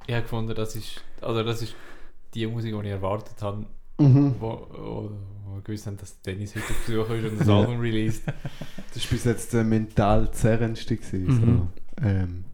Ich 0.08 0.14
habe 0.14 0.24
gefunden, 0.24 0.56
das 0.56 0.76
ist, 0.76 1.04
also 1.22 1.44
das 1.44 1.62
ist 1.62 1.76
die 2.34 2.48
Musik, 2.48 2.74
die 2.74 2.86
ich 2.88 2.92
erwartet 2.92 3.42
habe, 3.42 3.66
Mhm. 4.00 4.36
wo, 4.40 4.66
wo, 4.72 5.12
wo 5.46 5.56
wir 5.56 5.62
gewusst 5.62 5.86
haben, 5.86 5.98
dass 5.98 6.22
Dennis 6.22 6.56
heute 6.56 6.64
auf 6.70 6.86
Besuch 6.86 7.10
ist 7.10 7.32
und 7.32 7.40
das 7.42 7.48
Ja. 7.48 7.60
Album 7.60 7.80
released. 7.82 8.24
Das 8.94 9.04
war 9.04 9.10
bis 9.12 9.24
jetzt 9.26 9.54
der 9.54 9.64
mental 9.66 10.32
zerrendste. 10.32 10.98
Mhm. 11.12 11.32
So. 11.32 11.68
Ähm, 12.02 12.46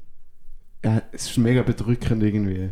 ja, 0.83 1.03
es 1.11 1.29
ist 1.29 1.37
mega 1.37 1.61
bedrückend 1.61 2.23
irgendwie. 2.23 2.71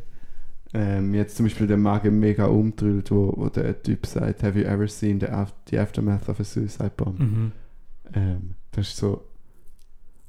Ähm, 0.74 1.14
jetzt 1.14 1.38
zum 1.38 1.46
Beispiel 1.46 1.68
der 1.68 1.78
Magen 1.78 2.20
mega 2.20 2.46
umdrüllt, 2.48 3.12
wo, 3.12 3.32
wo 3.38 3.48
der 3.50 3.80
Typ 3.84 4.08
sagt, 4.08 4.42
have 4.42 4.60
you 4.60 4.66
ever 4.66 4.88
seen 4.88 5.20
the 5.20 5.28
aftermath 5.78 6.28
of 6.28 6.40
a 6.40 6.44
suicide 6.44 6.94
bomb? 6.98 7.20
Mhm. 7.20 7.52
Ähm, 8.16 8.56
das 8.72 8.88
ist 8.90 8.98
so... 8.98 9.24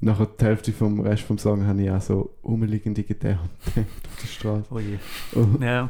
Nachher 0.05 0.27
die 0.39 0.45
Hälfte 0.45 0.71
vom 0.71 0.99
Rest 0.99 1.23
vom 1.23 1.39
Song 1.39 1.65
habe 1.65 1.81
ich 1.81 1.89
auch 1.89 1.99
so 2.01 2.29
umliegende 2.43 3.01
Gedanken 3.03 3.39
auf 3.75 3.83
der 4.21 4.27
Straße. 4.27 4.65
Oh 4.69 4.77
je. 4.79 4.97
Und, 5.33 5.63
Ja. 5.63 5.89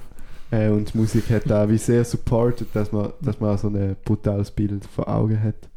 äh, 0.52 0.70
und 0.70 0.94
die 0.94 0.98
Musik 0.98 1.30
hat 1.32 1.52
auch 1.52 1.68
wie 1.68 1.78
sehr 1.78 2.06
supported, 2.06 2.68
dass 2.74 2.94
man, 2.94 3.12
dass 3.22 3.42
man 3.42 3.54
auch 3.54 3.58
so 3.60 3.68
ein 3.68 3.98
brutales 4.06 4.52
Bild 4.52 4.86
vor 4.86 5.10
Augen 5.10 5.44
hat. 5.44 5.68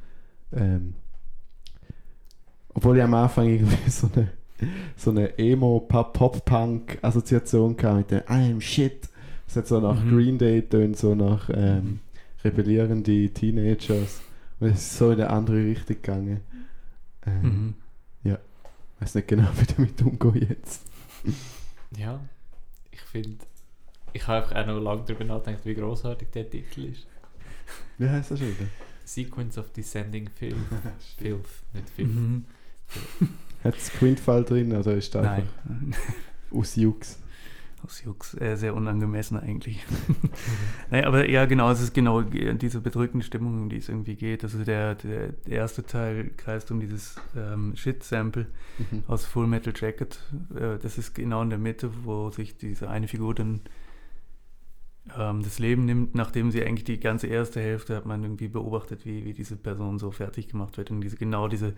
Ähm, 0.53 0.95
obwohl 2.75 2.97
ich 2.99 3.03
am 3.03 3.15
Anfang 3.15 3.49
irgendwie 3.49 3.77
so 3.91 4.09
eine, 4.15 4.29
so 4.97 5.11
eine 5.11 5.37
Emo-Pop-Punk-Assoziation 5.39 7.77
hatte 7.83 7.97
mit 7.97 8.11
dem 8.11 8.21
I'm 8.21 8.61
shit. 8.61 9.09
Es 9.47 9.57
hat 9.57 9.67
so 9.67 9.81
nach 9.81 10.03
Mhm. 10.05 10.11
Green 10.11 10.39
Day 10.39 10.63
tönt, 10.63 10.97
so 10.97 11.15
nach 11.15 11.51
ähm, 11.53 12.01
rebellierende 12.45 13.29
Teenagers. 13.31 14.21
Und 14.61 14.69
es 14.69 14.79
ist 14.81 14.99
so 14.99 15.07
in 15.11 15.21
eine 15.21 15.31
andere 15.31 15.65
Richtung 15.65 15.97
gegangen. 15.97 16.41
Ähm, 17.27 17.43
Mhm. 17.43 17.75
Ich 18.99 19.03
weiß 19.03 19.15
nicht 19.15 19.29
genau, 19.29 19.49
wie 19.57 19.67
damit 19.67 20.03
umgehen 20.03 20.49
jetzt. 20.51 20.83
Ja, 21.97 22.21
ich 22.91 23.01
finde, 23.01 23.39
ich 24.13 24.27
habe 24.27 24.45
einfach 24.55 24.57
auch 24.57 24.67
noch 24.67 24.81
lange 24.81 25.05
darüber 25.07 25.25
nachgedacht, 25.25 25.65
wie 25.65 25.75
großartig 25.75 26.29
der 26.31 26.51
Titel 26.51 26.87
ist. 26.87 27.07
Wie 27.99 28.09
heißt 28.09 28.31
das 28.33 28.39
schon 28.39 28.49
wieder? 28.49 28.69
Sequence 29.05 29.59
of 29.59 29.73
Descending 29.73 30.29
Filth. 30.29 30.57
Filth, 31.19 31.49
nicht 31.73 31.91
Filth. 31.91 32.15
Mhm. 32.15 32.45
Hat 33.65 33.77
es 33.77 33.91
Quintfall 33.91 34.45
drin 34.45 34.75
oder 34.75 34.95
ist 34.95 35.15
das 35.15 35.25
Nein. 35.25 35.43
einfach 35.43 35.99
aus 36.53 36.77
Jux? 36.77 37.19
Aus 37.85 38.03
Jux, 38.03 38.35
äh, 38.41 38.57
sehr 38.57 38.75
unangemessen 38.75 39.39
eigentlich. 39.39 39.85
Nein, 40.91 41.05
aber 41.05 41.29
ja, 41.29 41.47
genau, 41.47 41.71
es 41.71 41.81
ist 41.81 41.95
genau 41.95 42.23
diese 42.23 42.81
bedrückende 42.81 43.25
Stimmung, 43.25 43.63
um 43.63 43.69
die 43.69 43.77
es 43.77 43.89
irgendwie 43.89 44.17
geht. 44.17 44.43
Also 44.43 44.65
der, 44.65 44.97
der, 44.97 45.29
der 45.29 45.59
erste 45.59 45.85
Teil 45.85 46.31
kreist 46.37 46.71
um 46.73 46.81
dieses 46.81 47.17
ähm, 47.37 47.77
Shit-Sample 47.77 48.47
Mhm. 48.79 49.03
aus 49.09 49.25
Full 49.27 49.47
Metal 49.49 49.73
Jacket. 49.77 50.21
Äh, 50.55 50.79
das 50.79 50.99
ist 50.99 51.15
genau 51.15 51.43
in 51.43 51.51
der 51.51 51.59
Mitte, 51.59 51.91
wo 52.05 52.31
sich 52.31 52.57
diese 52.57 52.89
eine 52.89 53.09
Figur 53.09 53.35
dann 53.35 53.61
ähm, 55.17 55.43
das 55.43 55.59
Leben 55.59 55.85
nimmt, 55.85 56.15
nachdem 56.15 56.51
sie 56.51 56.65
eigentlich 56.65 56.85
die 56.85 57.01
ganze 57.01 57.27
erste 57.27 57.61
Hälfte 57.61 57.97
hat 57.97 58.07
man 58.07 58.23
irgendwie 58.23 58.49
beobachtet, 58.49 59.05
wie, 59.05 59.25
wie 59.25 59.33
diese 59.33 59.57
Person 59.57 59.99
so 59.99 60.11
fertig 60.11 60.49
gemacht 60.49 60.77
wird 60.79 60.91
und 60.91 61.01
diese 61.01 61.17
genau 61.17 61.49
diese 61.49 61.75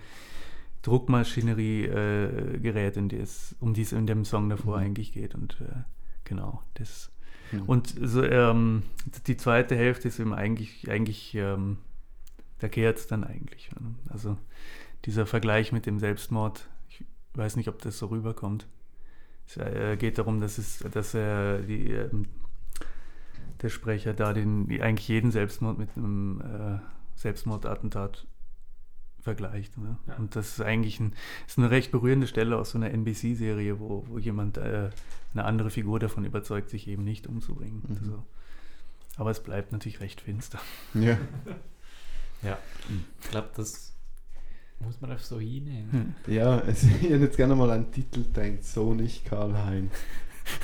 Druckmaschinerie 0.82 1.84
äh, 1.84 2.58
gerät, 2.58 2.96
in 2.96 3.08
die 3.08 3.18
es, 3.18 3.54
um 3.60 3.74
die 3.74 3.82
es 3.82 3.92
in 3.92 4.06
dem 4.06 4.24
Song 4.24 4.48
davor 4.48 4.78
Mhm. 4.78 4.84
eigentlich 4.84 5.12
geht. 5.12 5.34
Und 5.34 5.60
äh, 5.60 5.82
genau, 6.24 6.62
das. 6.74 7.10
Mhm. 7.52 7.62
Und 7.62 7.94
so, 8.00 8.22
ähm, 8.24 8.84
die 9.26 9.36
zweite 9.36 9.76
Hälfte 9.76 10.08
ist 10.08 10.18
eben 10.18 10.32
eigentlich, 10.32 10.90
eigentlich 10.90 11.34
ähm, 11.34 11.78
da 12.60 12.68
kehrt 12.68 12.98
es 12.98 13.06
dann 13.06 13.24
eigentlich. 13.24 13.70
ne? 13.72 13.94
Also 14.08 14.36
dieser 15.04 15.26
Vergleich 15.26 15.72
mit 15.72 15.86
dem 15.86 15.98
Selbstmord, 15.98 16.68
ich 16.88 17.04
weiß 17.34 17.56
nicht, 17.56 17.68
ob 17.68 17.80
das 17.82 17.98
so 17.98 18.06
rüberkommt. 18.06 18.66
Es 19.46 19.56
äh, 19.56 19.96
geht 19.98 20.18
darum, 20.18 20.40
dass 20.40 20.58
es, 20.58 20.78
dass 20.78 21.14
er 21.14 21.60
die, 21.62 21.90
ähm, 21.90 22.26
der 23.62 23.68
Sprecher 23.68 24.14
da 24.14 24.32
den 24.32 24.68
eigentlich 24.80 25.08
jeden 25.08 25.32
Selbstmord 25.32 25.78
mit 25.78 25.90
einem 25.96 26.40
äh, 26.40 26.78
Selbstmordattentat 27.16 28.26
vergleicht. 29.22 29.76
Ne? 29.78 29.96
Ja. 30.06 30.16
Und 30.16 30.34
das 30.36 30.48
ist 30.52 30.60
eigentlich 30.60 31.00
ein, 31.00 31.12
ist 31.46 31.58
eine 31.58 31.70
recht 31.70 31.90
berührende 31.92 32.26
Stelle 32.26 32.56
aus 32.58 32.70
so 32.70 32.78
einer 32.78 32.90
NBC-Serie, 32.90 33.78
wo, 33.80 34.04
wo 34.08 34.18
jemand 34.18 34.56
äh, 34.58 34.90
eine 35.34 35.44
andere 35.44 35.70
Figur 35.70 35.98
davon 35.98 36.24
überzeugt, 36.24 36.70
sich 36.70 36.88
eben 36.88 37.04
nicht 37.04 37.26
umzubringen. 37.26 37.82
Mhm. 37.88 37.96
Also, 37.98 38.22
aber 39.16 39.30
es 39.30 39.40
bleibt 39.42 39.72
natürlich 39.72 40.00
recht 40.00 40.20
finster. 40.20 40.58
Ja. 40.94 41.16
Ja, 42.42 42.56
ich 43.22 43.28
glaube, 43.30 43.50
das 43.54 43.92
muss 44.78 44.98
man 45.02 45.10
einfach 45.10 45.22
so 45.26 45.38
hinnehmen. 45.38 46.14
Ja, 46.26 46.58
es, 46.60 46.84
ich 46.84 47.02
hätte 47.02 47.16
jetzt 47.24 47.36
gerne 47.36 47.54
mal 47.54 47.70
einen 47.70 47.92
Titel 47.92 48.22
gedacht, 48.24 48.64
so 48.64 48.94
nicht 48.94 49.26
Karl-Heinz. 49.26 49.92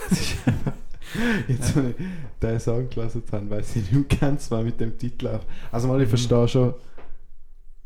Das 0.09 0.19
ist 0.19 0.49
einfach- 0.49 0.73
Jetzt, 1.49 1.77
wenn 1.77 1.91
ich 1.91 1.97
den 2.41 2.59
Song 2.61 2.89
gelesen 2.89 3.23
habe, 3.31 3.51
weiß 3.51 3.77
ich 3.77 3.93
nicht 3.93 4.19
ganz, 4.19 4.51
was 4.51 4.65
mit 4.65 4.81
dem 4.81 4.97
Titel 4.97 5.27
auf. 5.29 5.45
Also 5.71 5.87
mal, 5.89 6.01
ich 6.01 6.07
Mhm. 6.07 6.11
verstehe 6.11 6.49
schon, 6.49 6.75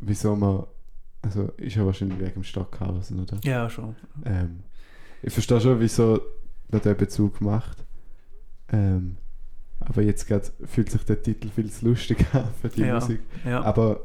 wieso 0.01 0.35
man, 0.37 0.65
also 1.23 1.45
ist 1.57 1.77
ja 1.77 1.85
wahrscheinlich 1.87 2.19
wegen 2.21 2.33
dem 2.35 2.45
Stockhausen, 2.45 3.21
oder? 3.21 3.39
Ja, 3.45 3.69
schon. 3.71 3.95
Ähm, 4.25 4.61
ich 5.23 5.33
verstehe 5.33 5.61
schon, 5.61 5.81
wieso 5.81 6.21
man 6.71 6.81
den 6.83 6.97
Bezug 6.97 7.41
macht. 7.41 7.85
Ähm, 8.73 9.17
aber 9.81 10.03
jetzt 10.03 10.27
grad 10.29 10.53
fühlt 10.67 10.91
sich 10.91 11.03
der 11.05 11.23
Titel 11.23 11.49
viel 11.49 11.71
zu 11.71 11.87
lustig 11.87 12.25
an 12.33 12.49
für 12.61 12.69
die 12.69 12.83
Ja, 12.83 12.95
Musik. 12.95 13.21
ja. 13.45 13.63
Aber 13.63 14.01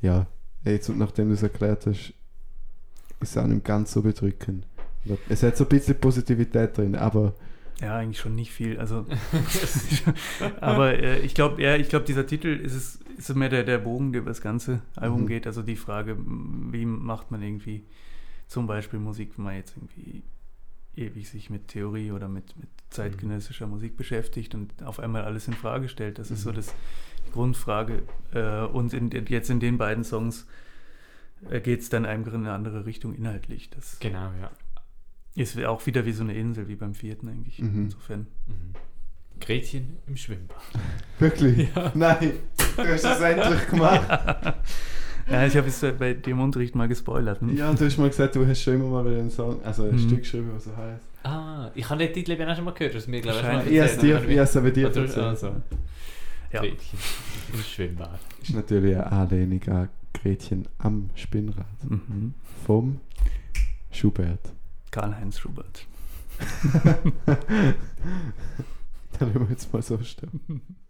ja, 0.00 0.26
jetzt 0.64 0.88
und 0.88 0.98
nachdem 0.98 1.28
du 1.28 1.34
es 1.34 1.42
erklärt 1.42 1.86
hast, 1.86 2.12
ist 3.20 3.30
es 3.30 3.36
auch 3.36 3.46
nicht 3.46 3.64
ganz 3.64 3.92
so 3.92 4.02
bedrückend. 4.02 4.64
Es 5.28 5.42
hat 5.42 5.56
so 5.56 5.64
ein 5.64 5.68
bisschen 5.70 5.98
Positivität 5.98 6.76
drin, 6.76 6.94
aber 6.94 7.34
Ja, 7.80 7.96
eigentlich 7.96 8.18
schon 8.18 8.34
nicht 8.34 8.50
viel. 8.52 8.78
Also, 8.78 9.06
aber 10.60 10.98
äh, 10.98 11.20
ich 11.20 11.34
glaube, 11.34 11.62
ja, 11.62 11.76
ich 11.76 11.88
glaube, 11.88 12.04
dieser 12.06 12.26
Titel 12.26 12.48
ist 12.48 12.74
es 12.74 12.96
ist 13.16 13.26
so 13.26 13.34
mehr 13.34 13.48
der, 13.48 13.64
der 13.64 13.78
Bogen, 13.78 14.12
der 14.12 14.20
über 14.22 14.30
das 14.30 14.40
ganze 14.40 14.80
Album 14.96 15.22
Mhm. 15.22 15.26
geht. 15.26 15.46
Also 15.46 15.62
die 15.62 15.76
Frage, 15.76 16.16
wie 16.20 16.86
macht 16.86 17.30
man 17.32 17.42
irgendwie 17.42 17.84
zum 18.46 18.66
Beispiel 18.66 18.98
Musik, 19.00 19.32
wenn 19.36 19.44
man 19.44 19.56
jetzt 19.56 19.76
irgendwie 19.76 20.22
ewig 20.96 21.28
sich 21.28 21.50
mit 21.50 21.68
Theorie 21.68 22.12
oder 22.12 22.28
mit, 22.28 22.56
mit 22.56 22.68
zeitgenössischer 22.90 23.66
Musik 23.66 23.96
beschäftigt 23.96 24.54
und 24.54 24.82
auf 24.84 24.98
einmal 25.00 25.22
alles 25.24 25.46
in 25.48 25.54
Frage 25.54 25.88
stellt. 25.88 26.18
Das 26.18 26.30
ist 26.30 26.42
so 26.42 26.50
Mhm. 26.50 26.54
das 26.56 26.74
die 27.26 27.32
Grundfrage. 27.32 28.02
Äh, 28.32 28.62
und 28.66 28.94
in, 28.94 29.10
jetzt 29.28 29.50
in 29.50 29.60
den 29.60 29.76
beiden 29.78 30.02
Songs 30.04 30.46
äh, 31.50 31.60
geht 31.60 31.80
es 31.80 31.88
dann 31.90 32.06
einfach 32.06 32.32
in 32.32 32.40
eine 32.40 32.52
andere 32.52 32.86
Richtung 32.86 33.14
inhaltlich. 33.14 33.68
Das 33.70 33.98
Genau, 34.00 34.30
ja. 34.40 34.50
Ist 35.38 35.58
auch 35.64 35.84
wieder 35.86 36.04
wie 36.06 36.12
so 36.12 36.22
eine 36.24 36.34
Insel, 36.34 36.68
wie 36.68 36.76
beim 36.76 36.94
vierten 36.94 37.28
eigentlich. 37.28 37.58
Mhm. 37.60 37.84
Insofern. 37.84 38.26
Mhm. 38.46 38.74
Gretchen 39.40 39.96
im 40.06 40.16
Schwimmbad. 40.16 40.56
Wirklich? 41.18 41.68
Ja. 41.74 41.92
Nein, 41.94 42.32
du 42.76 42.82
hast 42.84 43.04
es 43.04 43.20
endlich 43.20 43.68
gemacht. 43.68 44.54
Ja, 45.30 45.44
ich 45.46 45.54
habe 45.58 45.68
es 45.68 45.82
äh, 45.82 45.92
bei 45.92 46.14
dem 46.14 46.40
Unterricht 46.40 46.74
mal 46.74 46.88
gespoilert. 46.88 47.42
hm? 47.42 47.54
Ja, 47.54 47.70
du 47.74 47.84
hast 47.84 47.98
mal 47.98 48.08
gesagt, 48.08 48.34
du 48.34 48.46
hast 48.46 48.62
schon 48.62 48.76
immer 48.76 48.88
mal 48.88 49.04
wieder 49.04 49.18
einen 49.20 49.28
Song, 49.30 49.62
also 49.62 49.82
ein 49.84 49.90
Mhm. 49.96 49.98
Stück 49.98 50.18
geschrieben, 50.20 50.50
was 50.54 50.64
so 50.64 50.74
heißt. 50.74 51.02
Ah, 51.22 51.70
ich 51.74 51.86
habe 51.90 51.98
den 52.02 52.14
Titel 52.14 52.30
eben 52.32 52.48
auch 52.48 52.56
schon 52.56 52.64
mal 52.64 52.70
gehört, 52.72 52.94
das 52.94 53.06
mir 53.06 53.20
glaube 53.20 53.36
ich 53.40 53.44
mal 53.44 53.66
Ich 53.66 53.76
erzählt, 53.76 54.02
dir- 54.02 54.16
aber 54.56 54.70
dir 54.70 54.86
erzählt. 54.86 55.18
also. 55.18 55.48
Ja. 56.50 56.60
Gretchen 56.62 56.98
im 57.52 57.60
Schwimmbad. 57.60 58.18
Ist 58.40 58.54
natürlich 58.54 58.94
eine 58.96 59.12
Anlehnung 59.12 59.62
an 59.68 59.90
Gretchen 60.14 60.66
am 60.78 61.10
Spinnrad. 61.14 61.66
Mhm. 61.86 62.32
Vom 62.64 62.98
Schubert. 63.90 64.40
Karl-Heinz 64.90 65.38
Schubert. 65.38 65.86
Dann 69.18 69.34
wir 69.34 69.46
jetzt 69.50 69.72
mal 69.72 69.82
so 69.82 69.98
stehen. 70.02 70.62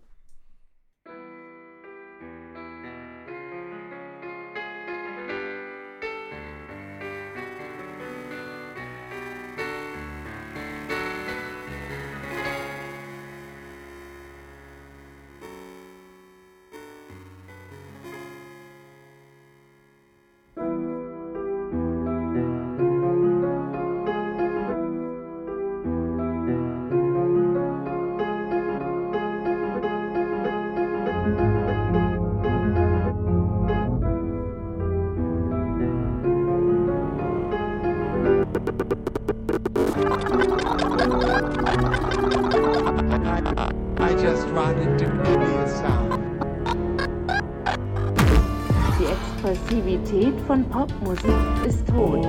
Popmusik 51.08 51.66
ist 51.66 51.88
tot. 51.88 52.22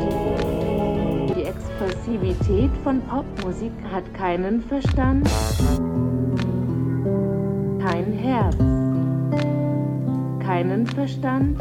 Die 1.36 1.44
Expressivität 1.44 2.72
von 2.82 3.02
Popmusik 3.02 3.74
hat 3.92 4.14
keinen 4.14 4.62
Verstand, 4.62 5.30
kein 7.82 8.14
Herz, 8.14 8.56
keinen 10.40 10.88
Verstand, 10.88 11.60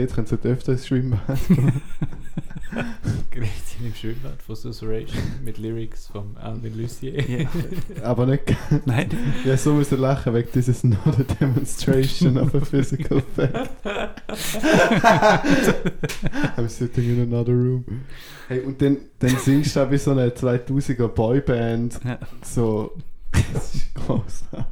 Gerät 0.00 0.14
könnte 0.14 0.38
so 0.42 0.48
öfter 0.48 0.72
ins 0.72 0.86
Schwimmbad 0.86 1.38
gehen. 1.48 1.82
Gretchen 3.30 3.84
im 3.84 3.94
Schwimmbad 3.94 4.40
von 4.40 4.56
Susurration 4.56 5.22
mit 5.44 5.58
Lyrics 5.58 6.06
von 6.06 6.38
Alvin 6.38 6.80
Lucier. 6.80 7.20
Ja. 7.28 7.46
Aber 8.02 8.24
nicht. 8.24 8.56
Nein. 8.86 9.10
Ja, 9.44 9.56
so 9.56 9.74
müssen 9.74 9.92
wir 9.92 9.98
lachen, 9.98 10.32
wegen 10.32 10.48
dieses 10.54 10.84
not 10.84 10.98
a 11.06 11.34
demonstration 11.38 12.38
of 12.38 12.54
a 12.54 12.60
physical 12.60 13.22
fact. 13.34 13.70
I'm 16.56 16.68
sitting 16.68 17.16
in 17.16 17.32
another 17.32 17.52
room. 17.52 17.84
Hey, 18.48 18.60
und 18.60 18.80
dann, 18.80 18.98
dann 19.18 19.36
singst 19.36 19.76
du 19.76 19.80
auch 19.80 19.90
wie 19.90 19.98
so 19.98 20.12
eine 20.12 20.28
2000er 20.28 21.08
Boyband. 21.08 22.00
Ja. 22.04 22.18
So. 22.42 22.96
Das 23.32 23.74
ist 23.74 23.94
großartig. 23.94 24.66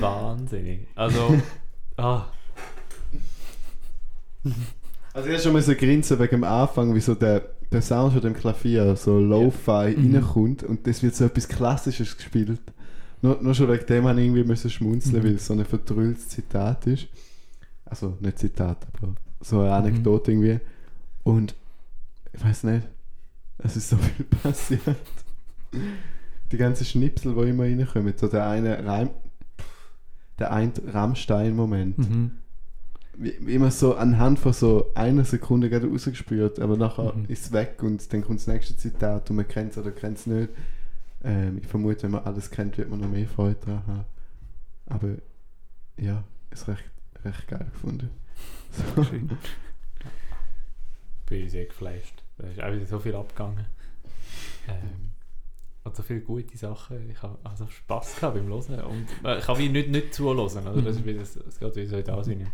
Wahnsinnig. 0.00 0.86
Also, 0.94 1.36
ah. 1.96 2.26
Also 5.12 5.28
ich 5.28 5.42
schon 5.42 5.52
mal 5.54 5.60
so 5.62 5.74
grinsen 5.74 6.20
wegen 6.20 6.30
dem 6.30 6.44
Anfang, 6.44 6.94
wie 6.94 7.00
so 7.00 7.16
der, 7.16 7.42
der 7.72 7.82
Sound 7.82 8.12
von 8.12 8.22
dem 8.22 8.32
Klavier 8.34 8.94
so 8.94 9.18
Lo-Fi 9.18 9.96
Mhm. 9.96 10.14
reinkommt 10.14 10.62
und 10.62 10.86
das 10.86 11.02
wird 11.02 11.16
so 11.16 11.24
etwas 11.24 11.48
Klassisches 11.48 12.16
gespielt. 12.16 12.60
Nur, 13.20 13.42
nur 13.42 13.52
schon 13.54 13.68
wegen 13.68 13.84
dem 13.86 14.06
habe 14.06 14.20
ich 14.20 14.26
irgendwie 14.26 14.44
müssen 14.44 14.70
schmunzeln, 14.70 15.20
Mhm. 15.20 15.26
weil 15.26 15.34
es 15.34 15.46
so 15.46 15.54
ein 15.54 15.64
vertrülltes 15.64 16.28
Zitat 16.28 16.86
ist. 16.86 17.08
Also 17.86 18.16
nicht 18.20 18.38
Zitat, 18.38 18.86
aber 19.02 19.14
so 19.40 19.58
eine 19.60 19.72
Anekdote 19.72 20.30
irgendwie. 20.30 20.60
Und 21.24 21.56
ich 22.32 22.44
weiß 22.44 22.62
nicht, 22.64 22.86
es 23.58 23.76
ist 23.76 23.88
so 23.88 23.96
viel 23.96 24.24
passiert. 24.42 24.96
Die 26.52 26.56
ganzen 26.56 26.84
Schnipsel, 26.84 27.34
die 27.34 27.48
immer 27.50 27.64
reinkommen, 27.64 28.14
so 28.16 28.28
der 28.28 28.46
eine 28.48 28.86
Reim, 28.86 29.10
der 30.38 30.52
ein 30.52 30.72
Rammstein-Moment. 30.86 31.98
Mhm. 31.98 32.30
Wie, 33.22 33.28
immer 33.54 33.70
so 33.70 33.96
anhand 33.96 34.38
von 34.38 34.52
so 34.54 34.90
einer 34.94 35.24
Sekunde 35.24 35.68
gerade 35.68 35.86
rausgespürt, 35.88 36.58
aber 36.58 36.76
nachher 36.78 37.12
Mhm. 37.14 37.26
ist 37.28 37.46
es 37.46 37.52
weg 37.52 37.82
und 37.82 38.10
dann 38.12 38.22
kommt 38.22 38.40
das 38.40 38.46
nächste 38.46 38.76
Zitat 38.76 39.28
und 39.28 39.36
man 39.36 39.46
kennt 39.46 39.72
es 39.72 39.78
oder 39.78 39.90
kennt 39.90 40.16
es 40.18 40.26
nicht. 40.26 40.48
Ähm, 41.22 41.58
ich 41.58 41.66
vermute, 41.66 42.04
wenn 42.04 42.12
man 42.12 42.24
alles 42.24 42.50
kennt, 42.50 42.78
wird 42.78 42.88
man 42.88 43.00
noch 43.00 43.08
mehr 43.08 43.26
Freude 43.28 43.56
daran 43.66 43.86
haben. 43.86 44.04
Aber 44.86 45.08
ja, 45.98 46.24
ist 46.50 46.66
recht, 46.66 46.84
recht 47.24 47.46
geil 47.46 47.66
gefunden. 47.72 48.10
So. 48.96 49.04
Schön. 49.04 49.30
bin 51.26 51.44
ich 51.44 51.50
sehr 51.52 51.66
geflasht. 51.66 52.22
Da 52.38 52.46
ist 52.48 52.62
auch 52.62 52.72
wieder 52.72 52.86
so 52.86 52.98
viel 52.98 53.14
abgegangen. 53.14 53.66
Ähm, 54.68 55.10
und 55.84 55.96
so 55.96 56.02
viele 56.02 56.20
gute 56.20 56.56
Sachen. 56.56 57.10
Ich 57.10 57.22
habe 57.22 57.38
also 57.44 57.66
Spass 57.66 58.16
gehabt 58.16 58.36
beim 58.36 58.46
Hören. 58.46 58.80
Und 58.80 59.06
äh, 59.24 59.38
ich 59.38 59.44
kann 59.44 59.58
wie 59.58 59.68
nicht, 59.68 59.90
nicht 59.90 60.14
zuhören. 60.14 60.66
Also 60.66 60.80
das, 60.80 60.96
ist 60.96 61.04
wieder, 61.04 61.20
das 61.20 61.58
geht 61.58 61.76
wieder 61.76 62.24
so 62.24 62.30
in 62.30 62.46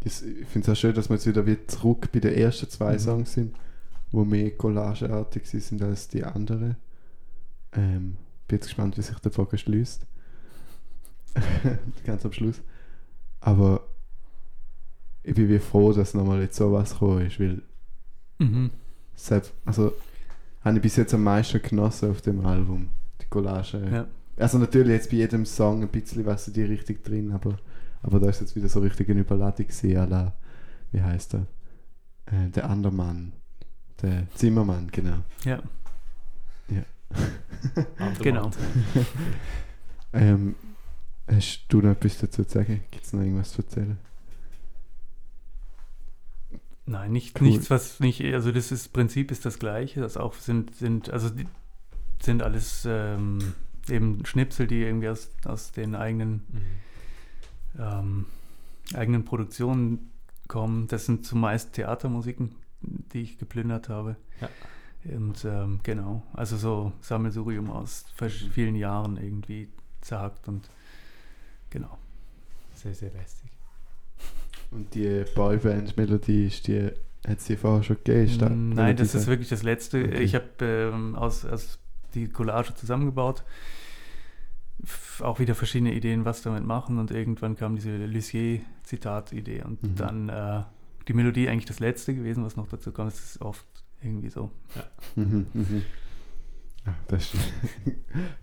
das 0.00 0.22
Ich 0.22 0.46
finde 0.46 0.70
es 0.70 0.76
auch 0.76 0.80
schön, 0.80 0.94
dass 0.94 1.08
wir 1.08 1.16
jetzt 1.16 1.26
wieder, 1.26 1.46
wieder 1.46 1.66
zurück 1.68 2.10
bei 2.12 2.20
den 2.20 2.34
ersten 2.34 2.68
zwei 2.70 2.94
Mhm. 2.94 2.98
Songs 2.98 3.32
sind, 3.32 3.56
wo 4.12 4.24
mehr 4.24 4.50
collageartig 4.52 5.46
sind 5.48 5.82
als 5.82 6.08
die 6.08 6.24
anderen. 6.24 6.76
Ähm, 7.72 8.16
bin 8.48 8.56
jetzt 8.58 8.66
gespannt, 8.66 8.96
wie 8.96 9.02
sich 9.02 9.18
der 9.18 9.30
Bogen 9.30 9.58
schließt. 9.58 10.06
Ganz 12.06 12.24
am 12.24 12.32
Schluss. 12.32 12.60
Aber 13.40 13.86
ich 15.22 15.34
bin 15.34 15.48
wie 15.48 15.58
froh, 15.58 15.92
dass 15.92 16.14
nochmal 16.14 16.40
jetzt 16.42 16.56
sowas 16.56 16.92
gekommen 16.92 17.26
ist, 17.26 17.40
weil 17.40 17.62
Mhm. 18.38 18.70
selbst, 19.14 19.52
also 19.64 19.92
habe 20.62 20.76
ich 20.76 20.82
bis 20.82 20.96
jetzt 20.96 21.14
am 21.14 21.24
meisten 21.24 21.60
genossen 21.62 22.10
auf 22.10 22.20
dem 22.20 22.44
Album, 22.44 22.88
die 23.22 23.26
Collage. 23.26 23.82
Ja. 23.90 24.06
Also 24.36 24.58
natürlich 24.58 24.88
jetzt 24.90 25.10
bei 25.10 25.16
jedem 25.16 25.46
Song 25.46 25.82
ein 25.82 25.88
bisschen 25.88 26.26
was 26.26 26.46
in 26.48 26.54
die 26.54 26.64
Richtung 26.64 26.96
drin, 27.02 27.32
aber, 27.32 27.58
aber 28.02 28.20
da 28.20 28.28
ist 28.28 28.40
jetzt 28.40 28.56
wieder 28.56 28.68
so 28.68 28.80
richtig 28.80 29.08
eine 29.10 29.20
Überladung 29.20 29.66
gewesen, 29.66 29.96
à 29.96 30.06
la, 30.06 30.32
wie 30.92 31.02
heißt 31.02 31.34
er? 31.34 31.46
Äh, 32.26 32.50
der 32.50 32.68
Andermann. 32.68 33.32
Der 34.02 34.26
Zimmermann, 34.34 34.88
genau. 34.92 35.18
Ja. 35.44 35.62
Ja. 36.68 36.82
Genau. 38.20 38.50
ähm, 40.12 40.54
hast 41.26 41.64
du 41.68 41.80
noch 41.80 41.92
etwas 41.92 42.18
dazu 42.18 42.44
zu 42.44 42.50
sagen? 42.58 42.82
Gibt 42.90 43.04
es 43.04 43.12
noch 43.12 43.20
irgendwas 43.20 43.52
zu 43.52 43.62
erzählen? 43.62 43.98
Nein, 46.88 47.12
nicht, 47.12 47.40
Cool. 47.40 47.48
nichts, 47.48 47.68
was 47.70 47.98
nicht, 48.00 48.22
also 48.22 48.52
das 48.52 48.70
ist, 48.70 48.92
Prinzip 48.92 49.32
ist 49.32 49.44
das 49.44 49.58
gleiche, 49.58 50.00
das 50.00 50.16
auch 50.16 50.34
sind, 50.34 50.74
sind, 50.76 51.10
also 51.10 51.30
sind 52.20 52.42
alles 52.42 52.86
ähm, 52.88 53.54
eben 53.88 54.24
Schnipsel, 54.24 54.68
die 54.68 54.82
irgendwie 54.82 55.08
aus, 55.08 55.30
aus 55.44 55.72
den 55.72 55.94
eigenen, 55.96 56.44
Mhm. 56.52 56.60
Ähm, 57.78 58.26
eigenen 58.94 59.24
Produktionen 59.24 60.12
kommen. 60.48 60.86
Das 60.88 61.06
sind 61.06 61.26
zumeist 61.26 61.72
Theatermusiken, 61.72 62.54
die 62.80 63.22
ich 63.22 63.38
geplündert 63.38 63.88
habe. 63.88 64.16
Ja. 64.40 64.48
Und 65.04 65.44
ähm, 65.44 65.80
genau, 65.82 66.22
also 66.32 66.56
so 66.56 66.92
Sammelsurium 67.00 67.70
aus 67.70 68.06
vielen 68.52 68.74
Jahren 68.74 69.16
irgendwie 69.16 69.68
zerhackt 70.00 70.48
und 70.48 70.68
genau. 71.70 71.96
Sehr, 72.74 72.94
sehr 72.94 73.12
lästig. 73.12 73.50
Und 74.70 74.94
die 74.94 75.24
Boyband-Melodie, 75.34 76.46
ist 76.46 76.66
die, 76.66 76.90
hat 77.26 77.38
es 77.38 77.44
die 77.44 77.56
vorher 77.56 77.84
schon 77.84 77.96
gegeben? 78.02 78.38
Nein, 78.40 78.74
Melodie 78.74 78.96
das 78.96 79.14
ist 79.14 79.26
wirklich 79.28 79.48
das 79.48 79.62
Letzte. 79.62 80.04
Okay. 80.04 80.22
Ich 80.22 80.34
habe 80.34 80.48
ähm, 80.60 81.14
aus, 81.14 81.44
aus 81.44 81.78
die 82.14 82.28
Collage 82.28 82.74
zusammengebaut, 82.74 83.44
auch 85.20 85.38
wieder 85.38 85.54
verschiedene 85.54 85.94
Ideen, 85.94 86.24
was 86.24 86.42
damit 86.42 86.64
machen 86.64 86.98
und 86.98 87.10
irgendwann 87.10 87.56
kam 87.56 87.76
diese 87.76 87.96
Lussier-Zitat-Idee 88.06 89.62
und 89.62 89.82
Mhm. 89.82 89.94
dann 89.96 90.28
äh, 90.28 90.62
die 91.08 91.12
Melodie 91.14 91.48
eigentlich 91.48 91.66
das 91.66 91.80
Letzte 91.80 92.14
gewesen, 92.14 92.44
was 92.44 92.56
noch 92.56 92.68
dazu 92.68 92.92
kommt. 92.92 93.12
Es 93.12 93.24
ist 93.34 93.40
oft 93.42 93.66
irgendwie 94.02 94.28
so. 94.30 94.50
Mhm, 95.14 95.46
mhm. 95.52 95.82
Ja, 96.84 96.94
das 97.08 97.34
ist 97.34 97.40
ein 97.86 97.96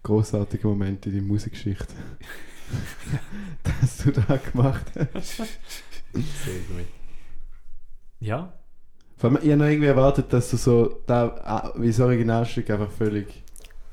großartiger 0.03 0.67
Moment 0.67 1.05
in 1.05 1.13
der 1.13 1.21
Musikgeschichte. 1.21 1.93
dass 3.63 3.97
du 3.97 4.11
da 4.11 4.37
gemacht 4.37 4.85
hast. 5.13 5.37
Sehr 5.37 5.45
gut. 6.69 6.85
Ja, 8.19 8.53
Vor 9.17 9.29
allem, 9.29 9.39
ich 9.43 9.49
habe 9.49 9.57
noch 9.57 9.65
irgendwie 9.67 9.87
erwartet, 9.87 10.31
dass 10.33 10.49
du 10.49 10.57
so 10.57 11.01
da, 11.05 11.27
ah, 11.43 11.73
wie 11.77 11.87
das 11.87 11.99
Originalstück 11.99 12.69
einfach 12.69 12.89
völlig 12.91 13.43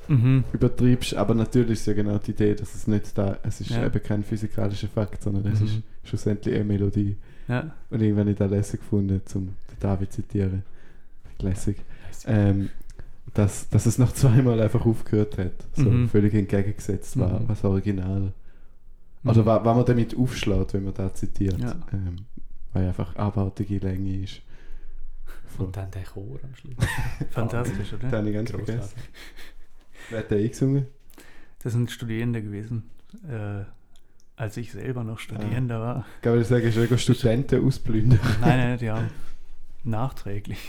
Mhm. 0.07 0.43
übertreibst, 0.53 1.13
aber 1.15 1.33
natürlich 1.35 1.73
ist 1.79 1.85
ja 1.87 1.93
genau 1.93 2.17
die 2.17 2.31
Idee, 2.31 2.55
dass 2.55 2.75
es 2.75 2.87
nicht 2.87 3.17
da, 3.17 3.37
es 3.43 3.61
ist 3.61 3.69
Ja. 3.69 3.85
eben 3.85 4.01
kein 4.03 4.23
physikalischer 4.23 4.87
Fakt, 4.87 5.23
sondern 5.23 5.45
es 5.51 5.59
Mhm. 5.61 5.65
ist 5.67 5.81
schlussendlich 6.03 6.55
eine 6.55 6.63
Melodie. 6.65 7.17
Ja. 7.47 7.71
Und 7.89 8.01
irgendwann 8.01 8.21
habe 8.25 8.31
ich 8.31 8.37
da 8.37 8.45
lässig 8.45 8.79
gefunden, 8.81 9.21
zum 9.25 9.47
den 9.69 9.79
David 9.79 10.11
zu 10.11 10.21
zitieren. 10.21 10.63
Lässig. 11.39 11.77
Ähm, 12.25 12.69
dass, 13.33 13.69
dass 13.69 13.85
es 13.85 13.97
noch 13.97 14.11
zweimal 14.13 14.59
einfach 14.61 14.85
aufgehört 14.85 15.37
hat. 15.37 15.53
So 15.75 15.89
Mhm. 15.89 16.09
völlig 16.09 16.33
entgegengesetzt 16.33 17.17
war, 17.17 17.39
Mhm. 17.39 17.47
was 17.49 17.63
Original. 17.63 18.33
Oder 19.23 19.41
Mhm. 19.41 19.45
wa- 19.45 19.63
was 19.65 19.75
man 19.77 19.85
damit 19.85 20.17
aufschlägt, 20.17 20.73
wenn 20.73 20.83
man 20.83 20.93
da 20.93 21.13
zitiert. 21.13 21.59
Ja. 21.59 21.75
Ähm, 21.93 22.25
weil 22.73 22.87
einfach 22.87 23.15
abartige 23.15 23.77
Länge 23.79 24.23
ist. 24.23 24.41
und 25.57 25.75
dann 25.75 25.91
der 25.91 26.03
Chor 26.03 26.39
am 26.43 26.55
Schluss. 26.55 26.73
Fantastisch, 27.31 27.93
oder? 27.93 28.07
Den 28.07 28.11
habe 28.17 28.29
ich 28.29 28.33
ganz 28.35 28.49
Grossartig. 28.51 28.75
vergessen. 28.75 28.99
Wer 30.09 30.19
hat 30.19 30.31
den 30.31 30.39
eingesungen? 30.43 30.87
Das 31.63 31.73
sind 31.73 31.91
Studierende 31.91 32.41
gewesen, 32.41 32.89
äh, 33.29 33.63
als 34.35 34.57
ich 34.57 34.71
selber 34.71 35.03
noch 35.03 35.19
Studierender 35.19 35.79
war. 35.79 36.05
Kann 36.21 36.35
man 36.35 36.43
sagen, 36.43 36.63
ist 36.65 36.75
irgendwo 36.75 36.97
Studenten 36.97 37.65
ausblühen? 37.65 38.09
Nein, 38.41 38.57
nein, 38.57 38.79
ja. 38.79 39.03
Nachträglich. 39.83 40.59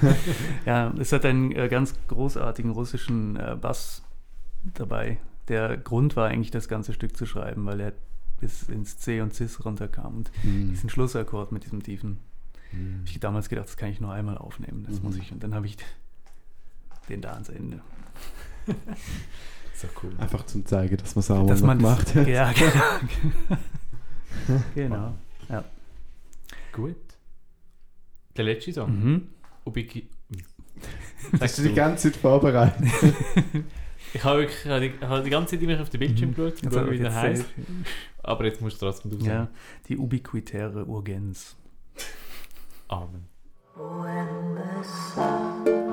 ja, 0.66 0.92
es 0.98 1.12
hat 1.12 1.24
einen 1.24 1.52
äh, 1.52 1.68
ganz 1.68 1.94
großartigen 2.08 2.70
russischen 2.72 3.36
äh, 3.36 3.56
Bass 3.60 4.02
dabei. 4.74 5.18
Der 5.48 5.76
Grund 5.76 6.16
war 6.16 6.28
eigentlich, 6.28 6.50
das 6.50 6.68
ganze 6.68 6.92
Stück 6.92 7.16
zu 7.16 7.26
schreiben, 7.26 7.64
weil 7.66 7.80
er 7.80 7.92
bis 8.40 8.64
ins 8.64 8.98
C 8.98 9.20
und 9.20 9.34
Cis 9.34 9.64
runterkam 9.64 10.16
und 10.18 10.30
Mhm. 10.44 10.70
diesen 10.70 10.90
Schlussakkord 10.90 11.52
mit 11.52 11.64
diesem 11.64 11.82
tiefen. 11.82 12.18
Hab 12.72 13.08
ich 13.08 13.18
damals 13.20 13.48
gedacht, 13.48 13.66
das 13.66 13.76
kann 13.76 13.90
ich 13.90 14.00
nur 14.00 14.12
einmal 14.12 14.38
aufnehmen. 14.38 14.84
Das 14.88 14.98
Mhm. 14.98 15.02
muss 15.06 15.16
ich. 15.16 15.32
Und 15.32 15.42
dann 15.42 15.54
habe 15.54 15.66
ich 15.66 15.76
den 17.08 17.20
da 17.20 17.32
ans 17.32 17.48
Ende. 17.48 17.80
So 19.80 19.88
cool. 20.02 20.12
Einfach 20.18 20.44
zum 20.44 20.66
zeigen, 20.66 20.94
dass 20.98 21.14
man 21.14 21.20
es 21.20 21.30
auch 21.30 21.46
Dass 21.46 21.62
gemacht 21.62 22.14
hat. 22.14 22.28
Ja, 22.28 22.52
genau. 22.52 23.58
genau. 24.74 25.14
Ja. 25.48 25.64
Gut. 26.70 26.96
Der 28.36 28.44
letzte 28.44 28.74
Song. 28.74 28.90
Mhm. 28.90 29.28
Ubiki. 29.64 30.06
Hast 31.40 31.56
du 31.56 31.62
die 31.62 31.72
ganze 31.72 32.10
Zeit 32.10 32.20
vorbereitet? 32.20 32.86
Ich 34.12 34.24
habe 34.24 34.40
wirklich 34.40 34.64
ich 34.64 34.70
habe 34.70 34.80
die, 34.80 34.86
ich 34.88 35.02
habe 35.02 35.22
die 35.22 35.30
ganze 35.30 35.54
Zeit 35.54 35.62
immer 35.62 35.80
auf 35.80 35.88
den 35.88 36.00
Bildschirm 36.00 36.34
geschaut, 36.34 36.60
Jetzt 36.60 36.74
schauen, 36.74 36.82
habe 36.82 36.90
wie 36.90 36.94
ich 36.96 37.00
der 37.02 37.14
heißt. 37.14 37.44
Aber 38.24 38.44
jetzt 38.44 38.60
musst 38.60 38.82
du 38.82 38.86
trotzdem 38.86 39.12
du 39.12 39.24
Ja, 39.24 39.48
die 39.88 39.96
ubiquitäre 39.96 40.84
Urgenz. 40.84 41.54
Amen. 42.88 43.28
When 43.76 44.56
the 44.56 44.82
sun 45.14 45.89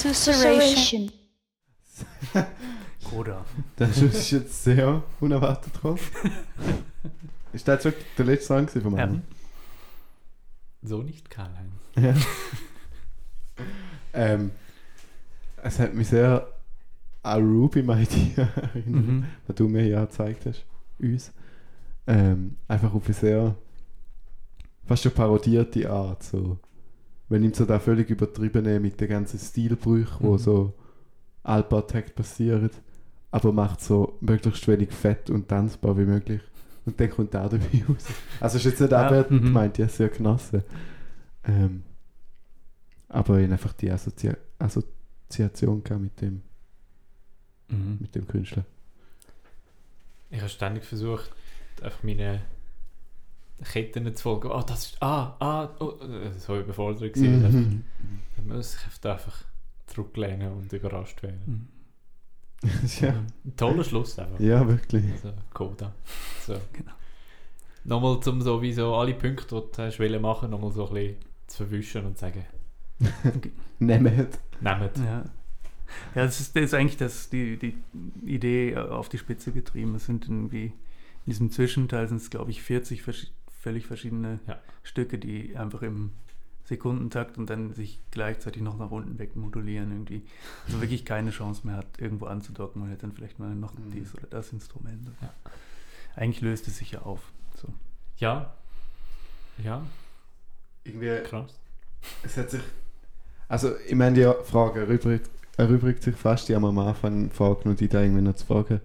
susurration. 0.00 1.10
Oder? 3.16 3.44
Das 3.76 3.98
ist 4.02 4.30
jetzt 4.30 4.64
sehr 4.64 5.02
unerwartet 5.20 5.72
gekommen. 5.72 5.98
ist 7.52 7.66
das 7.66 7.84
wirklich 7.84 8.04
der 8.16 8.24
letzte 8.26 8.46
Song 8.46 8.68
vom 8.68 8.96
Ja. 8.96 9.04
Album? 9.04 9.22
So 10.82 11.02
nicht 11.02 11.28
Karl-Heinz. 11.30 11.72
Ja. 11.96 12.14
ähm, 14.12 14.50
es 15.62 15.78
hat 15.78 15.94
mich 15.94 16.08
sehr 16.08 16.46
an 17.22 17.42
Ruby 17.42 17.82
My 17.82 18.04
Dear 18.06 18.48
erinnert, 18.56 19.06
Mhm. 19.06 19.24
was 19.46 19.56
du 19.56 19.68
mir 19.68 19.86
ja 19.86 20.04
gezeigt 20.04 20.46
hast, 20.46 20.64
uns. 20.98 21.32
Ähm, 22.06 22.56
einfach 22.68 22.94
auf 22.94 23.04
eine 23.04 23.14
sehr 23.14 23.54
fast 24.86 25.02
schon 25.02 25.12
parodierte 25.12 25.90
Art. 25.90 26.22
So. 26.22 26.58
Man 27.28 27.40
nimmt 27.42 27.56
so 27.56 27.64
da 27.66 27.78
völlig 27.78 28.08
übertriebene 28.10 28.80
mit 28.80 29.00
den 29.00 29.08
ganzen 29.08 29.38
Stilbrüchen, 29.38 30.16
wo 30.20 30.32
Mhm. 30.32 30.38
so 30.38 30.74
Allpartakt 31.42 32.14
passieren, 32.14 32.70
aber 33.30 33.52
macht 33.52 33.80
so 33.80 34.16
möglichst 34.20 34.66
wenig 34.68 34.92
fett 34.92 35.30
und 35.30 35.48
tanzbar 35.48 35.96
wie 35.98 36.04
möglich. 36.04 36.40
Und 36.86 36.98
dann 36.98 37.10
kommt 37.10 37.36
auch 37.36 37.48
dabei 37.50 37.66
raus. 37.88 38.06
Also 38.40 38.56
ist 38.56 38.64
jetzt 38.64 38.80
nicht 38.80 38.92
Ja, 38.92 39.04
abwertend 39.06 39.42
mhm. 39.42 39.46
gemeint, 39.46 39.78
ich 39.78 39.82
habe 39.82 39.90
es 39.90 39.96
sehr 39.98 40.08
genossen. 40.08 40.62
Ähm, 41.44 41.82
aber 43.08 43.38
ich 43.40 43.50
einfach 43.50 43.72
die 43.74 43.90
Assozi 43.90 44.32
Assoziation 44.58 45.82
mit 46.00 46.20
dem, 46.20 46.42
Mhm. 47.70 47.98
mit 48.00 48.14
dem 48.14 48.26
Künstler. 48.26 48.64
Ich 50.30 50.38
habe 50.40 50.48
ständig 50.48 50.84
versucht, 50.84 51.30
einfach 51.82 52.02
meine 52.02 52.40
Ketten 53.64 54.14
zu 54.14 54.22
folgen. 54.22 54.50
Ah, 54.52 54.62
das 54.62 54.86
ist. 54.86 55.02
Ah, 55.02 55.36
ah, 55.40 55.68
oh, 55.80 55.94
das 56.00 56.48
war 56.48 56.60
überfordert. 56.60 57.16
Mhm. 57.16 57.84
Da 58.36 58.54
muss 58.54 58.76
ich 58.76 59.06
einfach 59.06 59.44
zurücklehnen 59.86 60.52
und 60.52 60.72
überrascht 60.72 61.22
werden. 61.22 61.68
ja. 63.00 63.10
Ein 63.44 63.56
toller 63.56 63.84
Schluss 63.84 64.18
einfach. 64.18 64.40
Ja, 64.40 64.66
wirklich. 64.66 65.04
So, 65.22 65.32
Coda. 65.52 65.92
So. 66.46 66.56
Nochmal 67.84 68.20
zum 68.20 68.42
so 68.42 68.60
wie 68.60 68.72
so 68.72 68.94
alle 68.94 69.14
Punkte, 69.14 69.62
die 69.62 69.76
du 69.76 69.82
hast 69.82 69.98
wollen 69.98 70.20
machen, 70.20 70.50
nochmal 70.50 70.72
so 70.72 70.88
ein 70.88 70.94
bisschen 70.94 71.16
zu 71.46 71.56
verwischen 71.58 72.06
und 72.06 72.18
zu 72.18 72.26
sagen. 72.26 72.44
Nehmt. 73.78 74.38
Nehmt. 74.60 74.96
Ja. 74.98 75.24
Ja, 76.14 76.24
das 76.24 76.40
ist, 76.40 76.54
das 76.54 76.64
ist 76.64 76.74
eigentlich 76.74 76.98
das, 76.98 77.30
die, 77.30 77.56
die 77.56 77.74
Idee 78.26 78.76
auf 78.76 79.08
die 79.08 79.18
Spitze 79.18 79.52
getrieben. 79.52 79.94
Es 79.94 80.06
sind 80.06 80.26
irgendwie, 80.26 80.66
in 80.66 80.72
diesem 81.26 81.50
Zwischenteil 81.50 82.08
sind 82.08 82.18
es, 82.18 82.30
glaube 82.30 82.50
ich, 82.50 82.62
40 82.62 83.02
versch 83.02 83.28
völlig 83.68 83.86
verschiedene 83.86 84.40
Ja. 84.46 84.58
Stücke, 84.82 85.18
die 85.18 85.54
einfach 85.54 85.82
im 85.82 86.12
Sekundentakt 86.64 87.36
und 87.36 87.50
dann 87.50 87.74
sich 87.74 88.00
gleichzeitig 88.10 88.62
noch 88.62 88.78
nach 88.78 88.90
unten 88.90 89.18
weg 89.18 89.36
modulieren 89.36 89.92
irgendwie. 89.92 90.22
Also 90.66 90.80
wirklich 90.80 91.04
keine 91.04 91.30
Chance 91.32 91.66
mehr 91.66 91.76
hat, 91.76 91.86
irgendwo 91.98 92.24
anzudocken. 92.26 92.80
Man 92.80 92.90
hätte 92.90 93.02
dann 93.02 93.12
vielleicht 93.12 93.38
mal 93.38 93.54
noch 93.54 93.74
dies 93.92 94.14
oder 94.14 94.26
das 94.28 94.54
Instrument. 94.54 95.10
Ja. 95.20 95.34
Eigentlich 96.16 96.40
löst 96.40 96.66
es 96.66 96.78
sich 96.78 96.92
ja 96.92 97.02
auf. 97.02 97.20
So. 97.56 97.68
Ja. 98.16 98.54
Ja. 99.62 99.82
Irgendwie. 100.84 101.22
Krass. 101.24 101.58
Es 102.22 102.38
hat 102.38 102.50
sich. 102.50 102.62
Also, 103.48 103.76
ich 103.86 103.94
meine, 103.94 104.16
die 104.16 104.44
Frage 104.44 104.80
erübrigt, 104.80 105.30
erübrigt 105.58 106.02
sich 106.02 106.16
fast, 106.16 106.48
die 106.48 106.54
haben 106.54 106.62
wir 106.62 106.68
am 106.68 106.78
Anfang 106.78 107.30
vorgenommen, 107.30 107.76
die 107.76 107.88
da 107.88 108.00
irgendwie 108.00 108.22
noch 108.22 108.34
zu 108.34 108.46
fragen. 108.46 108.80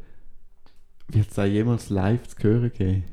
Wird 1.07 1.29
es 1.29 1.35
da 1.35 1.45
jemals 1.45 1.89
live 1.89 2.27
zu 2.27 2.43
hören 2.43 2.71
geben? 2.73 3.12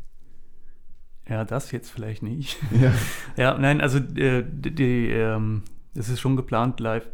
Ja, 1.31 1.45
das 1.45 1.71
jetzt 1.73 1.91
vielleicht 1.91 2.23
nicht. 2.23 2.59
Ja. 2.73 2.93
ja, 3.37 3.57
nein, 3.59 3.81
also 3.81 3.99
äh, 3.99 4.45
die, 4.47 4.75
die, 4.75 5.09
ähm, 5.11 5.63
es 5.95 6.09
ist 6.11 6.21
schon 6.21 6.37
geplant 6.37 6.81
live, 6.81 7.09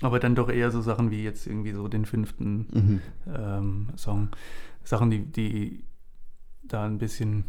aber 0.00 0.18
dann 0.18 0.34
doch 0.34 0.48
eher 0.48 0.70
so 0.70 0.80
Sachen 0.80 1.10
wie 1.10 1.22
jetzt 1.22 1.46
irgendwie 1.46 1.72
so 1.72 1.86
den 1.86 2.04
fünften 2.06 2.66
Mhm. 2.72 3.00
ähm, 3.32 3.88
Song. 3.96 4.30
Sachen, 4.82 5.10
die, 5.10 5.20
die 5.24 5.84
da 6.64 6.84
ein 6.86 6.98
bisschen 6.98 7.44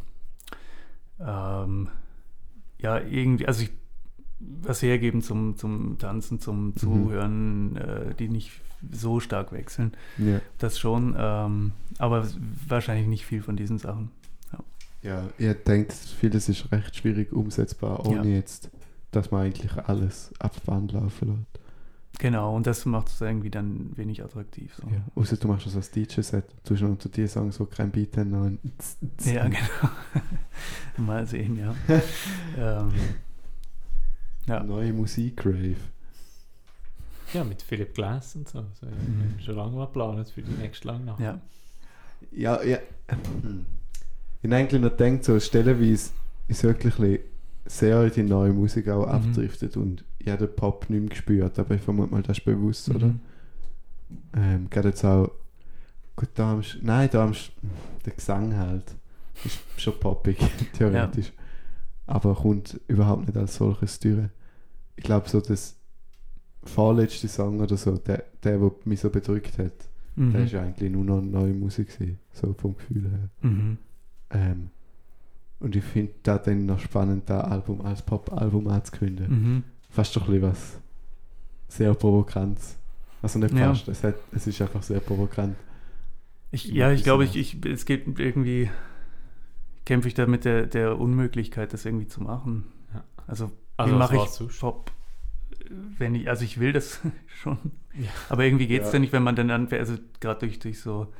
ähm, 1.20 1.90
ja, 2.80 3.00
irgendwie, 3.00 3.48
also 3.48 3.64
ich, 3.64 3.72
was 4.40 4.82
hergeben 4.82 5.22
zum, 5.22 5.58
zum 5.58 5.98
Tanzen, 5.98 6.40
zum 6.40 6.76
Zuhören, 6.76 7.76
äh, 7.78 8.14
die 8.14 8.30
nicht 8.30 8.52
so 8.92 9.20
stark 9.20 9.52
wechseln. 9.52 9.94
Ja. 10.20 10.40
Das 10.60 10.78
schon, 10.78 11.16
ähm, 11.18 11.72
aber 11.98 12.28
wahrscheinlich 12.68 13.08
nicht 13.08 13.26
viel 13.26 13.42
von 13.42 13.56
diesen 13.56 13.80
Sachen. 13.80 14.12
Ja. 15.02 15.22
Ja, 15.22 15.30
ihr 15.38 15.54
denkt, 15.54 15.94
vieles 15.94 16.50
ist 16.50 16.72
recht 16.72 16.96
schwierig 16.96 17.32
umsetzbar, 17.32 18.06
ohne 18.06 18.30
Ja. 18.30 18.36
jetzt, 18.38 18.70
dass 19.12 19.32
man 19.32 19.46
eigentlich 19.46 19.72
alles 19.74 20.34
ab 20.40 20.54
der 20.66 20.74
Wand 20.74 20.92
laufen 20.92 21.30
lässt. 21.30 21.64
Genau, 22.20 22.56
und 22.56 22.66
das 22.66 22.84
macht 22.86 23.10
es 23.10 23.22
irgendwie 23.22 23.52
dann 23.52 23.96
wenig 23.96 24.24
attraktiv. 24.24 24.74
So. 24.76 24.88
Ja. 24.90 25.04
Außer 25.14 25.38
du 25.38 25.48
machst 25.48 25.68
das 25.68 25.76
als 25.76 25.92
DJ-Set, 25.92 26.46
du 26.66 26.74
hast 26.74 26.82
unter 26.82 27.10
dir 27.10 27.28
sagen, 27.28 27.52
so 27.52 27.66
kein 27.68 27.92
Beat, 27.92 28.18
dann 28.18 28.32
noch 28.32 28.46
ein. 28.46 28.58
Ja, 29.24 29.44
genau. 29.48 29.92
Mal 30.98 31.28
sehen, 31.28 31.58
ja. 31.60 31.76
ähm, 32.58 32.92
ja. 34.48 34.64
Neue 34.64 34.94
Musik, 34.94 35.46
Rave. 35.46 35.76
Ja, 37.34 37.44
mit 37.44 37.62
Philipp 37.62 37.94
Glass 37.94 38.36
und 38.36 38.48
so. 38.50 38.66
so 38.80 38.88
Mhm. 38.88 39.40
Schon 39.40 39.56
lange 39.56 39.76
mal 39.76 39.86
geplant 39.86 40.30
für 40.30 40.42
die 40.42 40.54
nächste 40.54 40.88
lange 40.88 41.06
Nacht. 41.06 41.20
Ja. 41.20 41.40
Ja, 42.32 42.64
ja. 42.64 42.80
Ich 44.42 44.54
eigentlich 44.54 44.82
noch 44.82 44.96
gedacht, 44.96 45.24
so 45.24 45.40
stellenweise 45.40 46.12
ist 46.48 46.64
wirklich 46.64 47.20
sehr 47.66 48.04
in 48.06 48.12
die 48.14 48.24
neue 48.24 48.54
Musik 48.54 48.88
auch 48.90 49.06
Mhm. 49.06 49.12
abdriftet 49.12 49.76
und 49.78 50.04
ich 50.20 50.30
habe 50.30 50.48
den 50.48 50.56
Pop 50.56 50.90
nicht 50.90 51.00
mehr 51.02 51.10
gespürt, 51.10 51.60
aber 51.60 51.76
ich 51.76 51.82
vermute 51.82 52.12
mal, 52.14 52.22
das 52.24 52.38
ist 52.38 52.46
bewusst, 52.46 52.90
oder? 52.90 53.08
Mhm. 53.08 53.20
Ähm, 54.36 54.70
gerade 54.70 54.90
jetzt 54.90 55.04
auch, 55.04 55.32
gut, 56.16 56.30
da 56.36 56.54
Sch- 56.60 56.78
nein, 56.82 57.10
da 57.12 57.26
Sch- 57.28 57.52
der 58.06 58.14
Gesang 58.14 58.56
halt, 58.58 58.84
ist 59.44 59.60
schon 59.78 60.00
poppig, 60.00 60.38
theoretisch, 60.78 61.34
aber 62.06 62.36
kommt 62.36 62.80
überhaupt 62.88 63.28
nicht 63.28 63.38
als 63.38 63.56
solches 63.56 64.00
durch. 64.00 64.30
Ich 64.96 65.04
glaube, 65.04 65.28
so 65.30 65.42
das 65.42 65.76
vorletzte 66.64 67.28
Song 67.28 67.60
oder 67.60 67.78
so, 67.78 67.98
der, 67.98 68.24
der, 68.44 68.58
der 68.60 68.72
mich 68.86 69.00
so 69.02 69.10
bedrückt 69.10 69.58
hat, 69.58 69.74
Mhm. 70.16 70.32
der 70.32 70.44
ist 70.46 70.52
ja 70.54 70.62
eigentlich 70.62 70.92
nur 70.92 71.04
noch 71.04 71.22
neue 71.22 71.54
Musik 71.54 71.94
gewesen, 71.94 72.18
so 72.34 72.54
vom 72.54 72.76
Gefühl 72.76 73.04
her. 73.10 73.30
Mhm. 73.42 73.78
Ähm, 74.32 74.70
und 75.60 75.76
ich 75.76 75.84
finde 75.84 76.14
da 76.24 76.38
dann 76.38 76.66
noch 76.66 76.80
spannend, 76.80 77.30
das 77.30 77.44
Album 77.46 77.82
als 77.82 78.02
Pop-Album 78.02 78.68
anzukündigen. 78.68 79.30
Mhm. 79.56 79.64
Fast 79.90 80.16
doch 80.16 80.28
ein 80.28 80.34
bisschen 80.34 80.52
was 80.52 80.78
sehr 81.70 81.94
Provokantes. 81.94 82.78
Also 83.22 83.40
nicht 83.40 83.54
Ja. 83.56 83.70
fast, 83.70 83.88
es, 83.88 84.04
hat, 84.04 84.16
es 84.32 84.46
ist 84.48 84.62
einfach 84.62 84.84
sehr 84.84 85.00
provokant. 85.00 85.56
Ich, 86.52 86.66
ja, 86.66 86.92
ich 86.92 87.04
glaube, 87.04 87.26
ich, 87.26 87.36
ich, 87.36 87.66
es 87.66 87.86
geht 87.86 88.20
irgendwie, 88.20 88.70
kämpfe 89.86 90.08
ich 90.08 90.14
da 90.14 90.28
mit 90.28 90.46
der, 90.46 90.66
der 90.68 91.00
Unmöglichkeit, 91.00 91.74
das 91.74 91.86
irgendwie 91.86 92.08
zu 92.08 92.22
machen. 92.22 92.66
Ja. 92.94 93.04
Also, 93.26 93.52
Also 93.76 93.94
wie 93.94 93.98
mache 93.98 94.18
ich? 94.18 94.60
Pop, 94.60 94.92
wenn 95.98 96.16
ich, 96.16 96.30
also 96.30 96.46
ich 96.46 96.60
will 96.60 96.72
das 96.72 97.02
schon, 97.28 97.58
Ja. 97.98 98.10
aber 98.30 98.46
irgendwie 98.46 98.68
geht 98.68 98.82
es 98.84 98.90
Ja. 98.90 98.92
dann 98.94 99.02
nicht, 99.02 99.12
wenn 99.14 99.24
man 99.24 99.36
dann 99.36 99.50
also 99.50 99.96
gerade 100.20 100.40
durch, 100.42 100.60
durch 100.60 100.80
so 100.80 101.12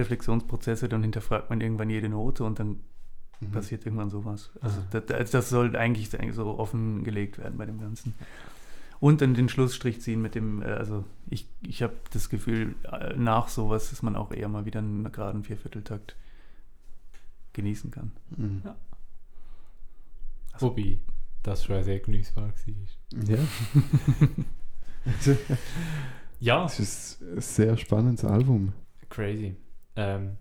Reflexionsprozesse, 0.00 0.88
dann 0.88 1.02
hinterfragt 1.02 1.48
man 1.50 1.60
irgendwann 1.60 1.90
jede 1.90 2.08
Note 2.08 2.44
und 2.44 2.58
dann 2.58 2.80
Mhm. 3.40 3.52
passiert 3.52 3.86
irgendwann 3.86 4.10
sowas. 4.10 4.50
Also 4.60 4.80
Ah. 4.80 4.86
das, 5.00 5.10
also 5.18 5.32
das 5.38 5.48
soll 5.48 5.74
eigentlich 5.76 6.10
so 6.34 6.58
offengelegt 6.58 7.38
werden 7.38 7.56
bei 7.56 7.64
dem 7.66 7.78
Ganzen. 7.80 8.14
Und 8.98 9.22
dann 9.22 9.32
den 9.32 9.48
Schlussstrich 9.48 10.02
ziehen 10.02 10.20
mit 10.20 10.34
dem, 10.34 10.60
äh, 10.60 10.66
also 10.66 11.04
ich, 11.30 11.48
ich 11.62 11.82
habe 11.82 11.94
das 12.12 12.28
Gefühl, 12.28 12.74
äh, 12.92 13.14
nach 13.16 13.48
sowas, 13.48 13.88
dass 13.88 14.02
man 14.02 14.14
auch 14.14 14.30
eher 14.30 14.48
mal 14.48 14.66
wieder 14.66 14.80
einen 14.80 15.10
geraden 15.10 15.42
Viervierteltakt 15.42 16.16
genießen 17.54 17.90
kann. 17.90 18.12
Mhm. 18.36 18.60
Ja. 18.62 18.76
Wobei, 20.58 20.98
das 21.42 21.64
schon 21.64 21.82
sehr 21.82 22.00
genießbar 22.00 22.48
war. 22.48 23.24
Ja. 23.26 23.38
Ja. 26.40 26.64
Es 26.64 26.80
ist 26.80 27.22
ein 27.22 27.40
sehr 27.40 27.76
spannendes 27.76 28.24
Album. 28.24 28.72
Crazy. 29.10 29.56
Ähm, 29.96 30.36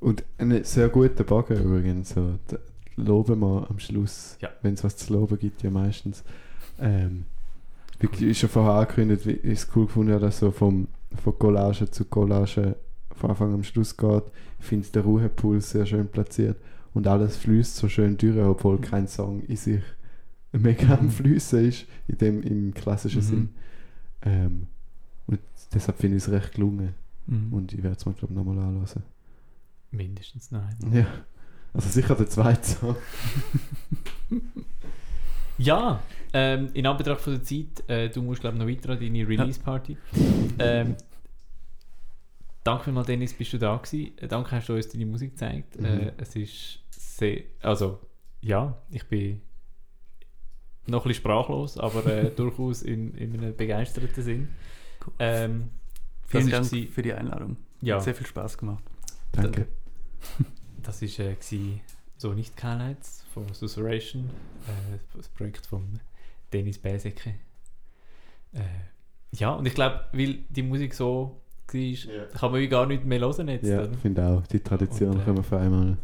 Und 0.00 0.24
ein 0.38 0.62
sehr 0.64 0.88
guter 0.88 1.24
Bagger 1.24 1.58
übrigens. 1.60 2.10
So, 2.10 2.38
loben 2.96 3.40
wir 3.40 3.66
am 3.70 3.78
Schluss, 3.78 4.36
Ja. 4.40 4.50
wenn 4.62 4.74
es 4.74 4.84
was 4.84 4.96
zu 4.96 5.12
loben 5.12 5.38
gibt, 5.38 5.62
ja 5.62 5.70
meistens. 5.70 6.22
Ähm, 6.78 7.24
wie 8.00 8.26
ist 8.26 8.38
schon 8.40 8.50
vorher 8.50 8.72
angekündigt, 8.74 9.26
wie 9.26 9.32
ich 9.32 9.60
es 9.60 9.68
cool 9.74 9.86
gefunden 9.86 10.12
habe, 10.12 10.26
dass 10.26 10.38
so 10.38 10.50
vom, 10.50 10.88
von 11.22 11.38
Collage 11.38 11.90
zu 11.90 12.04
Collage 12.04 12.76
von 13.14 13.30
Anfang 13.30 13.54
am 13.54 13.64
Schluss 13.64 13.96
geht. 13.96 14.24
Ich 14.60 14.66
finde 14.66 14.86
der 14.88 15.02
Ruhepuls 15.02 15.70
sehr 15.70 15.86
schön 15.86 16.06
platziert 16.08 16.58
und 16.92 17.06
alles 17.06 17.36
fließt 17.38 17.76
so 17.76 17.88
schön 17.88 18.16
durch, 18.18 18.36
obwohl 18.38 18.78
kein 18.78 19.08
Song 19.08 19.40
in 19.44 19.56
sich 19.56 19.82
mega 20.52 20.94
am 20.98 21.10
Fliessen 21.10 21.66
ist, 21.68 21.86
in 22.08 22.18
dem, 22.18 22.42
im 22.42 22.74
klassischen 22.74 23.20
Mhm. 23.22 23.26
Sinn. 23.26 23.48
Ähm, 24.22 24.66
und 25.26 25.40
deshalb 25.72 25.98
finde 25.98 26.18
ich 26.18 26.24
es 26.24 26.30
recht 26.30 26.52
gelungen. 26.52 26.94
Mhm. 27.26 27.52
Und 27.52 27.72
ich 27.72 27.82
werde 27.82 27.96
es 27.96 28.06
mir, 28.06 28.12
glaube 28.12 28.32
ich, 28.32 28.36
nochmal 28.38 28.58
anhören. 28.58 29.02
Mindestens 29.90 30.50
nein. 30.50 30.76
Ja. 30.92 31.06
Also 31.72 31.88
sicher 31.88 32.14
der 32.14 32.28
zweite 32.28 32.64
Song. 32.64 32.96
Ja, 35.58 36.02
ähm, 36.32 36.68
in 36.74 36.86
Anbetracht 36.86 37.20
von 37.20 37.34
der 37.34 37.42
Zeit, 37.42 37.88
äh, 37.88 38.10
du 38.10 38.22
musst 38.22 38.40
glaube 38.40 38.56
ich 38.56 38.62
noch 38.62 38.68
weiter 38.68 38.90
an 38.90 39.00
deine 39.00 39.26
Release-Party. 39.26 39.96
ähm, 40.58 40.96
danke 42.62 42.84
vielmals, 42.84 43.06
Dennis, 43.06 43.32
bist 43.32 43.52
du 43.52 43.58
da 43.58 43.76
gewesen. 43.76 44.18
Äh, 44.18 44.28
danke, 44.28 44.50
hast 44.52 44.68
du 44.68 44.74
uns 44.74 44.88
deine 44.88 45.06
Musik 45.06 45.30
gezeigt. 45.30 45.78
Mhm. 45.78 45.86
Äh, 45.86 46.12
es 46.18 46.36
ist 46.36 46.80
sehr, 46.90 47.42
also 47.62 48.00
ja, 48.42 48.76
ich 48.90 49.04
bin 49.08 49.40
noch 50.86 51.04
ein 51.04 51.08
bisschen 51.08 51.22
sprachlos, 51.22 51.78
aber 51.78 52.04
äh, 52.06 52.30
durchaus 52.36 52.82
in, 52.82 53.14
in 53.14 53.34
einem 53.34 53.56
begeisterten 53.56 54.22
Sinn. 54.22 54.48
Ähm, 55.18 55.70
Vielen 56.26 56.50
das 56.50 56.70
Dank 56.70 56.82
ist 56.82 56.92
für 56.94 57.02
die 57.02 57.12
Einladung. 57.12 57.56
Ja. 57.80 57.96
Hat 57.96 58.02
sehr 58.04 58.14
viel 58.14 58.26
Spaß 58.26 58.58
gemacht. 58.58 58.84
Danke. 59.32 59.66
Das 60.82 61.02
ist 61.02 61.18
äh, 61.18 61.34
gsi 61.34 61.80
so 62.16 62.32
nicht 62.32 62.62
Highlights 62.62 63.24
von 63.34 63.52
Susurration, 63.52 64.30
äh, 64.68 64.98
das 65.16 65.28
Projekt 65.28 65.66
von 65.66 65.98
Dennis 66.52 66.78
Bäsecke. 66.78 67.34
Äh, 68.52 68.60
ja, 69.32 69.50
und 69.50 69.66
ich 69.66 69.74
glaube, 69.74 70.04
weil 70.12 70.44
die 70.48 70.62
Musik 70.62 70.94
so 70.94 71.42
war, 71.72 72.26
kann 72.38 72.52
man 72.52 72.68
gar 72.68 72.86
nicht 72.86 73.04
mehr 73.04 73.18
hören 73.18 73.48
jetzt. 73.48 73.66
Ja, 73.66 73.84
ich 73.84 73.98
finde 73.98 74.24
auch. 74.26 74.46
Die 74.46 74.60
Tradition 74.60 75.10
Und, 75.10 75.20
äh, 75.20 75.24
können 75.24 75.36
wir 75.38 75.42
für 75.42 75.58
einmal. 75.58 75.98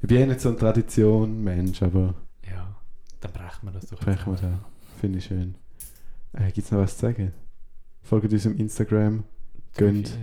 Ich 0.00 0.06
bin 0.08 0.20
ja 0.20 0.26
nicht 0.26 0.40
so 0.40 0.50
ein 0.50 0.56
Tradition-Mensch, 0.56 1.82
aber 1.82 2.14
Ja, 2.48 2.76
dann 3.20 3.32
brechen 3.32 3.66
wir 3.66 3.72
das 3.72 3.86
doch. 3.86 3.98
brechen 3.98 4.32
wir 4.32 4.40
da. 4.40 4.64
Finde 5.00 5.18
ich 5.18 5.24
schön. 5.24 5.56
Äh, 6.34 6.52
Gibt 6.52 6.66
es 6.66 6.70
noch 6.70 6.78
was 6.78 6.94
zu 6.96 7.06
sagen? 7.06 7.32
Folgt 8.08 8.32
unserem 8.32 8.56
Instagram. 8.56 9.24
Gönnt. 9.76 10.16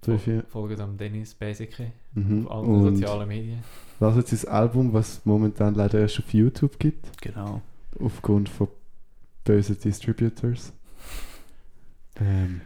Drei, 0.00 0.18
vier. 0.18 0.44
Folgt 0.48 0.80
am 0.80 0.96
Dennis 0.96 1.34
Bäsecke 1.34 1.92
Mhm. 2.14 2.46
auf 2.48 2.64
allen 2.64 2.66
Und 2.86 2.96
sozialen 2.96 3.28
Medien. 3.28 3.58
Was 3.98 4.16
jetzt 4.16 4.32
das 4.32 4.44
Album, 4.44 4.92
was 4.92 5.08
es 5.18 5.24
momentan 5.26 5.74
leider 5.74 6.00
erst 6.00 6.18
auf 6.18 6.32
YouTube 6.32 6.78
gibt. 6.78 7.20
Genau. 7.22 7.62
Aufgrund 8.00 8.48
von 8.48 8.68
bösen 9.44 9.78
Distributors. 9.78 10.72
Ähm, 12.16 12.60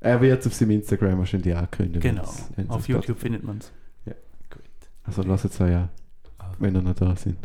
er 0.00 0.20
wird 0.20 0.40
es 0.40 0.46
auf 0.46 0.54
seinem 0.54 0.72
Instagram 0.72 1.18
wahrscheinlich 1.18 1.54
ankündigen. 1.54 2.00
Genau. 2.00 2.22
wenn's- 2.22 2.50
wenn's 2.56 2.70
Auf 2.70 2.86
dort- 2.86 2.88
YouTube 2.88 3.18
findet 3.20 3.44
man 3.44 3.58
es. 3.58 3.70
Ja. 4.06 4.14
Also 5.04 5.22
lasst 5.22 5.44
es 5.44 5.60
euch 5.60 5.74
an, 5.74 5.88
wenn 6.58 6.74
ihr 6.74 6.82
noch 6.82 6.94
da 6.94 7.14
sind. 7.16 7.38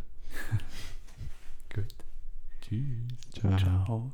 Gut. 1.74 1.96
Ciao. 3.40 3.58
Ciao. 3.58 4.12